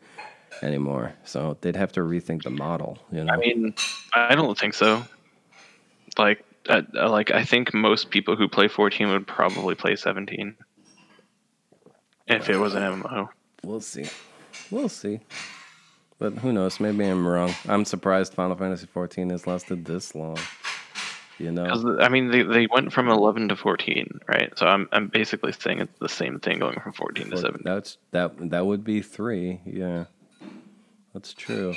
anymore. 0.62 1.14
So 1.24 1.58
they'd 1.62 1.76
have 1.76 1.92
to 1.94 2.02
rethink 2.02 2.44
the 2.44 2.52
model. 2.52 3.00
You 3.12 3.24
know, 3.26 3.34
I 3.34 3.38
mean, 3.38 3.74
I 4.14 4.36
don't 4.36 4.58
think 4.58 4.74
so. 4.74 5.04
Like 6.18 6.46
uh, 6.70 6.82
like 6.94 7.32
I 7.32 7.44
think 7.44 7.74
most 7.74 8.10
people 8.10 8.36
who 8.36 8.48
play 8.48 8.68
14 8.68 9.10
would 9.10 9.28
probably 9.28 9.76
play 9.76 9.96
17 9.96 10.56
if 12.28 12.50
it 12.50 12.58
was 12.58 12.76
an 12.76 12.84
MMO. 12.84 13.30
we'll 13.64 13.82
see, 13.82 14.06
we'll 14.72 14.90
see. 14.90 15.20
But 16.20 16.34
who 16.34 16.54
knows? 16.54 16.80
Maybe 16.80 17.06
I'm 17.06 17.28
wrong. 17.28 17.54
I'm 17.68 17.86
surprised 17.86 18.34
Final 18.34 18.56
Fantasy 18.56 18.88
fourteen 18.88 19.30
has 19.30 19.48
lasted 19.48 19.86
this 19.86 20.16
long. 20.16 20.38
You 21.40 21.52
know, 21.52 21.98
I 22.00 22.10
mean, 22.10 22.30
they, 22.30 22.44
they 22.44 22.68
went 22.68 22.94
from 22.94 23.10
11 23.10 23.50
to 23.50 23.56
14, 23.56 24.20
right? 24.28 24.56
So 24.58 24.68
I'm 24.68 24.88
I'm 24.92 25.08
basically 25.08 25.52
saying 25.52 25.80
it's 25.80 26.00
the 26.00 26.08
same 26.08 26.40
thing 26.40 26.60
going 26.60 26.80
from 26.80 26.94
14 26.94 27.26
to 27.26 27.32
Well, 27.32 27.42
17. 27.42 27.62
That's 27.66 27.98
that. 28.12 28.52
That 28.52 28.66
would 28.66 28.84
be 28.84 29.02
three. 29.02 29.60
Yeah, 29.66 30.06
that's 31.14 31.34
true. 31.34 31.74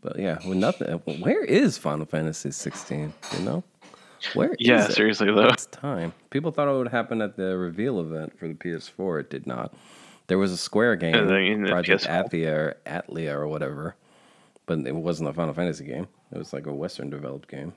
But 0.00 0.18
yeah, 0.18 0.38
with 0.48 0.56
nothing. 0.56 0.88
Where 1.20 1.44
is 1.44 1.76
Final 1.76 2.06
Fantasy 2.06 2.50
16? 2.50 3.12
You 3.36 3.44
know, 3.44 3.64
where? 4.34 4.56
Yeah, 4.58 4.84
is 4.84 4.90
it? 4.90 4.94
seriously 4.94 5.26
though. 5.26 5.48
It's 5.48 5.66
time. 5.66 6.14
People 6.30 6.50
thought 6.50 6.68
it 6.68 6.76
would 6.76 6.88
happen 6.88 7.20
at 7.20 7.36
the 7.36 7.56
reveal 7.58 8.00
event 8.00 8.38
for 8.38 8.48
the 8.48 8.54
PS4. 8.54 9.20
It 9.20 9.30
did 9.30 9.46
not. 9.46 9.74
There 10.30 10.38
was 10.38 10.52
a 10.52 10.56
Square 10.56 10.94
game, 10.96 11.16
in 11.16 11.64
the 11.64 11.70
Project 11.70 12.04
PS4. 12.04 12.30
Athia 12.30 12.52
or 12.52 12.76
Atlia 12.86 13.36
or 13.36 13.48
whatever, 13.48 13.96
but 14.64 14.78
it 14.86 14.94
wasn't 14.94 15.28
a 15.28 15.32
Final 15.32 15.52
Fantasy 15.52 15.84
game. 15.84 16.06
It 16.30 16.38
was 16.38 16.52
like 16.52 16.66
a 16.66 16.72
Western 16.72 17.10
developed 17.10 17.48
game. 17.48 17.72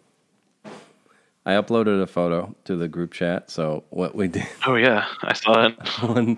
I 1.47 1.53
uploaded 1.53 1.99
a 1.99 2.05
photo 2.05 2.53
to 2.65 2.75
the 2.75 2.87
group 2.87 3.11
chat. 3.11 3.49
So 3.49 3.85
what 3.89 4.13
we 4.13 4.27
did 4.27 4.45
Oh 4.67 4.75
yeah, 4.75 5.07
I 5.23 5.33
saw 5.33 5.65
it. 5.65 6.03
on 6.03 6.35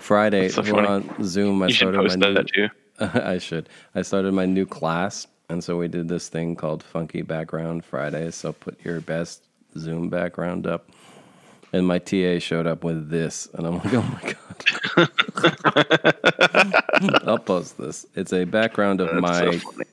Friday 0.00 0.48
so 0.48 0.60
we're 0.62 0.84
on 0.84 1.08
Zoom. 1.22 1.62
I 1.62 1.68
You 1.68 1.72
should 1.72 1.94
started 1.94 1.98
post 1.98 2.18
my 2.18 2.32
that 2.32 2.50
new, 2.56 2.66
too. 2.66 2.74
I 3.20 3.38
should. 3.38 3.68
I 3.94 4.02
started 4.02 4.34
my 4.34 4.44
new 4.44 4.66
class, 4.66 5.28
and 5.48 5.62
so 5.62 5.76
we 5.76 5.86
did 5.86 6.08
this 6.08 6.28
thing 6.28 6.56
called 6.56 6.82
Funky 6.82 7.22
Background 7.22 7.84
Fridays. 7.84 8.34
So 8.34 8.54
put 8.54 8.84
your 8.84 9.00
best 9.00 9.44
Zoom 9.78 10.08
background 10.08 10.66
up, 10.66 10.90
and 11.72 11.86
my 11.86 12.00
TA 12.00 12.40
showed 12.40 12.66
up 12.66 12.82
with 12.82 13.08
this, 13.08 13.48
and 13.54 13.68
I'm 13.68 13.76
like, 13.78 13.94
oh 13.94 14.02
my 14.02 14.32
god. 14.32 14.47
I'll 17.26 17.38
post 17.38 17.78
this. 17.78 18.06
It's 18.14 18.32
a 18.32 18.44
background 18.44 19.00
of 19.00 19.08
That's 19.08 19.20
my 19.20 19.58
so 19.58 19.84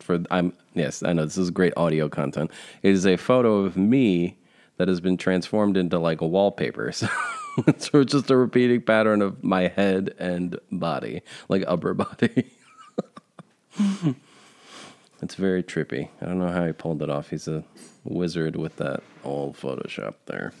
for 0.00 0.20
I'm 0.30 0.52
yes, 0.74 1.02
I 1.02 1.12
know 1.12 1.24
this 1.24 1.38
is 1.38 1.50
great 1.50 1.72
audio 1.76 2.08
content. 2.08 2.50
It 2.82 2.90
is 2.92 3.06
a 3.06 3.16
photo 3.16 3.58
of 3.58 3.76
me 3.76 4.38
that 4.76 4.88
has 4.88 5.00
been 5.00 5.16
transformed 5.16 5.76
into 5.76 5.98
like 5.98 6.20
a 6.20 6.26
wallpaper. 6.26 6.92
So 7.76 8.00
it's 8.00 8.12
just 8.12 8.30
a 8.30 8.36
repeating 8.36 8.80
pattern 8.80 9.20
of 9.20 9.44
my 9.44 9.68
head 9.68 10.14
and 10.18 10.58
body, 10.70 11.20
like 11.50 11.62
upper 11.66 11.92
body. 11.92 12.50
it's 15.22 15.34
very 15.34 15.62
trippy. 15.62 16.08
I 16.22 16.24
don't 16.24 16.38
know 16.38 16.48
how 16.48 16.64
he 16.64 16.72
pulled 16.72 17.02
it 17.02 17.10
off. 17.10 17.28
He's 17.28 17.48
a 17.48 17.62
wizard 18.04 18.56
with 18.56 18.76
that 18.76 19.02
old 19.22 19.58
Photoshop 19.58 20.14
there. 20.24 20.54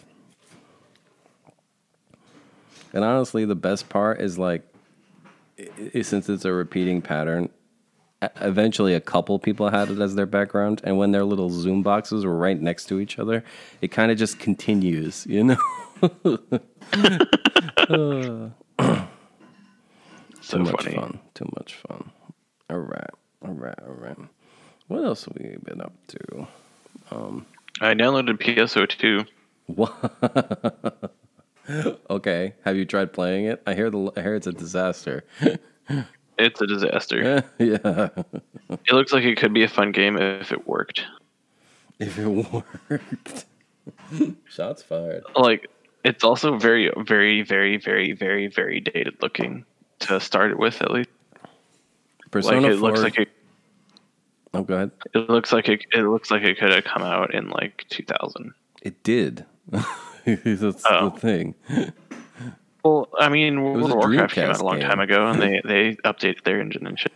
And 2.92 3.04
honestly, 3.04 3.44
the 3.44 3.54
best 3.54 3.88
part 3.88 4.20
is 4.20 4.38
like, 4.38 4.62
since 6.02 6.28
it's 6.28 6.44
a 6.44 6.52
repeating 6.52 7.02
pattern, 7.02 7.48
eventually 8.40 8.94
a 8.94 9.00
couple 9.00 9.38
people 9.38 9.70
had 9.70 9.90
it 9.90 9.98
as 10.00 10.14
their 10.14 10.26
background. 10.26 10.80
And 10.84 10.98
when 10.98 11.12
their 11.12 11.24
little 11.24 11.50
zoom 11.50 11.82
boxes 11.82 12.24
were 12.24 12.36
right 12.36 12.60
next 12.60 12.86
to 12.86 13.00
each 13.00 13.18
other 13.18 13.44
it 13.80 13.88
kind 13.88 14.12
of 14.12 14.18
just 14.18 14.38
continues 14.38 15.26
you 15.30 15.44
know? 15.44 16.40
So 20.40 20.58
too 20.58 20.64
much 20.64 20.82
funny. 20.82 20.96
fun. 20.96 21.20
Too 21.34 21.48
much 21.56 21.74
fun. 21.76 22.10
All 22.68 22.78
right. 22.78 23.10
All 23.46 23.54
right. 23.54 23.78
All 23.86 23.94
right. 23.94 24.16
What 24.88 25.04
else 25.04 25.24
have 25.24 25.34
we 25.38 25.56
been 25.64 25.80
up 25.80 25.92
to? 26.08 26.46
Um, 27.10 27.46
I 27.80 27.94
downloaded 27.94 28.38
PSO2. 28.42 29.26
what 29.66 31.14
okay 32.10 32.54
have 32.64 32.76
you 32.76 32.84
tried 32.84 33.12
playing 33.12 33.44
it 33.46 33.62
i 33.66 33.74
hear 33.74 33.90
the 33.90 34.12
i 34.16 34.20
hear 34.20 34.34
it's 34.34 34.46
a 34.46 34.52
disaster 34.52 35.24
It's 36.38 36.60
a 36.60 36.66
disaster. 36.66 37.44
yeah 37.58 38.08
It 38.70 38.92
looks 38.92 39.12
like 39.12 39.22
it 39.24 39.36
could 39.36 39.52
be 39.52 39.62
a 39.64 39.68
fun 39.68 39.92
game 39.92 40.16
if 40.16 40.50
it 40.50 40.66
worked. 40.66 41.04
if 42.00 42.18
it 42.18 42.26
worked 42.26 43.44
shots 44.48 44.82
fired 44.82 45.22
Like 45.36 45.68
it's 46.04 46.24
also 46.24 46.56
very, 46.58 46.90
very, 47.06 47.42
very, 47.42 47.76
very, 47.76 48.12
very, 48.12 48.48
very 48.48 48.80
dated 48.80 49.14
looking 49.20 49.64
to 50.00 50.18
start 50.20 50.50
it 50.50 50.58
with 50.58 50.80
at 50.82 50.90
least. 50.90 51.10
persona 52.30 52.60
like 52.62 52.72
it 52.72 52.78
4 52.78 52.88
looks 52.88 53.02
like 53.02 53.18
it, 53.18 53.28
oh 54.54 54.62
go 54.62 54.74
ahead 54.74 54.90
it 55.14 55.28
looks 55.30 55.52
like 55.52 55.68
it, 55.68 55.84
it 55.92 56.02
looks 56.02 56.30
like 56.30 56.42
it 56.42 56.58
could 56.58 56.70
have 56.70 56.82
come 56.84 57.02
out 57.02 57.34
in 57.34 57.50
like 57.50 57.84
2000. 57.90 58.52
It 58.82 59.02
did. 59.04 59.44
That's 60.44 60.84
Oh. 60.88 61.10
the 61.10 61.20
thing. 61.20 61.54
Well, 62.84 63.08
I 63.18 63.28
mean, 63.28 63.62
was 63.62 63.82
World 63.84 63.90
a 63.90 63.94
of 63.94 63.98
Warcraft 64.00 64.34
came 64.34 64.50
out 64.50 64.60
a 64.60 64.64
long 64.64 64.78
game. 64.80 64.88
time 64.88 65.00
ago, 65.00 65.26
and 65.28 65.40
they 65.40 65.60
they 65.64 65.94
updated 66.04 66.42
their 66.44 66.60
engine 66.60 66.86
and 66.86 66.98
shit. 66.98 67.12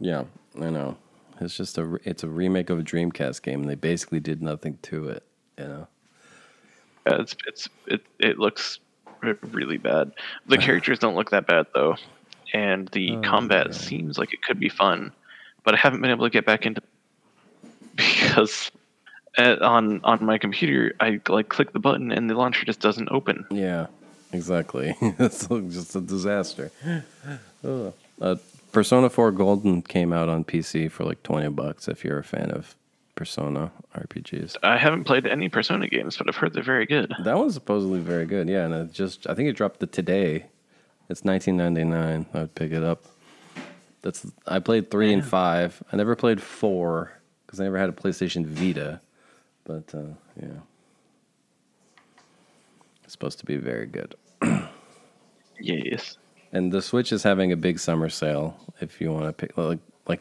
Yeah, 0.00 0.24
I 0.60 0.70
know. 0.70 0.96
It's 1.40 1.56
just 1.56 1.76
a 1.78 1.98
it's 2.04 2.22
a 2.22 2.28
remake 2.28 2.70
of 2.70 2.78
a 2.78 2.82
Dreamcast 2.82 3.42
game, 3.42 3.60
and 3.62 3.68
they 3.70 3.74
basically 3.74 4.20
did 4.20 4.40
nothing 4.42 4.78
to 4.82 5.08
it. 5.08 5.22
You 5.58 5.64
know. 5.64 5.88
Yeah, 7.06 7.20
it's 7.20 7.36
it's 7.46 7.68
it 7.86 8.02
it 8.18 8.38
looks 8.38 8.78
really 9.50 9.76
bad. 9.76 10.12
The 10.46 10.56
characters 10.66 10.98
don't 10.98 11.16
look 11.16 11.30
that 11.30 11.46
bad 11.46 11.66
though, 11.74 11.96
and 12.54 12.88
the 12.88 13.16
Oh, 13.16 13.20
combat 13.20 13.66
yeah. 13.68 13.72
seems 13.72 14.16
like 14.18 14.32
it 14.32 14.42
could 14.42 14.58
be 14.58 14.70
fun, 14.70 15.12
but 15.64 15.74
I 15.74 15.76
haven't 15.76 16.00
been 16.00 16.10
able 16.10 16.24
to 16.24 16.30
get 16.30 16.46
back 16.46 16.64
into 16.64 16.80
because 17.96 18.70
uh 19.38 19.56
on 19.60 20.00
on 20.04 20.24
my 20.24 20.38
computer 20.38 20.94
I 21.00 21.20
like 21.28 21.48
click 21.48 21.72
the 21.72 21.78
button 21.78 22.12
and 22.12 22.28
the 22.28 22.34
launcher 22.34 22.64
just 22.64 22.80
doesn't 22.80 23.08
open. 23.10 23.46
Yeah, 23.50 23.86
exactly. 24.32 24.96
it's 25.00 25.46
just 25.48 25.96
a 25.96 26.00
disaster. 26.00 26.70
Uh, 27.64 28.36
Persona 28.72 29.08
4 29.08 29.30
Golden 29.32 29.82
came 29.82 30.12
out 30.12 30.28
on 30.28 30.44
PC 30.44 30.90
for 30.90 31.04
like 31.04 31.22
twenty 31.22 31.48
bucks 31.48 31.88
if 31.88 32.04
you're 32.04 32.18
a 32.18 32.24
fan 32.24 32.50
of 32.50 32.74
Persona 33.14 33.70
RPGs. 33.96 34.56
I 34.62 34.76
haven't 34.76 35.04
played 35.04 35.26
any 35.26 35.48
Persona 35.48 35.88
games, 35.88 36.16
but 36.16 36.28
I've 36.28 36.36
heard 36.36 36.52
they're 36.52 36.62
very 36.62 36.86
good. 36.86 37.12
That 37.20 37.38
one's 37.38 37.54
supposedly 37.54 38.00
very 38.00 38.26
good. 38.26 38.48
Yeah, 38.48 38.64
and 38.64 38.74
it 38.74 38.92
just 38.92 39.28
I 39.28 39.34
think 39.34 39.48
it 39.48 39.56
dropped 39.56 39.82
it 39.82 39.92
today. 39.92 40.46
It's 41.08 41.24
nineteen 41.24 41.56
ninety 41.56 41.84
nine. 41.84 42.26
I 42.34 42.40
would 42.40 42.54
pick 42.54 42.72
it 42.72 42.82
up. 42.82 43.04
That's 44.02 44.26
I 44.46 44.58
played 44.58 44.90
three 44.90 45.12
and 45.12 45.24
five. 45.24 45.82
I 45.92 45.96
never 45.96 46.16
played 46.16 46.42
four 46.42 47.12
because 47.46 47.60
I 47.60 47.64
never 47.64 47.78
had 47.78 47.88
a 47.88 47.92
PlayStation 47.92 48.44
Vita. 48.44 49.00
But 49.64 49.94
uh, 49.94 50.14
yeah, 50.40 50.60
it's 53.02 53.12
supposed 53.12 53.38
to 53.40 53.46
be 53.46 53.56
very 53.56 53.86
good. 53.86 54.14
Yes. 55.60 56.18
And 56.52 56.72
the 56.72 56.82
Switch 56.82 57.12
is 57.12 57.22
having 57.22 57.52
a 57.52 57.56
big 57.56 57.78
summer 57.78 58.08
sale. 58.08 58.56
If 58.80 59.00
you 59.00 59.12
want 59.12 59.26
to 59.26 59.32
pick 59.32 59.56
like 59.56 59.78
like 60.06 60.20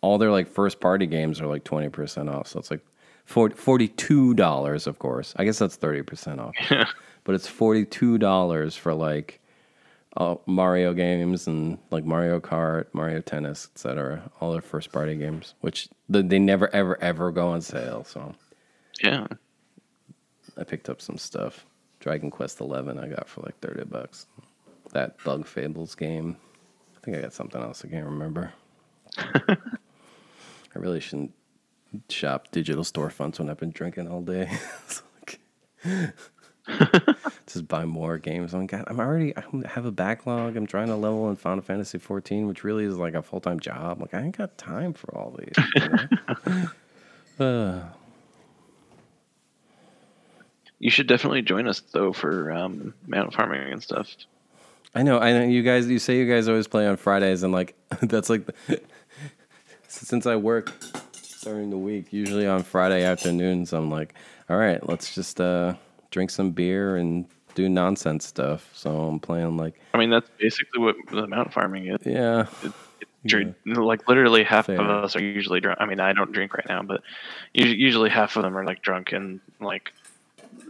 all 0.00 0.18
their 0.18 0.30
like 0.30 0.48
first 0.48 0.80
party 0.80 1.06
games 1.06 1.40
are 1.40 1.46
like 1.46 1.64
20% 1.64 2.32
off. 2.32 2.48
So 2.48 2.58
it's 2.58 2.70
like 2.70 2.84
40, 3.26 3.54
$42, 3.54 4.86
of 4.86 4.98
course. 4.98 5.34
I 5.36 5.44
guess 5.44 5.58
that's 5.58 5.76
30% 5.76 6.38
off. 6.38 6.54
but 7.24 7.34
it's 7.34 7.48
$42 7.48 8.76
for 8.78 8.94
like 8.94 9.39
uh, 10.16 10.34
Mario 10.46 10.92
games 10.92 11.46
and 11.46 11.78
like 11.90 12.04
Mario 12.04 12.40
Kart, 12.40 12.86
Mario 12.92 13.20
Tennis, 13.20 13.68
etc. 13.74 14.30
All 14.40 14.52
their 14.52 14.60
first 14.60 14.90
party 14.92 15.14
games, 15.16 15.54
which 15.60 15.88
they 16.08 16.38
never 16.38 16.72
ever 16.74 17.00
ever 17.02 17.30
go 17.30 17.48
on 17.48 17.60
sale. 17.62 18.04
So 18.04 18.34
Yeah. 19.02 19.26
I 20.56 20.64
picked 20.64 20.88
up 20.90 21.00
some 21.00 21.16
stuff. 21.16 21.64
Dragon 22.00 22.30
Quest 22.30 22.60
Eleven 22.60 22.98
I 22.98 23.08
got 23.08 23.28
for 23.28 23.42
like 23.42 23.58
thirty 23.60 23.84
bucks. 23.84 24.26
That 24.92 25.22
Bug 25.22 25.46
Fables 25.46 25.94
game. 25.94 26.36
I 26.96 27.04
think 27.04 27.16
I 27.16 27.20
got 27.20 27.32
something 27.32 27.62
else. 27.62 27.84
I 27.84 27.88
can't 27.88 28.04
remember. 28.06 28.52
I 29.18 29.56
really 30.78 31.00
shouldn't 31.00 31.32
shop 32.08 32.48
digital 32.52 32.84
storefronts 32.84 33.38
when 33.38 33.48
I've 33.50 33.58
been 33.58 33.70
drinking 33.70 34.08
all 34.08 34.22
day. 34.22 34.50
Like- 35.84 36.14
Just 37.46 37.66
buy 37.68 37.84
more 37.84 38.18
games. 38.18 38.54
I'm, 38.54 38.66
God, 38.66 38.84
I'm 38.86 39.00
already. 39.00 39.36
I 39.36 39.42
have 39.66 39.86
a 39.86 39.90
backlog. 39.90 40.56
I'm 40.56 40.66
trying 40.66 40.88
to 40.88 40.96
level 40.96 41.28
in 41.30 41.36
Final 41.36 41.62
Fantasy 41.62 41.98
14, 41.98 42.46
which 42.46 42.64
really 42.64 42.84
is 42.84 42.96
like 42.96 43.14
a 43.14 43.22
full 43.22 43.40
time 43.40 43.60
job. 43.60 44.00
Like 44.00 44.14
I 44.14 44.22
ain't 44.22 44.36
got 44.36 44.56
time 44.58 44.92
for 44.92 45.16
all 45.16 45.36
these. 45.38 45.54
you 45.76 45.88
know? 47.38 47.44
uh, 47.44 47.82
You 50.80 50.90
should 50.90 51.06
definitely 51.06 51.42
join 51.42 51.68
us 51.68 51.80
though 51.80 52.12
for 52.12 52.50
um, 52.50 52.94
mount 53.06 53.34
farming 53.34 53.70
and 53.70 53.82
stuff. 53.82 54.08
I 54.94 55.02
know, 55.02 55.20
I 55.20 55.32
know. 55.32 55.44
You 55.44 55.62
guys, 55.62 55.86
you 55.88 55.98
say 55.98 56.18
you 56.18 56.26
guys 56.26 56.48
always 56.48 56.66
play 56.66 56.88
on 56.88 56.96
Fridays, 56.96 57.42
and 57.42 57.52
like 57.52 57.76
that's 58.02 58.30
like 58.30 58.46
the, 58.66 58.80
since 59.86 60.26
I 60.26 60.36
work 60.36 60.72
during 61.42 61.70
the 61.70 61.78
week, 61.78 62.12
usually 62.12 62.46
on 62.46 62.62
Friday 62.62 63.04
afternoons, 63.04 63.72
I'm 63.74 63.90
like, 63.90 64.14
all 64.48 64.56
right, 64.56 64.86
let's 64.88 65.14
just 65.14 65.38
uh, 65.40 65.74
drink 66.10 66.30
some 66.30 66.50
beer 66.52 66.96
and 66.96 67.26
do 67.54 67.68
nonsense 67.68 68.26
stuff. 68.26 68.68
So 68.74 68.90
I'm 68.90 69.20
playing 69.20 69.56
like, 69.56 69.80
I 69.94 69.98
mean, 69.98 70.10
that's 70.10 70.30
basically 70.38 70.80
what 70.82 70.96
the 71.10 71.26
mount 71.26 71.52
farming 71.52 71.88
is. 71.88 71.98
yeah, 72.06 72.46
Dr- 73.26 73.54
Like 73.66 74.08
literally 74.08 74.44
half 74.44 74.66
Fair. 74.66 74.80
of 74.80 74.88
us 75.04 75.14
are 75.16 75.22
usually 75.22 75.60
drunk. 75.60 75.78
I 75.80 75.86
mean, 75.86 76.00
I 76.00 76.12
don't 76.12 76.32
drink 76.32 76.54
right 76.54 76.66
now, 76.68 76.82
but 76.82 77.02
usually, 77.52 77.76
usually 77.78 78.10
half 78.10 78.36
of 78.36 78.42
them 78.42 78.56
are 78.56 78.64
like 78.64 78.82
drunk 78.82 79.12
and 79.12 79.40
like 79.60 79.92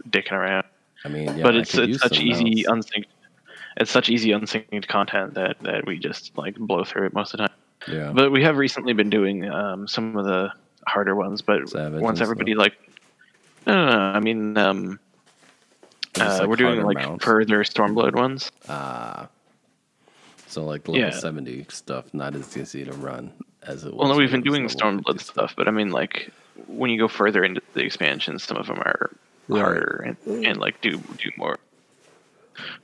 dicking 0.09 0.33
around. 0.33 0.65
I 1.05 1.07
mean, 1.09 1.37
yeah, 1.37 1.43
but 1.43 1.55
it's 1.55 1.73
it's 1.75 2.01
such 2.01 2.19
easy 2.19 2.63
unsynced. 2.67 3.07
It's 3.77 3.89
such 3.89 4.09
easy 4.09 4.33
unsynced 4.33 4.87
content 4.89 5.33
that 5.35 5.59
that 5.61 5.85
we 5.85 5.97
just 5.97 6.37
like 6.37 6.55
blow 6.55 6.83
through 6.83 7.05
it 7.07 7.13
most 7.13 7.33
of 7.33 7.37
the 7.39 7.47
time. 7.47 7.57
yeah, 7.87 8.11
But 8.13 8.31
we 8.31 8.43
have 8.43 8.57
recently 8.57 8.93
been 8.93 9.09
doing 9.09 9.49
um, 9.49 9.87
some 9.87 10.17
of 10.17 10.25
the 10.25 10.51
harder 10.87 11.15
ones. 11.15 11.41
But 11.41 11.69
Savage 11.69 12.01
once 12.01 12.19
everybody 12.19 12.53
like, 12.53 12.73
no, 13.65 13.73
no, 13.73 13.91
no, 13.91 13.97
I 13.97 14.19
mean, 14.19 14.57
um, 14.57 14.99
uh, 16.19 16.37
like, 16.39 16.47
we're 16.49 16.55
doing 16.55 16.81
like 16.83 16.95
mounts. 16.97 17.23
further 17.25 17.63
Stormblood 17.63 18.15
ones. 18.15 18.51
ah, 18.67 19.27
so 20.47 20.65
like 20.65 20.87
level 20.87 21.01
Yeah. 21.01 21.11
seventy 21.11 21.65
stuff, 21.69 22.13
not 22.13 22.35
as 22.35 22.55
easy 22.57 22.83
to 22.85 22.91
run 22.93 23.31
as 23.63 23.83
it 23.85 23.93
was. 23.93 23.99
Well, 23.99 24.09
no, 24.09 24.17
we've 24.17 24.31
been 24.31 24.41
doing 24.41 24.67
Stormblood 24.67 25.19
50 25.19 25.23
stuff, 25.23 25.53
but 25.55 25.67
I 25.67 25.71
mean, 25.71 25.91
like 25.91 26.31
when 26.67 26.89
you 26.91 26.99
go 26.99 27.07
further 27.07 27.43
into 27.43 27.61
the 27.73 27.81
expansions, 27.83 28.43
some 28.43 28.57
of 28.57 28.67
them 28.67 28.79
are 28.79 29.11
harder 29.49 30.15
and, 30.25 30.45
and 30.45 30.57
like 30.59 30.81
do 30.81 30.97
do 30.97 31.31
more. 31.37 31.57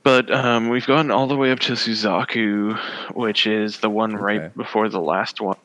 But 0.02 0.30
um, 0.32 0.70
we've 0.70 0.86
gone 0.86 1.10
all 1.10 1.26
the 1.26 1.36
way 1.36 1.50
up 1.50 1.58
to 1.60 1.72
Suzaku, 1.74 2.78
which 3.14 3.46
is 3.46 3.78
the 3.80 3.90
one 3.90 4.14
Okay. 4.14 4.22
right 4.24 4.56
before 4.56 4.88
the 4.88 5.00
last 5.00 5.40
one. 5.40 5.56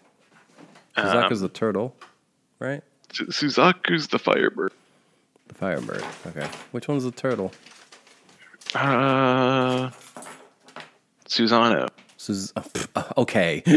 Suzaku's 0.98 1.42
Um, 1.42 1.48
the 1.48 1.50
turtle, 1.50 1.96
right? 2.60 2.84
Suzaku's 3.14 4.08
the 4.10 4.20
Firebird. 4.20 4.74
The 5.48 5.54
Firebird. 5.56 6.04
Okay, 6.28 6.48
which 6.72 6.88
one's 6.88 7.04
the 7.04 7.12
turtle? 7.12 7.52
Uh, 8.76 9.90
Susano. 11.26 11.90
Suz- 12.18 12.54
okay. 13.18 13.62
oh, 13.68 13.74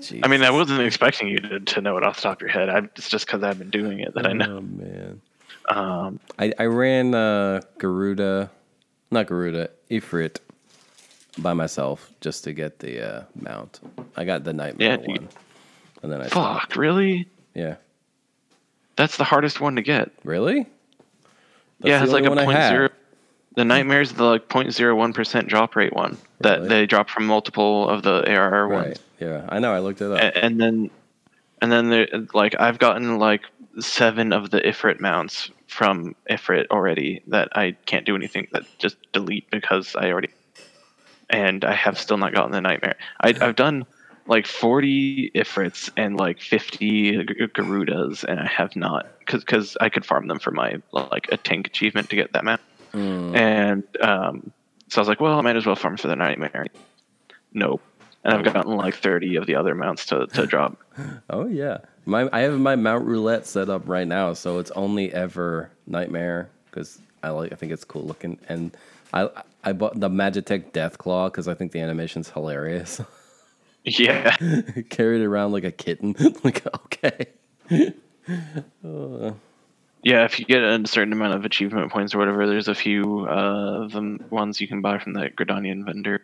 jeez. 0.00 0.20
I 0.22 0.28
mean, 0.28 0.42
I 0.42 0.50
wasn't 0.50 0.80
expecting 0.80 1.28
you 1.28 1.38
to, 1.38 1.60
to 1.60 1.80
know 1.80 1.96
it 1.98 2.04
off 2.04 2.16
the 2.16 2.22
top 2.22 2.36
of 2.38 2.40
your 2.42 2.50
head. 2.50 2.68
I, 2.70 2.78
it's 2.96 3.08
just 3.08 3.26
because 3.26 3.42
I've 3.42 3.58
been 3.58 3.70
doing 3.70 4.00
it 4.00 4.14
that 4.14 4.26
I 4.26 4.32
know. 4.32 4.56
Oh 4.56 4.60
man. 4.62 5.20
Um, 5.68 6.20
I, 6.38 6.52
I 6.58 6.64
ran 6.64 7.14
uh, 7.14 7.60
Garuda, 7.78 8.50
not 9.10 9.26
Garuda, 9.26 9.70
Ifrit 9.90 10.38
by 11.38 11.52
myself 11.52 12.10
just 12.20 12.44
to 12.44 12.52
get 12.52 12.78
the 12.80 13.00
uh, 13.18 13.22
mount. 13.40 13.80
I 14.16 14.24
got 14.24 14.44
the 14.44 14.52
nightmare 14.52 14.98
Yeah, 15.00 15.06
one, 15.06 15.28
and 16.02 16.10
then 16.12 16.20
I 16.22 16.26
stopped. 16.28 16.72
fuck, 16.72 16.76
really? 16.76 17.28
Yeah, 17.54 17.76
That's 18.96 19.16
the 19.16 19.24
hardest 19.24 19.60
one 19.60 19.76
to 19.76 19.82
get. 19.82 20.10
really? 20.24 20.66
That's 21.80 21.88
yeah, 21.90 22.02
it's 22.04 22.12
like 22.12 22.24
a 22.24 22.28
one 22.30 22.44
point 22.44 22.58
have. 22.58 22.70
zero. 22.70 22.88
The 23.56 23.64
nightmares 23.64 24.10
is 24.10 24.16
the 24.16 24.24
like 24.24 24.48
0.01 24.48 25.14
percent 25.14 25.48
drop 25.48 25.74
rate 25.76 25.92
one 25.92 26.16
that 26.40 26.58
Really? 26.58 26.68
they 26.68 26.86
drop 26.86 27.10
from 27.10 27.26
multiple 27.26 27.88
of 27.88 28.02
the 28.02 28.22
ARR 28.30 28.68
ones. 28.68 28.78
Right. 28.78 28.86
ones, 28.88 29.00
Yeah, 29.20 29.46
I 29.48 29.58
know. 29.58 29.74
I 29.74 29.80
looked 29.80 30.00
it 30.00 30.10
up. 30.10 30.18
A- 30.18 30.44
and 30.44 30.60
then 30.60 30.90
and 31.60 31.70
then 31.72 31.90
there, 31.90 32.08
like 32.34 32.54
I've 32.58 32.78
gotten 32.78 33.18
like 33.18 33.42
seven 33.80 34.32
of 34.32 34.50
the 34.50 34.60
Ifrit 34.60 35.00
mounts 35.00 35.50
from 35.66 36.14
Ifrit 36.30 36.66
already 36.70 37.22
that 37.28 37.48
I 37.56 37.72
can't 37.86 38.06
do 38.06 38.14
anything 38.14 38.46
that 38.52 38.62
just 38.78 38.96
delete 39.12 39.50
because 39.50 39.96
I 39.96 40.10
already 40.10 40.28
and 41.30 41.64
I 41.64 41.74
have 41.74 41.98
still 41.98 42.18
not 42.18 42.34
gotten 42.34 42.52
the 42.52 42.60
nightmare. 42.60 42.96
I, 43.20 43.34
I've 43.40 43.56
done 43.56 43.86
like 44.26 44.46
40 44.46 45.32
Ifrits 45.34 45.90
and 45.96 46.16
like 46.16 46.40
50 46.40 47.24
Garudas, 47.24 48.24
and 48.24 48.40
I 48.40 48.46
have 48.46 48.76
not 48.76 49.06
because 49.18 49.44
because 49.44 49.76
I 49.80 49.88
could 49.88 50.04
farm 50.04 50.28
them 50.28 50.38
for 50.38 50.50
my 50.50 50.80
like 50.92 51.28
a 51.32 51.36
tank 51.36 51.66
achievement 51.66 52.10
to 52.10 52.16
get 52.16 52.32
that 52.32 52.44
mount. 52.44 52.60
Mm. 52.92 53.36
And 53.36 53.84
um, 54.00 54.52
so 54.88 55.00
I 55.00 55.02
was 55.02 55.08
like, 55.08 55.20
well, 55.20 55.38
I 55.38 55.42
might 55.42 55.56
as 55.56 55.66
well 55.66 55.76
farm 55.76 55.96
for 55.96 56.08
the 56.08 56.16
nightmare. 56.16 56.66
Nope. 57.52 57.82
And 58.24 58.34
I've 58.34 58.44
gotten 58.44 58.76
like 58.76 58.94
30 58.94 59.36
of 59.36 59.46
the 59.46 59.56
other 59.56 59.74
mounts 59.74 60.06
to, 60.06 60.26
to 60.28 60.46
drop. 60.46 60.78
Oh 61.30 61.46
yeah, 61.46 61.78
my 62.04 62.28
I 62.32 62.40
have 62.40 62.60
my 62.60 62.76
Mount 62.76 63.06
Roulette 63.06 63.46
set 63.46 63.70
up 63.70 63.88
right 63.88 64.06
now, 64.06 64.34
so 64.34 64.58
it's 64.58 64.70
only 64.72 65.10
ever 65.14 65.70
Nightmare 65.86 66.50
because 66.66 66.98
I 67.22 67.30
like 67.30 67.50
I 67.50 67.54
think 67.54 67.72
it's 67.72 67.84
cool 67.84 68.02
looking, 68.02 68.38
and 68.46 68.76
I 69.14 69.30
I 69.64 69.72
bought 69.72 69.98
the 69.98 70.10
Magitek 70.10 70.72
Death 70.72 70.98
Claw 70.98 71.30
because 71.30 71.48
I 71.48 71.54
think 71.54 71.72
the 71.72 71.80
animation's 71.80 72.28
hilarious. 72.28 73.00
Yeah. 73.84 74.36
Carried 74.90 75.22
around 75.22 75.52
like 75.52 75.64
a 75.64 75.72
kitten. 75.72 76.14
like 76.44 76.64
okay, 76.66 77.32
Yeah, 80.04 80.24
if 80.24 80.38
you 80.38 80.44
get 80.44 80.62
a 80.62 80.86
certain 80.86 81.12
amount 81.12 81.34
of 81.34 81.44
achievement 81.44 81.92
points 81.92 82.14
or 82.14 82.18
whatever, 82.18 82.46
there's 82.46 82.68
a 82.68 82.74
few 82.74 83.26
uh, 83.28 83.82
of 83.84 83.92
them 83.92 84.24
ones 84.30 84.60
you 84.60 84.66
can 84.66 84.80
buy 84.80 84.98
from 84.98 85.12
the 85.12 85.30
Gridanian 85.30 85.84
vendor 85.84 86.22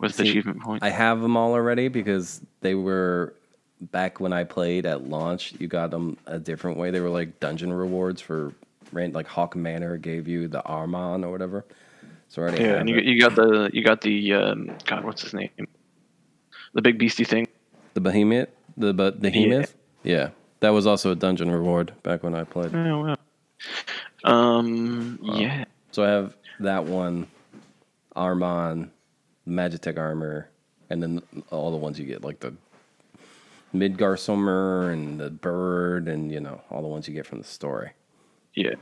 with 0.00 0.14
See, 0.14 0.28
achievement 0.28 0.60
points. 0.60 0.84
I 0.84 0.90
have 0.90 1.20
them 1.20 1.36
all 1.36 1.52
already 1.52 1.88
because 1.88 2.40
they 2.60 2.74
were 2.74 3.34
back 3.80 4.20
when 4.20 4.32
I 4.32 4.44
played 4.44 4.86
at 4.86 5.08
launch. 5.08 5.54
You 5.58 5.68
got 5.68 5.90
them 5.90 6.16
a 6.26 6.38
different 6.38 6.76
way. 6.76 6.90
They 6.90 7.00
were 7.00 7.08
like 7.08 7.38
dungeon 7.40 7.72
rewards 7.72 8.20
for 8.20 8.52
like 8.92 9.28
Haukke 9.28 9.54
Manor 9.54 9.96
gave 9.96 10.26
you 10.26 10.48
the 10.48 10.62
Ahriman 10.62 11.24
or 11.24 11.30
whatever. 11.30 11.64
So 12.28 12.42
already 12.42 12.62
yeah, 12.62 12.74
and 12.74 12.88
you, 12.88 12.96
you 12.96 13.20
got 13.20 13.34
the 13.34 13.70
you 13.72 13.82
got 13.84 14.00
the 14.00 14.34
um, 14.34 14.76
God, 14.84 15.04
what's 15.04 15.22
his 15.22 15.34
name? 15.34 15.50
The 16.74 16.82
big 16.82 16.98
beastie 16.98 17.24
thing. 17.24 17.48
The 17.94 18.00
Behemoth? 18.00 18.48
The 18.76 18.92
Behemoth? 18.92 19.74
Yeah. 20.02 20.30
That 20.60 20.70
was 20.70 20.86
also 20.86 21.10
a 21.10 21.16
dungeon 21.16 21.50
reward 21.50 21.92
back 22.02 22.22
when 22.22 22.34
I 22.34 22.44
played. 22.44 22.74
Oh 22.74 23.04
wow. 23.04 23.16
Um. 24.24 25.18
Yeah. 25.22 25.64
So 25.90 26.04
I 26.04 26.08
have 26.08 26.36
that 26.60 26.84
one, 26.84 27.26
Ahriman, 28.14 28.90
Magitek 29.48 29.98
armor, 29.98 30.50
and 30.90 31.02
then 31.02 31.22
all 31.50 31.70
the 31.70 31.78
ones 31.78 31.98
you 31.98 32.04
get, 32.04 32.22
like 32.22 32.40
the 32.40 32.52
Midgardsormr 33.74 34.92
and 34.92 35.18
the 35.18 35.30
bird, 35.30 36.08
and 36.08 36.30
you 36.30 36.40
know 36.40 36.60
all 36.70 36.82
the 36.82 36.88
ones 36.88 37.08
you 37.08 37.14
get 37.14 37.26
from 37.26 37.38
the 37.38 37.44
story. 37.44 37.92
Yeah. 38.54 38.74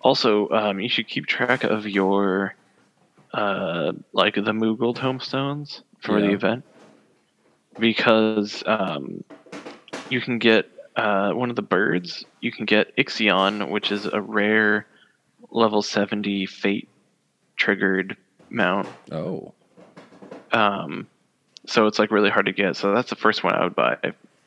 Also, 0.00 0.48
um, 0.50 0.80
you 0.80 0.88
should 0.88 1.08
keep 1.08 1.26
track 1.26 1.64
of 1.64 1.86
your, 1.86 2.54
uh, 3.34 3.92
like 4.12 4.34
the 4.34 4.52
Moogle 4.52 4.94
tomestones 4.96 5.82
for 6.00 6.20
the 6.20 6.30
event, 6.30 6.64
because 7.78 8.62
um, 8.66 9.24
you 10.08 10.20
can 10.20 10.38
get 10.38 10.66
uh, 10.96 11.32
one 11.32 11.50
of 11.50 11.56
the 11.56 11.62
birds. 11.62 12.24
You 12.40 12.52
can 12.52 12.66
get 12.66 12.96
Ixion, 12.96 13.70
which 13.70 13.90
is 13.92 14.06
a 14.06 14.20
rare 14.20 14.86
level 15.50 15.82
seventy 15.82 16.46
fate 16.46 16.88
triggered 17.56 18.16
mount. 18.50 18.88
Oh, 19.10 19.54
Um, 20.52 21.08
so 21.66 21.86
it's 21.86 21.98
like 21.98 22.10
really 22.10 22.30
hard 22.30 22.46
to 22.46 22.52
get. 22.52 22.76
So 22.76 22.94
that's 22.94 23.10
the 23.10 23.16
first 23.16 23.44
one 23.44 23.54
I 23.54 23.64
would 23.64 23.74
buy 23.74 23.96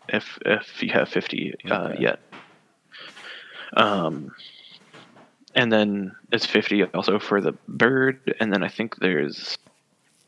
if 0.07 0.38
if 0.45 0.82
you 0.84 0.91
have 0.93 1.09
fifty 1.09 1.53
uh, 1.69 1.89
Okay. 1.89 2.01
yet. 2.01 2.19
Um, 3.76 4.32
and 5.55 5.71
then 5.71 6.15
it's 6.32 6.45
fifty 6.45 6.84
also 6.84 7.19
for 7.19 7.41
the 7.41 7.53
bird, 7.67 8.36
and 8.39 8.53
then 8.53 8.63
I 8.63 8.67
think 8.67 8.97
there's 8.97 9.57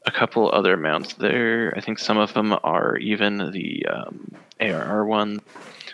a 0.07 0.11
couple 0.11 0.49
other 0.51 0.77
mounts 0.77 1.13
there. 1.15 1.73
I 1.77 1.81
think 1.81 1.99
some 1.99 2.17
of 2.17 2.33
them 2.33 2.57
are 2.63 2.97
even 2.97 3.51
the 3.51 3.85
um, 3.85 4.31
ARR 4.59 5.05
one. 5.05 5.41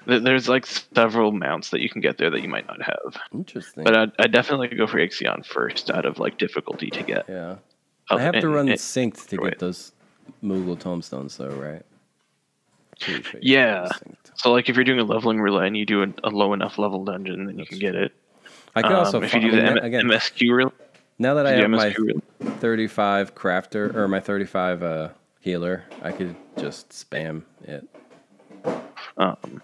There's 0.06 0.48
like 0.50 0.66
several 0.66 1.32
mounts 1.32 1.70
that 1.72 1.82
you 1.82 1.90
can 1.90 2.02
get 2.02 2.18
there 2.18 2.30
that 2.30 2.42
you 2.42 2.50
might 2.50 2.68
not 2.68 2.82
have. 2.82 3.18
Interesting. 3.34 3.84
But 3.84 3.96
I'd, 3.98 4.12
I'd 4.20 4.32
definitely 4.32 4.68
go 4.70 4.86
for 4.88 4.98
Ixion 4.98 5.46
first 5.46 5.90
out 5.90 6.06
of 6.06 6.20
like 6.20 6.38
difficulty 6.38 6.90
to 6.92 7.04
get. 7.04 7.26
yeah. 7.30 7.52
up 8.10 8.20
I 8.20 8.22
have 8.22 8.40
to 8.40 8.50
run 8.50 8.70
and- 8.70 8.78
synced 8.80 9.28
to 9.30 9.38
get 9.38 9.60
those 9.60 9.94
Moogle 10.44 10.78
tombstones 10.80 11.38
though, 11.38 11.50
right? 11.50 11.84
Sure 13.00 13.20
Yeah. 13.42 13.84
have 13.84 14.00
to 14.00 14.06
synced. 14.06 14.16
So 14.36 14.52
like 14.52 14.70
if 14.70 14.76
you're 14.76 14.86
doing 14.86 15.00
a 15.00 15.04
leveling 15.06 15.40
roulette 15.40 15.68
and 15.68 15.78
you 15.78 15.86
do 15.86 16.04
a, 16.04 16.08
a 16.24 16.30
low 16.30 16.54
enough 16.54 16.78
level 16.78 17.04
dungeon, 17.06 17.46
then 17.46 17.58
you 17.58 17.66
can 17.66 17.80
get 17.80 17.96
it. 17.96 18.12
I 18.76 18.82
could 18.82 18.92
also 18.92 19.18
Um, 19.20 19.24
if 19.24 19.34
you 19.34 19.40
do 19.42 19.48
I 19.48 19.52
the 19.52 19.58
mean, 19.62 19.78
M- 19.80 19.84
again 19.86 20.06
MSQ 20.06 20.50
roulette, 20.50 20.74
now 21.20 21.36
that 21.36 21.46
I 21.46 21.52
have 21.54 21.70
my 21.70 21.92
MSQ 21.92 22.22
35 22.60 23.36
crafter 23.36 23.94
or 23.96 24.08
my 24.08 24.20
35 24.20 24.84
uh, 24.84 25.10
healer, 25.40 25.84
I 26.02 26.12
could 26.12 26.36
just 26.58 26.90
spam 26.90 27.44
it. 27.64 27.88
Um, 29.18 29.62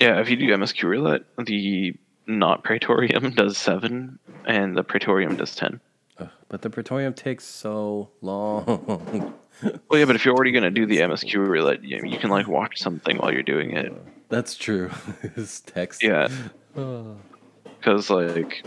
yeah, 0.00 0.20
if 0.20 0.28
you 0.28 0.36
do 0.36 0.46
MSQ 0.48 0.82
roulette, 0.82 1.22
the 1.38 1.94
not 2.26 2.64
Praetorium 2.64 3.30
does 3.36 3.56
seven, 3.56 4.18
and 4.46 4.76
the 4.76 4.84
Praetorium 4.84 5.36
does 5.36 5.54
ten. 5.54 5.80
Ugh, 6.18 6.28
but 6.48 6.62
the 6.62 6.70
Praetorium 6.70 7.14
takes 7.14 7.44
so 7.44 8.10
long. 8.20 9.34
Well, 9.62 10.00
yeah, 10.00 10.06
but 10.06 10.16
if 10.16 10.24
you're 10.24 10.34
already 10.34 10.50
gonna 10.50 10.70
do 10.70 10.86
the 10.86 10.98
MSQ 11.00 11.34
roulette, 11.34 11.84
you, 11.84 12.00
you 12.04 12.18
can 12.18 12.30
like 12.30 12.48
watch 12.48 12.80
something 12.80 13.18
while 13.18 13.32
you're 13.32 13.42
doing 13.42 13.76
it. 13.76 13.92
That's 14.28 14.56
true. 14.56 14.90
His 15.36 15.60
text. 15.60 16.02
Yeah, 16.02 16.28
because 16.74 18.10
like 18.10 18.64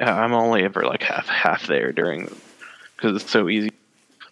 I'm 0.00 0.32
only 0.32 0.64
ever 0.64 0.82
like 0.82 1.02
half 1.02 1.26
half 1.28 1.66
there 1.66 1.92
during 1.92 2.28
because 2.96 3.20
it's 3.22 3.30
so 3.30 3.48
easy. 3.48 3.70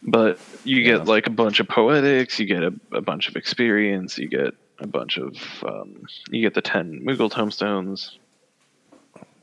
But 0.02 0.38
you 0.64 0.78
Yeah. 0.78 0.96
get 0.98 1.06
like 1.06 1.26
a 1.26 1.30
bunch 1.30 1.60
of 1.60 1.68
poetics, 1.68 2.40
you 2.40 2.46
get 2.46 2.62
a, 2.62 2.74
a 2.92 3.00
bunch 3.00 3.28
of 3.28 3.36
experience, 3.36 4.18
you 4.18 4.28
get 4.28 4.54
a 4.80 4.86
bunch 4.86 5.18
of 5.18 5.36
um, 5.64 6.06
you 6.30 6.40
get 6.42 6.54
the 6.54 6.62
ten 6.62 7.04
Moogle 7.04 7.30
tomestones. 7.30 8.18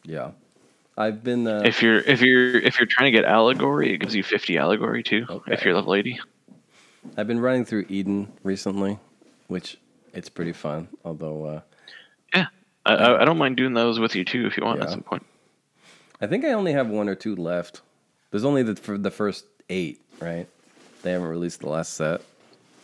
Yeah. 0.03 0.31
I've 0.97 1.23
been. 1.23 1.47
Uh, 1.47 1.61
If 1.65 1.81
you're 1.81 1.99
if 1.99 2.21
you're 2.21 2.57
if 2.59 2.77
you're 2.77 2.87
trying 2.87 3.13
to 3.13 3.17
get 3.17 3.23
allegory, 3.25 3.93
it 3.93 3.99
gives 3.99 4.13
you 4.15 4.23
fifty 4.23 4.57
allegory 4.57 5.01
too. 5.01 5.25
Okay. 5.29 5.53
If 5.53 5.63
you're 5.63 5.73
level 5.73 5.95
eighty. 5.95 6.19
I've 7.15 7.27
been 7.27 7.39
running 7.39 7.63
through 7.63 7.85
Eden 7.87 8.29
recently, 8.43 8.99
which 9.47 9.77
it's 10.13 10.27
pretty 10.27 10.51
fun. 10.51 10.89
Although 11.05 11.45
uh, 11.45 11.61
Yeah, 12.35 12.47
I, 12.85 12.95
I, 12.95 13.21
I 13.21 13.25
don't 13.25 13.37
mind 13.37 13.55
doing 13.55 13.73
those 13.73 13.97
with 13.99 14.15
you 14.15 14.25
too 14.25 14.45
if 14.45 14.57
you 14.57 14.65
want 14.65 14.81
at 14.81 14.89
some 14.89 15.03
point. 15.03 15.25
I 16.21 16.27
think 16.27 16.43
I 16.45 16.51
only 16.53 16.73
have 16.73 16.87
one 16.87 17.07
or 17.09 17.15
two 17.15 17.35
left. 17.35 17.81
There's 18.31 18.45
only 18.45 18.63
the 18.63 18.75
for 18.75 18.97
the 18.97 19.11
first 19.11 19.45
eight, 19.69 20.01
right? 20.19 20.47
They 21.01 21.11
haven't 21.11 21.27
released 21.27 21.61
the 21.61 21.69
last 21.69 21.93
set. 21.93 22.21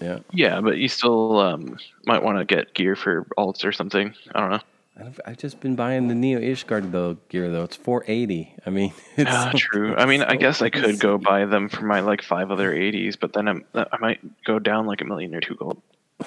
Yeah. 0.02 0.20
Yeah, 0.32 0.62
but 0.62 0.78
you 0.78 0.88
still 0.88 1.40
um, 1.40 1.78
might 2.06 2.24
want 2.24 2.38
to 2.38 2.46
get 2.46 2.74
gear 2.74 2.96
for 2.96 3.26
alts 3.38 3.64
or 3.66 3.72
something. 3.72 4.14
I 4.34 4.40
don't 4.40 4.52
know. 4.52 4.60
I've, 4.98 5.20
I've 5.26 5.38
just 5.38 5.60
been 5.60 5.76
buying 5.76 6.08
the 6.08 6.16
Neo 6.16 6.40
Ishgard 6.40 6.92
though 6.92 7.18
gear 7.30 7.52
though. 7.52 7.64
It's 7.64 7.76
480. 7.76 8.54
I 8.66 8.70
mean, 8.70 8.94
it's 9.18 9.30
Ah, 9.30 9.52
true. 9.56 9.96
I 9.96 10.06
mean, 10.06 10.22
I 10.24 10.36
guess 10.38 10.62
I 10.62 10.70
could 10.70 11.00
go 11.00 11.18
buy 11.18 11.46
them 11.46 11.68
for 11.70 11.84
my 11.86 12.00
like 12.00 12.22
five 12.22 12.52
other 12.52 12.74
80s, 12.74 13.20
but 13.20 13.34
then 13.34 13.48
I'm, 13.48 13.66
I 13.74 13.98
might 14.00 14.44
go 14.46 14.60
down 14.60 14.86
like 14.86 15.02
a 15.02 15.06
million 15.06 15.36
or 15.36 15.42
two 15.42 15.56
gold. 15.56 15.82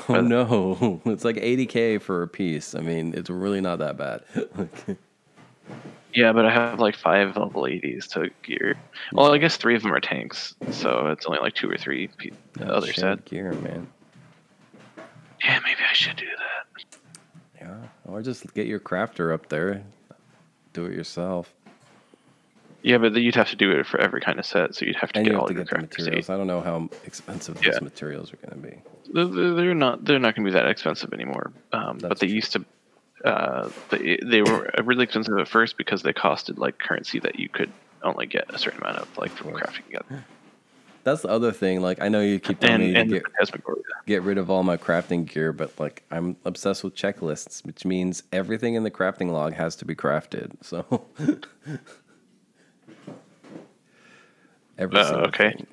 Oh 0.08 0.20
no, 0.20 1.00
it's 1.06 1.24
like 1.24 1.36
80k 1.36 2.00
for 2.02 2.22
a 2.22 2.28
piece. 2.28 2.74
I 2.74 2.80
mean, 2.80 3.14
it's 3.16 3.30
really 3.30 3.62
not 3.62 3.78
that 3.78 3.96
bad. 3.96 4.22
Yeah, 6.14 6.32
but 6.32 6.46
I 6.46 6.50
have 6.52 6.80
like 6.80 6.96
five 6.96 7.36
level 7.36 7.62
80s 7.62 8.08
to 8.12 8.30
gear. 8.42 8.76
Well, 9.12 9.32
I 9.32 9.38
guess 9.38 9.56
three 9.56 9.76
of 9.76 9.82
them 9.82 9.92
are 9.92 10.00
tanks, 10.00 10.54
so 10.70 11.08
it's 11.08 11.26
only 11.26 11.38
like 11.40 11.54
two 11.54 11.70
or 11.70 11.76
three 11.76 12.08
pe- 12.08 12.30
other 12.62 12.86
Shed 12.88 12.94
set. 13.18 13.24
gear, 13.26 13.52
man. 13.52 13.86
Yeah, 15.44 15.60
maybe 15.62 15.80
I 15.88 15.92
should 15.92 16.16
do 16.16 16.26
that. 16.26 16.84
Yeah, 17.60 17.76
or 18.06 18.22
just 18.22 18.52
get 18.54 18.66
your 18.66 18.80
crafter 18.80 19.32
up 19.32 19.48
there. 19.48 19.82
Do 20.72 20.86
it 20.86 20.92
yourself, 20.92 21.52
Yeah, 22.82 22.98
but 22.98 23.14
then 23.14 23.22
you'd 23.22 23.34
have 23.34 23.50
to 23.50 23.56
do 23.56 23.70
it 23.72 23.86
for 23.86 24.00
every 24.00 24.20
kind 24.20 24.38
of 24.38 24.46
set, 24.46 24.74
so 24.74 24.84
you'd 24.84 24.96
have 24.96 25.12
to 25.12 25.18
and 25.18 25.26
get 25.26 25.32
you 25.32 25.36
have 25.36 25.42
all 25.42 25.48
to 25.48 25.54
your 25.54 25.64
get 25.64 25.70
the 25.70 25.76
crafters. 25.86 25.98
materials. 26.06 26.30
I 26.30 26.36
don't 26.36 26.46
know 26.46 26.60
how 26.60 26.88
expensive 27.04 27.60
those 27.60 27.80
materials 27.80 28.32
are 28.32 28.36
going 28.36 28.62
to 28.62 28.68
be. 28.68 28.76
They're- 29.12 29.24
They're 29.26 29.54
they're 29.54 29.74
not. 29.74 30.04
They're 30.04 30.18
not 30.18 30.34
going 30.36 30.44
to 30.44 30.50
be 30.50 30.54
that 30.54 30.66
expensive 30.66 31.12
anymore. 31.12 31.52
Um, 31.72 31.98
but 31.98 32.08
That's 32.08 32.20
they 32.20 32.26
used 32.28 32.52
to. 32.52 32.64
Uh, 33.24 33.70
they, 33.90 34.18
they 34.24 34.42
were 34.42 34.70
really 34.84 35.04
expensive 35.04 35.36
at 35.38 35.48
first 35.48 35.76
because 35.76 36.02
they 36.02 36.12
costed 36.12 36.58
like 36.58 36.78
currency 36.78 37.18
that 37.20 37.38
you 37.38 37.48
could 37.48 37.72
only 38.02 38.26
get 38.26 38.44
a 38.50 38.58
certain 38.58 38.80
amount 38.82 38.98
of, 38.98 39.08
like 39.16 39.36
from 39.36 39.50
crafting 39.52 39.84
together. 39.84 40.24
That's 41.04 41.22
the 41.22 41.28
other 41.28 41.52
thing. 41.52 41.80
Like, 41.80 42.02
I 42.02 42.08
know 42.08 42.20
you 42.20 42.38
keep 42.38 42.60
telling 42.60 42.80
And 42.82 42.82
me 42.82 43.00
and 43.00 43.10
to 43.10 43.20
get 43.20 43.24
get 44.06 44.22
rid 44.22 44.38
of 44.38 44.50
all 44.50 44.62
my 44.62 44.76
crafting 44.76 45.26
gear, 45.26 45.52
but 45.52 45.78
like 45.78 46.04
I'm 46.10 46.36
obsessed 46.44 46.84
with 46.84 46.94
checklists, 46.94 47.64
which 47.64 47.84
means 47.84 48.22
everything 48.32 48.74
in 48.74 48.82
the 48.82 48.90
crafting 48.90 49.30
log 49.30 49.54
has 49.54 49.74
to 49.76 49.84
be 49.84 49.94
crafted. 49.94 50.52
So 50.62 51.06
every 54.78 54.98
Uh, 54.98 55.26
okay. 55.28 55.52
thing. 55.52 55.66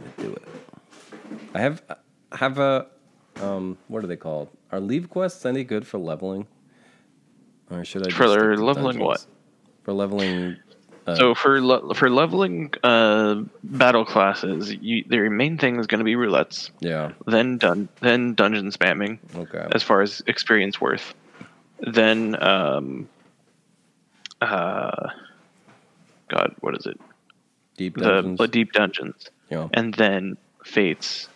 I 0.00 0.22
do 0.22 0.32
it. 0.32 0.48
I 1.54 1.60
have 1.60 1.82
I 2.32 2.36
have 2.36 2.58
a 2.58 2.86
um 3.40 3.78
what 3.88 4.04
are 4.04 4.06
they 4.06 4.16
called? 4.16 4.48
Are 4.72 4.80
leve 4.80 5.08
quests 5.08 5.44
any 5.46 5.64
good 5.64 5.86
for 5.86 5.98
leveling? 5.98 6.46
Or 7.70 7.84
should 7.84 8.02
I 8.02 8.04
just 8.06 8.16
For 8.16 8.26
leveling 8.56 8.98
what? 8.98 9.24
For 9.82 9.92
leveling 9.92 10.56
Uh, 11.06 11.14
So 11.16 11.34
for 11.34 11.60
le- 11.62 11.94
for 11.94 12.10
leveling 12.10 12.72
uh, 12.82 13.42
battle 13.64 14.04
classes, 14.04 14.70
you, 14.74 15.04
their 15.08 15.30
main 15.30 15.56
thing 15.56 15.78
is 15.80 15.86
going 15.86 16.00
to 16.00 16.04
be 16.04 16.16
roulettes, 16.16 16.70
yeah. 16.80 17.12
then 17.26 17.56
dun- 17.56 17.88
then 18.02 18.34
dungeon 18.34 18.70
spamming 18.70 19.18
Okay. 19.34 19.66
as 19.72 19.82
far 19.82 20.02
as 20.02 20.22
experience 20.26 20.78
worth, 20.82 21.14
then 21.80 22.36
um, 22.42 23.08
uh, 24.42 25.08
God, 26.28 26.54
what 26.60 26.76
is 26.76 26.84
it? 26.84 27.00
Deep 27.78 27.96
dungeons. 27.96 28.38
the 28.38 28.48
deep 28.48 28.72
dungeons, 28.72 29.30
yeah. 29.50 29.68
and 29.72 29.94
then 29.94 30.36
fates, 30.64 31.28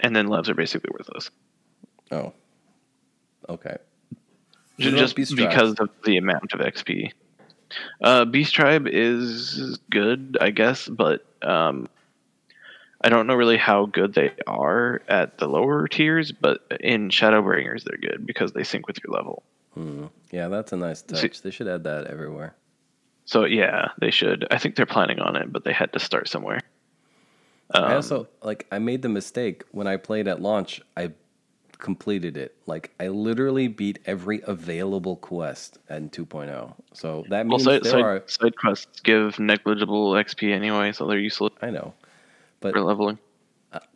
and 0.00 0.14
then 0.16 0.26
loves 0.26 0.48
are 0.50 0.54
basically 0.54 0.90
worthless. 0.92 1.30
Oh. 2.10 2.32
Okay. 3.48 3.76
Just 4.78 5.16
because 5.16 5.78
of 5.78 5.90
the 6.04 6.16
amount 6.16 6.52
of 6.52 6.60
XP. 6.60 7.12
Uh, 8.02 8.24
Beast 8.24 8.54
Tribe 8.54 8.86
is 8.88 9.78
good, 9.90 10.36
I 10.40 10.50
guess, 10.50 10.88
but 10.88 11.24
um, 11.42 11.88
I 13.00 13.08
don't 13.08 13.26
know 13.26 13.34
really 13.34 13.56
how 13.56 13.86
good 13.86 14.14
they 14.14 14.32
are 14.46 15.02
at 15.08 15.38
the 15.38 15.46
lower 15.48 15.86
tiers. 15.88 16.32
But 16.32 16.60
in 16.80 17.10
Shadowbringers, 17.10 17.84
they're 17.84 17.98
good 17.98 18.26
because 18.26 18.52
they 18.52 18.64
sync 18.64 18.86
with 18.86 18.98
your 19.04 19.14
level. 19.14 19.42
Hmm. 19.74 20.06
Yeah, 20.30 20.48
that's 20.48 20.72
a 20.72 20.76
nice 20.76 21.00
See- 21.00 21.28
touch. 21.28 21.42
They 21.42 21.50
should 21.50 21.68
add 21.68 21.84
that 21.84 22.06
everywhere. 22.06 22.54
So 23.26 23.44
yeah, 23.44 23.88
they 24.00 24.10
should. 24.10 24.46
I 24.50 24.58
think 24.58 24.76
they're 24.76 24.86
planning 24.86 25.18
on 25.18 25.36
it, 25.36 25.50
but 25.52 25.64
they 25.64 25.72
had 25.72 25.92
to 25.94 25.98
start 25.98 26.28
somewhere. 26.28 26.60
Um, 27.70 27.84
I 27.84 27.94
also 27.94 28.28
like 28.42 28.66
I 28.70 28.78
made 28.78 29.00
the 29.02 29.08
mistake 29.08 29.64
when 29.70 29.86
I 29.86 29.96
played 29.96 30.28
at 30.28 30.42
launch. 30.42 30.82
I 30.96 31.12
completed 31.78 32.36
it. 32.36 32.56
Like 32.66 32.92
I 33.00 33.08
literally 33.08 33.68
beat 33.68 33.98
every 34.06 34.40
available 34.46 35.16
quest 35.16 35.78
in 35.88 36.10
2.0. 36.10 36.74
So 36.92 37.24
that 37.28 37.46
well, 37.46 37.58
means 37.58 37.64
side, 37.64 37.82
there 37.82 37.92
side, 37.92 38.02
are. 38.02 38.22
side 38.26 38.56
quests 38.56 39.00
give 39.00 39.38
negligible 39.38 40.12
XP 40.12 40.52
anyway, 40.52 40.92
so 40.92 41.06
they're 41.06 41.18
useless 41.18 41.52
I 41.62 41.70
know, 41.70 41.94
but 42.60 42.72
for 42.74 42.80
leveling. 42.80 43.18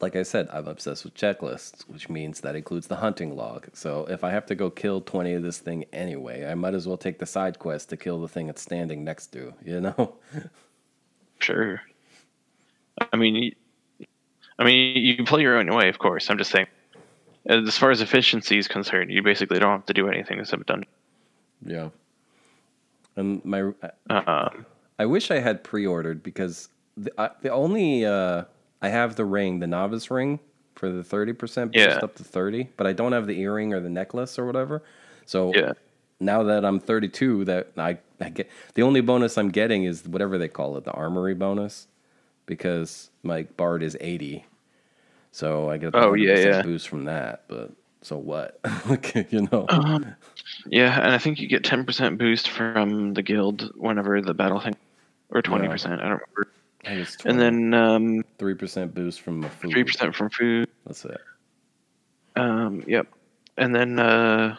like 0.01 0.17
I 0.17 0.23
said, 0.23 0.49
I'm 0.53 0.67
obsessed 0.67 1.05
with 1.05 1.15
checklists, 1.15 1.83
which 1.89 2.09
means 2.09 2.41
that 2.41 2.57
includes 2.57 2.87
the 2.89 2.97
hunting 2.97 3.37
log. 3.37 3.69
So 3.75 4.07
if 4.09 4.25
I 4.25 4.31
have 4.31 4.47
to 4.47 4.55
go 4.55 4.71
kill 4.71 5.01
20 5.01 5.35
of 5.35 5.43
this 5.43 5.59
thing 5.59 5.85
anyway, 5.93 6.47
I 6.47 6.55
might 6.55 6.75
as 6.75 6.87
well 6.87 6.97
take 6.97 7.19
the 7.19 7.27
side 7.27 7.59
quest 7.59 7.89
to 7.91 7.97
kill 7.97 8.21
the 8.21 8.29
thing 8.29 8.49
it's 8.49 8.63
standing 8.63 9.05
next 9.05 9.29
to. 9.29 9.55
You 9.65 9.81
know? 9.81 10.17
Sure. 11.41 11.81
I 13.13 13.17
mean, 13.17 13.55
I 14.59 14.65
mean, 14.65 14.97
you 14.97 15.17
can 15.17 15.25
play 15.25 15.43
your 15.43 15.57
own 15.57 15.73
way, 15.73 15.89
of 15.89 15.99
course. 15.99 16.31
I'm 16.31 16.39
just 16.39 16.51
saying, 16.51 16.67
as 17.49 17.77
far 17.77 17.91
as 17.91 18.01
efficiency 18.01 18.59
is 18.59 18.69
concerned, 18.69 19.11
you 19.11 19.23
basically 19.23 19.59
don't 19.59 19.73
have 19.73 19.87
to 19.87 19.95
do 19.95 20.09
anything 20.09 20.39
except 20.39 20.67
dungeon. 20.67 20.89
yeah. 21.65 21.89
And 23.17 23.45
my 23.45 23.73
Uh, 24.09 24.51
I 24.99 25.07
wish 25.07 25.31
I 25.31 25.41
had 25.41 25.65
pre-ordered 25.65 26.23
because 26.23 26.69
the, 26.97 27.13
I, 27.21 27.31
the 27.43 27.51
only 27.51 28.05
uh, 28.05 28.45
I 28.81 28.89
have 28.89 29.17
the 29.17 29.25
ring, 29.25 29.59
the 29.59 29.67
novice 29.67 30.11
ring 30.11 30.39
for 30.77 30.89
the 30.91 31.03
thirty 31.03 31.33
percent 31.33 31.75
Yeah. 31.75 31.99
up 32.03 32.15
to 32.17 32.23
thirty, 32.25 32.69
but 32.77 32.87
I 32.87 32.93
don't 32.93 33.13
have 33.13 33.27
the 33.27 33.41
earring 33.41 33.75
or 33.75 33.81
the 33.81 33.91
necklace 33.91 34.39
or 34.39 34.47
whatever. 34.47 34.83
So 35.27 35.53
yeah, 35.55 35.73
now 36.21 36.45
that 36.45 36.65
I'm 36.65 36.79
thirty-two, 36.79 37.45
that 37.47 37.73
I, 37.77 37.99
I 38.21 38.29
get 38.31 38.49
the 38.75 38.83
only 38.83 39.01
bonus 39.01 39.37
I'm 39.37 39.51
getting 39.51 39.85
is 39.85 40.07
whatever 40.07 40.39
they 40.39 40.49
call 40.49 40.77
it, 40.77 40.85
the 40.85 40.93
armory 40.93 41.35
bonus, 41.35 41.89
because 42.47 43.11
my 43.25 43.43
bard 43.57 43.83
is 43.83 43.97
eighty, 44.01 44.45
so 45.33 45.71
I 45.71 45.79
get 45.79 45.95
Oh, 45.95 46.15
yeah, 46.15 46.39
yeah. 46.39 46.63
boost 46.63 46.89
from 46.89 47.05
that. 47.05 47.45
But 47.49 47.73
so 48.03 48.19
what? 48.19 48.61
You 49.31 49.49
know. 49.53 49.67
yeah, 50.67 51.01
and 51.01 51.13
I 51.13 51.19
think 51.19 51.41
you 51.41 51.49
get 51.49 51.63
10% 51.63 52.19
boost 52.19 52.49
from 52.49 53.15
the 53.15 53.23
guild 53.23 53.73
whenever 53.77 54.21
the 54.21 54.35
battle 54.35 54.61
thing, 54.61 54.77
or 55.31 55.43
20%. 55.43 55.87
I 55.87 55.97
don't 55.97 56.01
remember. 56.01 56.49
I 56.85 57.05
and 57.25 57.41
then 57.41 57.75
um, 57.75 58.25
three 58.39 58.55
percent 58.55 58.95
boost 58.95 59.21
from 59.21 59.41
the 59.43 59.49
food. 59.49 59.73
three 59.73 59.85
percent 59.85 60.15
from 60.15 60.31
food. 60.31 60.69
That's 60.87 61.05
it. 61.05 61.21
Um, 62.37 62.85
yep. 62.87 63.09
And 63.57 63.75
then 63.75 63.99
uh, 63.99 64.57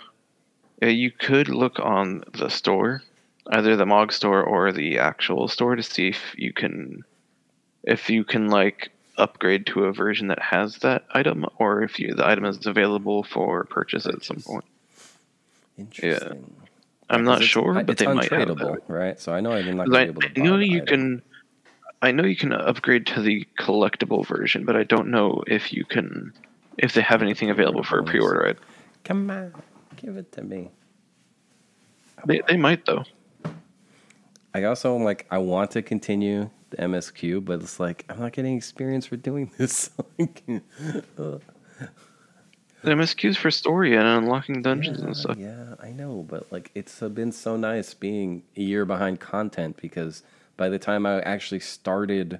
you 0.82 1.12
could 1.12 1.48
look 1.48 1.80
on 1.80 2.24
the 2.38 2.50
store, 2.50 3.02
either 3.52 3.76
the 3.76 3.86
Mog 3.86 4.12
store 4.12 4.44
or 4.44 4.72
the 4.72 5.00
actual 5.00 5.48
store, 5.48 5.76
to 5.78 5.82
see 5.82 6.10
if 6.10 6.22
you 6.38 6.52
can, 6.54 7.04
if 7.84 8.10
you 8.10 8.24
can 8.26 8.50
like 8.50 8.92
upgrade 9.20 9.66
to 9.68 9.86
a 9.86 9.94
version 9.94 10.28
that 10.28 10.40
has 10.42 10.78
that 10.80 11.04
item, 11.12 11.46
or 11.58 11.84
if 11.84 12.00
you 12.00 12.14
the 12.16 12.28
item 12.28 12.46
is 12.46 12.66
available 12.66 13.24
for 13.24 13.64
purchase, 13.66 14.06
at 14.06 14.24
some 14.24 14.38
point. 14.42 14.66
Interesting. 15.78 16.30
Yeah. 16.30 16.66
I'm 17.12 17.24
not 17.24 17.32
not 17.32 17.32
'cause 17.38 17.42
it's- 17.42 17.50
sure, 17.50 17.74
but 17.74 17.90
it's 17.90 18.00
they 18.02 18.08
might 18.14 18.30
have 18.32 18.58
that. 18.58 18.82
right? 18.88 19.20
So 19.20 19.34
I 19.34 19.40
know 19.42 19.52
I'm 19.52 19.76
not 19.78 19.88
gonna 19.88 19.98
I, 19.98 20.04
be 20.06 20.10
able 20.10 20.22
to 20.22 20.42
I 20.42 20.44
know 20.44 20.58
you 20.58 20.78
item. 20.82 20.86
can. 20.88 21.22
I 22.02 22.12
know 22.12 22.24
you 22.24 22.36
can 22.36 22.54
upgrade 22.54 23.08
to 23.08 23.22
the 23.22 23.46
collectible 23.60 24.26
version, 24.26 24.64
but 24.64 24.76
I 24.78 24.84
don't 24.84 25.10
know 25.10 25.44
if 25.48 25.74
you 25.74 25.84
can, 25.84 26.32
if 26.78 26.94
they 26.94 27.02
have 27.02 27.22
anything 27.22 27.50
available 27.50 27.84
for 27.84 28.00
a 28.00 28.04
pre-order. 28.04 28.48
I- 28.50 28.56
Come 29.04 29.30
on, 29.32 29.54
give 29.98 30.16
it 30.18 30.32
to 30.34 30.44
me. 30.44 30.70
They, 32.26 32.42
they 32.48 32.58
might 32.58 32.86
though. 32.86 33.04
I 34.54 34.64
also 34.64 34.96
like 34.98 35.26
I 35.32 35.38
want 35.40 35.72
to 35.72 35.82
continue 35.82 36.50
the 36.72 36.78
MSQ, 36.78 37.44
but 37.46 37.62
it's 37.62 37.80
like 37.80 38.06
I'm 38.10 38.20
not 38.20 38.32
getting 38.34 38.56
experience 38.58 39.06
for 39.06 39.16
doing 39.18 39.52
this. 39.58 39.90
Like, 40.18 40.44
uh, 41.18 41.38
The 42.82 42.92
MSQs 42.92 43.36
for 43.38 43.52
story 43.52 43.96
and 43.96 44.06
unlocking 44.08 44.62
dungeons 44.62 45.00
yeah, 45.00 45.06
and 45.06 45.18
stuff. 45.18 45.38
yeah, 45.38 45.76
I 45.82 45.92
know, 45.92 46.26
but 46.28 46.52
like 46.52 46.72
it's 46.76 47.00
been 47.00 47.32
so 47.32 47.58
nice 47.58 47.94
being 47.94 48.44
a 48.56 48.62
year 48.62 48.86
behind 48.86 49.20
content 49.20 49.78
because 49.82 50.24
by 50.58 50.70
the 50.70 50.80
time 50.80 51.06
I 51.06 51.20
actually 51.22 51.60
started 51.60 52.40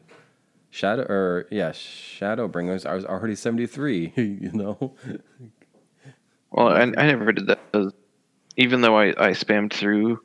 Shadow 0.72 1.04
or 1.04 1.48
yeah 1.52 1.72
Shadowbringers, 1.72 2.86
I 2.86 2.94
was 2.96 3.06
already 3.06 3.36
73. 3.36 4.14
You 4.18 4.52
know, 4.54 4.94
Well, 6.52 6.70
I, 6.70 6.82
I 6.82 6.86
never 7.08 7.32
did 7.32 7.48
that. 7.48 7.94
Even 8.58 8.82
though 8.82 8.98
I, 8.98 9.08
I 9.10 9.32
spammed 9.32 9.72
through, 9.74 10.20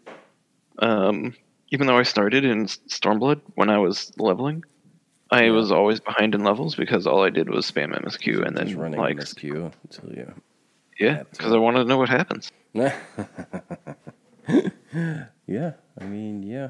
um, 0.79 1.35
even 1.75 1.89
though 1.89 1.99
I 1.99 2.05
started 2.05 2.45
in 2.45 2.67
Stormblood 2.67 3.41
when 3.57 3.69
I 3.69 3.79
was 3.79 4.13
leveling, 4.17 4.63
I 5.33 5.47
Yeah. 5.47 5.51
was 5.51 5.73
always 5.73 5.99
behind 5.99 6.37
in 6.37 6.45
levels 6.45 6.77
because 6.77 7.05
all 7.05 7.25
I 7.25 7.31
did 7.31 7.51
was 7.51 7.69
spam 7.69 7.93
MSQ 8.01 8.47
and 8.47 8.57
just 8.57 8.71
then 8.71 8.79
running 8.79 9.01
like 9.01 9.17
MSQ 9.17 9.73
until 9.83 10.13
you. 10.17 10.33
yeah, 11.01 11.25
because 11.33 11.53
I 11.53 11.57
wanted 11.57 11.81
to 11.81 11.85
know 11.87 11.99
what 11.99 12.09
happens. 12.09 12.53
yeah, 12.75 12.95
I 16.01 16.05
mean, 16.05 16.45
yeah, 16.45 16.69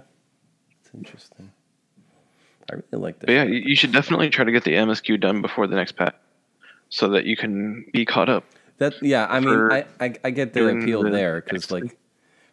it's 0.80 0.94
interesting. 0.94 1.50
I 2.70 2.76
really 2.76 3.02
like. 3.04 3.20
But 3.20 3.28
yeah, 3.28 3.44
you, 3.44 3.76
should 3.76 3.92
definitely 3.92 4.30
try 4.30 4.46
to 4.46 4.52
get 4.52 4.64
the 4.64 4.72
MSQ 4.72 5.20
done 5.20 5.42
before 5.42 5.66
the 5.66 5.76
next 5.76 5.96
patch, 5.96 6.16
so 6.88 7.10
that 7.10 7.26
you 7.26 7.36
can 7.36 7.84
be 7.92 8.06
caught 8.06 8.30
up. 8.30 8.44
That 8.78 8.94
yeah, 9.02 9.26
I 9.28 9.40
mean, 9.40 9.70
I, 9.70 9.84
I 10.00 10.14
I 10.24 10.30
get 10.30 10.54
the 10.54 10.70
appeal 10.70 11.02
the 11.02 11.10
there 11.10 11.42
because 11.42 11.70
like, 11.70 11.94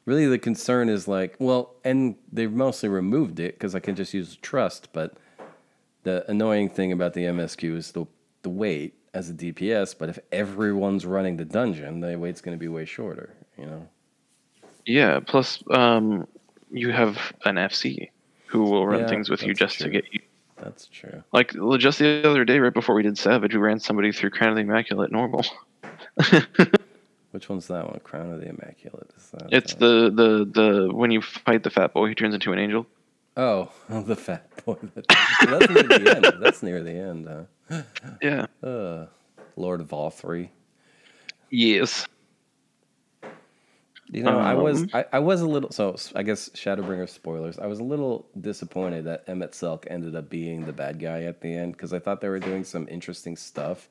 really 0.06 0.28
the 0.28 0.40
concern 0.40 0.90
is 0.90 1.08
like, 1.08 1.36
well, 1.40 1.76
and 1.84 2.16
they've 2.32 2.52
mostly 2.52 2.90
removed 2.90 3.40
it 3.40 3.56
because 3.56 3.76
I 3.76 3.80
can 3.80 3.96
just 3.96 4.14
use 4.14 4.36
trust. 4.38 4.90
But 4.94 5.14
the 6.04 6.30
annoying 6.30 6.70
thing 6.70 6.92
about 6.92 7.14
the 7.14 7.26
MSQ 7.26 7.76
is 7.76 7.92
the 7.92 8.06
the 8.44 8.50
wait 8.50 8.96
as 9.14 9.30
a 9.30 9.34
DPS. 9.34 9.96
But 9.98 10.10
if 10.10 10.20
everyone's 10.32 11.06
running 11.06 11.38
the 11.38 11.46
dungeon, 11.46 12.00
the 12.00 12.18
wait's 12.18 12.42
going 12.42 12.58
to 12.58 12.60
be 12.60 12.68
way 12.68 12.86
shorter. 12.86 13.34
You 13.58 13.66
know. 13.66 13.88
Yeah. 14.86 15.20
Plus, 15.20 15.64
um, 15.72 16.28
you 16.72 16.92
have 16.92 17.18
an 17.46 17.56
FC 17.56 18.10
who 18.48 18.64
will 18.64 18.86
run 18.86 19.02
Yeah, 19.02 19.08
things 19.08 19.30
with 19.30 19.44
you 19.44 19.54
just 19.54 19.80
to 19.80 19.90
get 19.90 20.06
you. 20.12 20.20
That's 20.58 20.88
true. 20.88 21.24
Like 21.32 21.54
just 21.80 22.00
the 22.00 22.28
other 22.28 22.46
day, 22.46 22.60
right 22.60 22.74
before 22.74 22.96
we 22.96 23.04
did 23.04 23.18
Savage, 23.18 23.54
we 23.54 23.60
ran 23.60 23.80
somebody 23.80 24.12
through 24.12 24.30
Crown 24.32 24.50
of 24.52 24.56
the 24.56 24.62
Immaculate 24.62 25.12
normal. 25.12 25.44
Which 27.32 27.48
one's 27.50 27.68
that 27.68 27.88
one? 27.88 28.00
Crown 28.04 28.32
of 28.32 28.42
the 28.42 28.50
Immaculate. 28.50 29.10
Is 29.18 29.30
that, 29.32 29.48
It's 29.52 29.74
the 29.76 30.10
the 30.14 30.46
the 30.46 30.94
when 30.94 31.12
you 31.12 31.22
fight 31.22 31.64
the 31.64 31.70
fat 31.70 31.94
boy, 31.94 32.10
he 32.10 32.16
turns 32.16 32.34
into 32.34 32.52
an 32.52 32.60
angel. 32.60 32.86
oh 33.38 33.72
the 33.90 34.16
fat 34.16 34.50
boy. 34.66 34.78
That's 34.94 35.70
near 35.70 35.84
the 35.84 36.14
end. 36.16 36.34
That's 36.44 36.64
near 36.64 36.84
the 36.84 36.92
end. 36.92 37.28
Huh? 37.70 37.82
Yeah. 38.22 38.48
Uh, 38.62 39.06
Lord 39.56 39.82
Vauthry. 39.88 40.50
Yes. 41.50 42.08
You 44.10 44.24
know, 44.24 44.38
I 44.40 44.56
was 44.56 44.82
Um, 44.82 44.90
I, 44.94 45.06
I 45.14 45.20
was 45.20 45.40
a 45.40 45.48
little 45.48 45.72
so 45.72 45.96
I 46.16 46.24
guess 46.24 46.50
Shadowbringer 46.50 47.08
spoilers. 47.08 47.58
I 47.60 47.68
was 47.68 47.80
a 47.80 47.84
little 47.84 48.26
disappointed 48.40 49.06
that 49.06 49.26
Emet-Selch 49.28 49.86
ended 49.90 50.18
up 50.18 50.30
being 50.30 50.66
the 50.66 50.74
bad 50.74 51.00
guy 51.00 51.24
at 51.24 51.40
the 51.40 51.54
end 51.54 51.74
because 51.74 51.94
I 51.94 52.00
thought 52.00 52.20
they 52.20 52.28
were 52.28 52.40
doing 52.40 52.66
some 52.66 52.88
interesting 52.90 53.38
stuff 53.38 53.88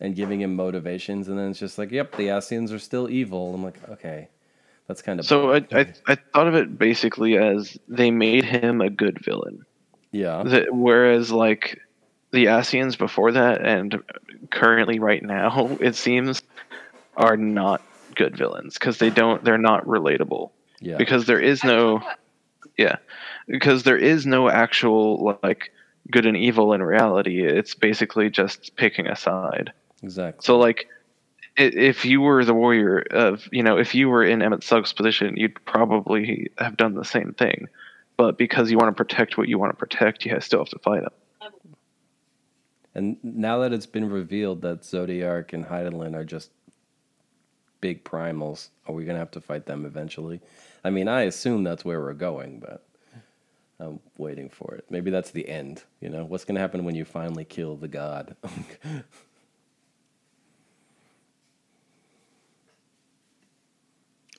and 0.00 0.14
giving 0.14 0.40
him 0.40 0.56
motivations, 0.56 1.28
and 1.28 1.38
then 1.38 1.50
it's 1.50 1.58
just 1.58 1.78
like, 1.78 1.90
yep, 1.90 2.16
the 2.16 2.28
Ascians 2.28 2.72
are 2.72 2.78
still 2.78 3.08
evil. 3.08 3.54
I'm 3.54 3.62
like, 3.64 3.88
okay, 3.88 4.28
that's 4.86 5.02
kind 5.02 5.20
of 5.20 5.26
So 5.26 5.52
I, 5.52 5.66
I 5.72 5.92
I 6.06 6.14
thought 6.14 6.48
of 6.48 6.54
it 6.54 6.78
basically 6.78 7.38
as 7.38 7.78
they 7.88 8.10
made 8.10 8.44
him 8.44 8.80
a 8.80 8.90
good 8.90 9.22
villain. 9.24 9.64
yeah, 10.12 10.42
The, 10.42 10.66
whereas 10.70 11.30
like 11.32 11.80
the 12.32 12.46
Ascians 12.46 12.98
before 12.98 13.32
that 13.32 13.64
and 13.64 14.02
currently 14.50 14.98
right 14.98 15.22
now, 15.22 15.76
it 15.80 15.94
seems, 15.94 16.42
are 17.16 17.36
not 17.36 17.80
good 18.14 18.36
villains 18.36 18.74
because 18.74 18.98
they 18.98 19.10
don't 19.10 19.42
they're 19.44 19.58
not 19.58 19.86
relatable. 19.86 20.50
yeah, 20.80 20.96
Because 20.96 21.26
there 21.26 21.40
is 21.40 21.64
no 21.64 22.02
yeah. 22.76 22.96
Because 23.46 23.82
there 23.82 23.98
is 23.98 24.26
no 24.26 24.48
actual 24.48 25.38
like 25.42 25.70
good 26.10 26.26
and 26.26 26.36
evil 26.36 26.72
in 26.72 26.82
reality. 26.82 27.44
It's 27.44 27.74
basically 27.74 28.30
just 28.30 28.76
picking 28.76 29.06
a 29.06 29.16
side. 29.16 29.72
Exactly. 30.04 30.44
So 30.44 30.58
like, 30.58 30.88
if 31.56 32.04
you 32.04 32.20
were 32.20 32.44
the 32.44 32.52
warrior 32.52 32.98
of, 33.10 33.48
you 33.50 33.62
know, 33.62 33.78
if 33.78 33.94
you 33.94 34.08
were 34.08 34.24
in 34.24 34.40
Emet-Selch's 34.40 34.92
position, 34.92 35.36
you'd 35.36 35.64
probably 35.64 36.50
have 36.58 36.76
done 36.76 36.94
the 36.94 37.04
same 37.04 37.32
thing. 37.32 37.68
But 38.16 38.36
because 38.36 38.70
you 38.70 38.76
want 38.76 38.94
to 38.94 39.04
protect 39.04 39.38
what 39.38 39.48
you 39.48 39.58
want 39.58 39.72
to 39.72 39.76
protect, 39.76 40.24
you 40.24 40.38
still 40.40 40.60
have 40.60 40.68
to 40.68 40.78
fight 40.80 41.04
him. 41.04 41.10
And 42.94 43.16
now 43.22 43.58
that 43.60 43.72
it's 43.72 43.86
been 43.86 44.08
revealed 44.08 44.62
that 44.62 44.82
Zodiark 44.82 45.52
and 45.52 45.64
Hydaelyn 45.64 46.14
are 46.14 46.24
just 46.24 46.50
big 47.80 48.04
primals, 48.04 48.68
are 48.86 48.94
we 48.94 49.04
gonna 49.04 49.18
have 49.18 49.32
to 49.32 49.40
fight 49.40 49.66
them 49.66 49.84
eventually? 49.84 50.40
I 50.84 50.90
mean, 50.90 51.08
I 51.08 51.22
assume 51.22 51.64
that's 51.64 51.84
where 51.84 52.00
we're 52.00 52.12
going, 52.14 52.60
but 52.60 52.86
I'm 53.80 53.98
waiting 54.16 54.48
for 54.48 54.74
it. 54.74 54.84
Maybe 54.90 55.10
that's 55.10 55.32
the 55.32 55.48
end. 55.48 55.82
You 56.00 56.08
know, 56.08 56.24
what's 56.24 56.44
gonna 56.44 56.60
happen 56.60 56.84
when 56.84 56.94
you 56.94 57.04
finally 57.04 57.44
kill 57.44 57.76
the 57.76 57.88
god? 57.88 58.36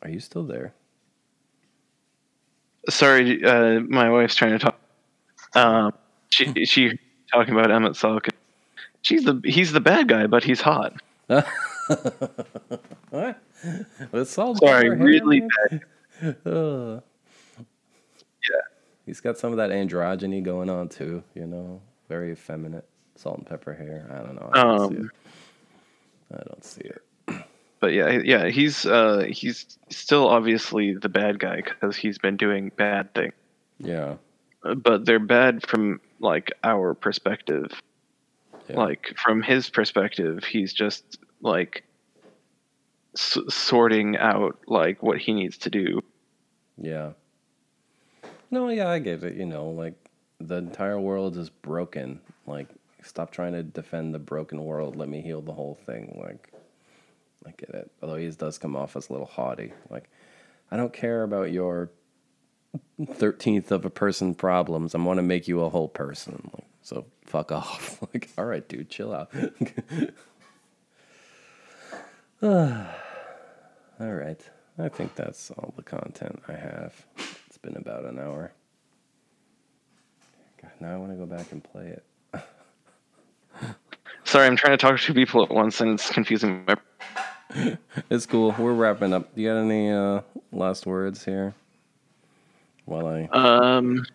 are 0.05 0.09
you 0.09 0.19
still 0.19 0.43
there? 0.43 0.73
Sorry, 2.89 3.43
uh, 3.43 3.79
my 3.81 4.09
wife's 4.09 4.35
trying 4.35 4.51
to 4.51 4.59
talk. 4.59 4.79
Um, 5.55 5.93
she 6.29 6.65
she 6.65 6.99
talking 7.31 7.53
about 7.57 7.69
Emet-Selch. 7.69 8.29
She's 9.01 9.23
the 9.23 9.41
he's 9.43 9.71
the 9.71 9.79
bad 9.79 10.07
guy, 10.07 10.27
but 10.27 10.43
he's 10.43 10.61
hot. 10.61 10.93
What? 13.11 13.39
It's 14.11 14.37
all 14.37 14.55
Sorry, 14.55 14.89
really 14.89 15.41
bad. 15.69 15.81
Uh, 16.45 16.99
Yeah. 18.49 18.61
He's 19.05 19.21
got 19.21 19.37
some 19.37 19.51
of 19.51 19.57
that 19.57 19.69
androgyny 19.69 20.43
going 20.43 20.69
on 20.69 20.89
too, 20.89 21.23
you 21.35 21.45
know, 21.45 21.79
very 22.09 22.31
effeminate, 22.31 22.85
salt 23.15 23.37
and 23.37 23.45
pepper 23.47 23.73
hair. 23.73 24.09
I 24.11 24.17
don't 24.23 24.35
know. 24.35 24.49
I 24.53 24.63
don't 24.63 24.89
see 24.89 24.97
Um, 24.97 25.11
it. 26.31 26.35
I 26.39 26.43
don't 26.47 26.63
see 26.65 26.81
it. 26.81 27.01
But 27.85 27.93
yeah, 27.93 28.19
yeah, 28.23 28.47
he's 28.47 28.83
uh 28.87 29.27
he's 29.29 29.77
still 29.91 30.27
obviously 30.27 30.95
the 30.95 31.07
bad 31.07 31.37
guy 31.37 31.57
because 31.57 31.95
he's 31.95 32.17
been 32.17 32.35
doing 32.35 32.71
bad 32.75 33.13
things. 33.13 33.33
Yeah. 33.77 34.15
but 34.63 35.05
they're 35.05 35.19
bad 35.19 35.67
from 35.67 36.01
like 36.19 36.51
our 36.63 36.95
perspective. 36.95 37.71
yeah. 38.67 38.77
Like 38.77 39.13
from 39.23 39.43
his 39.43 39.69
perspective, 39.69 40.43
he's 40.43 40.73
just 40.73 41.19
like 41.41 41.83
s- 43.15 43.37
sorting 43.49 44.17
out 44.17 44.57
like 44.65 45.03
what 45.03 45.19
he 45.19 45.31
needs 45.33 45.59
to 45.59 45.69
do. 45.69 46.01
Yeah. 46.81 47.11
No, 48.49 48.69
yeah, 48.69 48.89
I 48.89 48.97
get 48.97 49.23
it. 49.23 49.35
You 49.35 49.45
know, 49.45 49.69
like 49.69 49.93
the 50.39 50.55
entire 50.55 50.99
world 50.99 51.37
is 51.37 51.51
broken. 51.51 52.19
Like, 52.47 52.67
stop 53.03 53.29
trying 53.29 53.53
to 53.53 53.61
defend 53.61 54.15
the 54.15 54.19
broken 54.19 54.65
world. 54.65 54.95
Let 54.95 55.07
me 55.07 55.21
heal 55.21 55.41
the 55.43 55.53
whole 55.53 55.75
thing. 55.85 56.19
Like, 56.19 56.51
I 57.45 57.51
get 57.57 57.69
it. 57.69 57.91
Although 58.01 58.15
he 58.15 58.29
does 58.31 58.57
come 58.57 58.75
off 58.75 58.95
as 58.95 59.09
a 59.09 59.13
little 59.13 59.27
haughty. 59.27 59.73
Like, 59.89 60.09
I 60.71 60.77
don't 60.77 60.93
care 60.93 61.23
about 61.23 61.51
your 61.51 61.91
thirteenth 63.13 63.71
of 63.71 63.85
a 63.85 63.89
person 63.89 64.35
problems. 64.35 64.95
I 64.95 64.99
want 64.99 65.17
to 65.17 65.23
make 65.23 65.47
you 65.47 65.61
a 65.61 65.69
whole 65.69 65.87
person. 65.87 66.49
Like, 66.53 66.67
so 66.81 67.05
fuck 67.25 67.51
off. 67.51 68.01
like, 68.13 68.29
all 68.37 68.45
right, 68.45 68.67
dude, 68.67 68.89
chill 68.89 69.13
out. 69.13 69.31
all 72.41 72.85
right. 73.99 74.41
I 74.77 74.89
think 74.89 75.15
that's 75.15 75.51
all 75.51 75.73
the 75.77 75.83
content 75.83 76.43
I 76.49 76.53
have. 76.53 77.05
It's 77.47 77.57
been 77.57 77.77
about 77.77 78.03
an 78.03 78.19
hour. 78.19 78.51
Now 80.79 80.93
I 80.93 80.97
want 80.97 81.11
to 81.11 81.17
go 81.17 81.25
back 81.25 81.51
and 81.51 81.63
play 81.63 81.87
it. 81.87 82.03
Sorry, 84.25 84.47
I'm 84.47 84.55
trying 84.55 84.73
to 84.73 84.77
talk 84.77 84.97
to 84.97 85.01
two 85.01 85.13
people 85.13 85.43
at 85.43 85.49
once, 85.49 85.79
and 85.79 85.91
it's 85.91 86.09
confusing. 86.09 86.63
My 86.67 86.75
It's 88.09 88.25
cool. 88.25 88.53
We're 88.57 88.73
wrapping 88.73 89.13
up. 89.13 89.33
Do 89.33 89.41
you 89.41 89.49
got 89.49 89.57
any 89.57 89.89
uh, 89.89 90.21
last 90.51 90.85
words 90.85 91.23
here? 91.23 91.53
While 92.85 93.07
I, 93.07 93.23
um, 93.31 94.05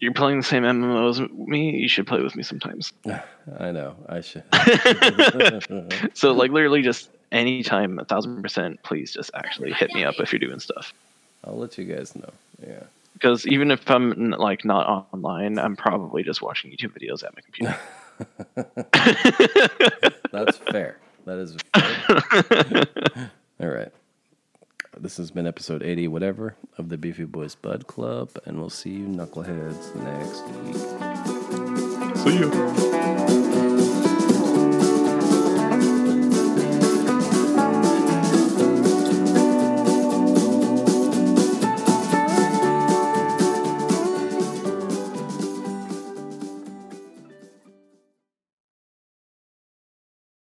you're 0.00 0.12
playing 0.12 0.38
the 0.38 0.44
same 0.44 0.62
MMOs 0.62 1.22
as 1.22 1.30
me. 1.30 1.70
You 1.76 1.88
should 1.88 2.06
play 2.06 2.22
with 2.22 2.34
me 2.36 2.42
sometimes. 2.42 2.92
I 3.58 3.72
know 3.72 3.96
I 4.08 4.20
should. 4.20 4.44
So 6.14 6.32
like 6.32 6.50
literally 6.50 6.82
just 6.82 7.10
anytime, 7.32 7.98
a 7.98 8.04
thousand 8.04 8.42
percent. 8.42 8.82
Please 8.82 9.12
just 9.12 9.30
actually 9.34 9.72
hit 9.72 9.92
me 9.92 10.04
up 10.04 10.14
if 10.18 10.32
you're 10.32 10.40
doing 10.40 10.60
stuff. 10.60 10.94
I'll 11.44 11.56
let 11.58 11.76
you 11.78 11.84
guys 11.84 12.14
know. 12.14 12.32
Yeah. 12.66 12.84
Because 13.14 13.46
even 13.46 13.70
if 13.70 13.90
I'm 13.90 14.30
like 14.30 14.64
not 14.64 15.06
online, 15.12 15.58
I'm 15.58 15.76
probably 15.76 16.22
just 16.22 16.42
watching 16.42 16.70
YouTube 16.70 16.92
videos 16.92 17.24
at 17.24 17.34
my 17.34 17.40
computer. 17.42 17.76
That's 20.32 20.58
fair. 20.58 20.98
That 21.26 21.38
is. 21.38 21.56
All 23.60 23.68
right. 23.68 23.92
This 24.98 25.16
has 25.18 25.30
been 25.30 25.46
episode 25.46 25.82
80, 25.82 26.08
whatever, 26.08 26.56
of 26.78 26.88
the 26.88 26.96
Beefy 26.96 27.24
Boys 27.24 27.54
Bud 27.54 27.86
Club, 27.86 28.30
and 28.46 28.58
we'll 28.58 28.70
see 28.70 28.90
you 28.90 29.06
knuckleheads 29.06 29.94
next 29.96 30.42
week. 30.62 32.16
See 32.16 32.38
you. 32.38 33.25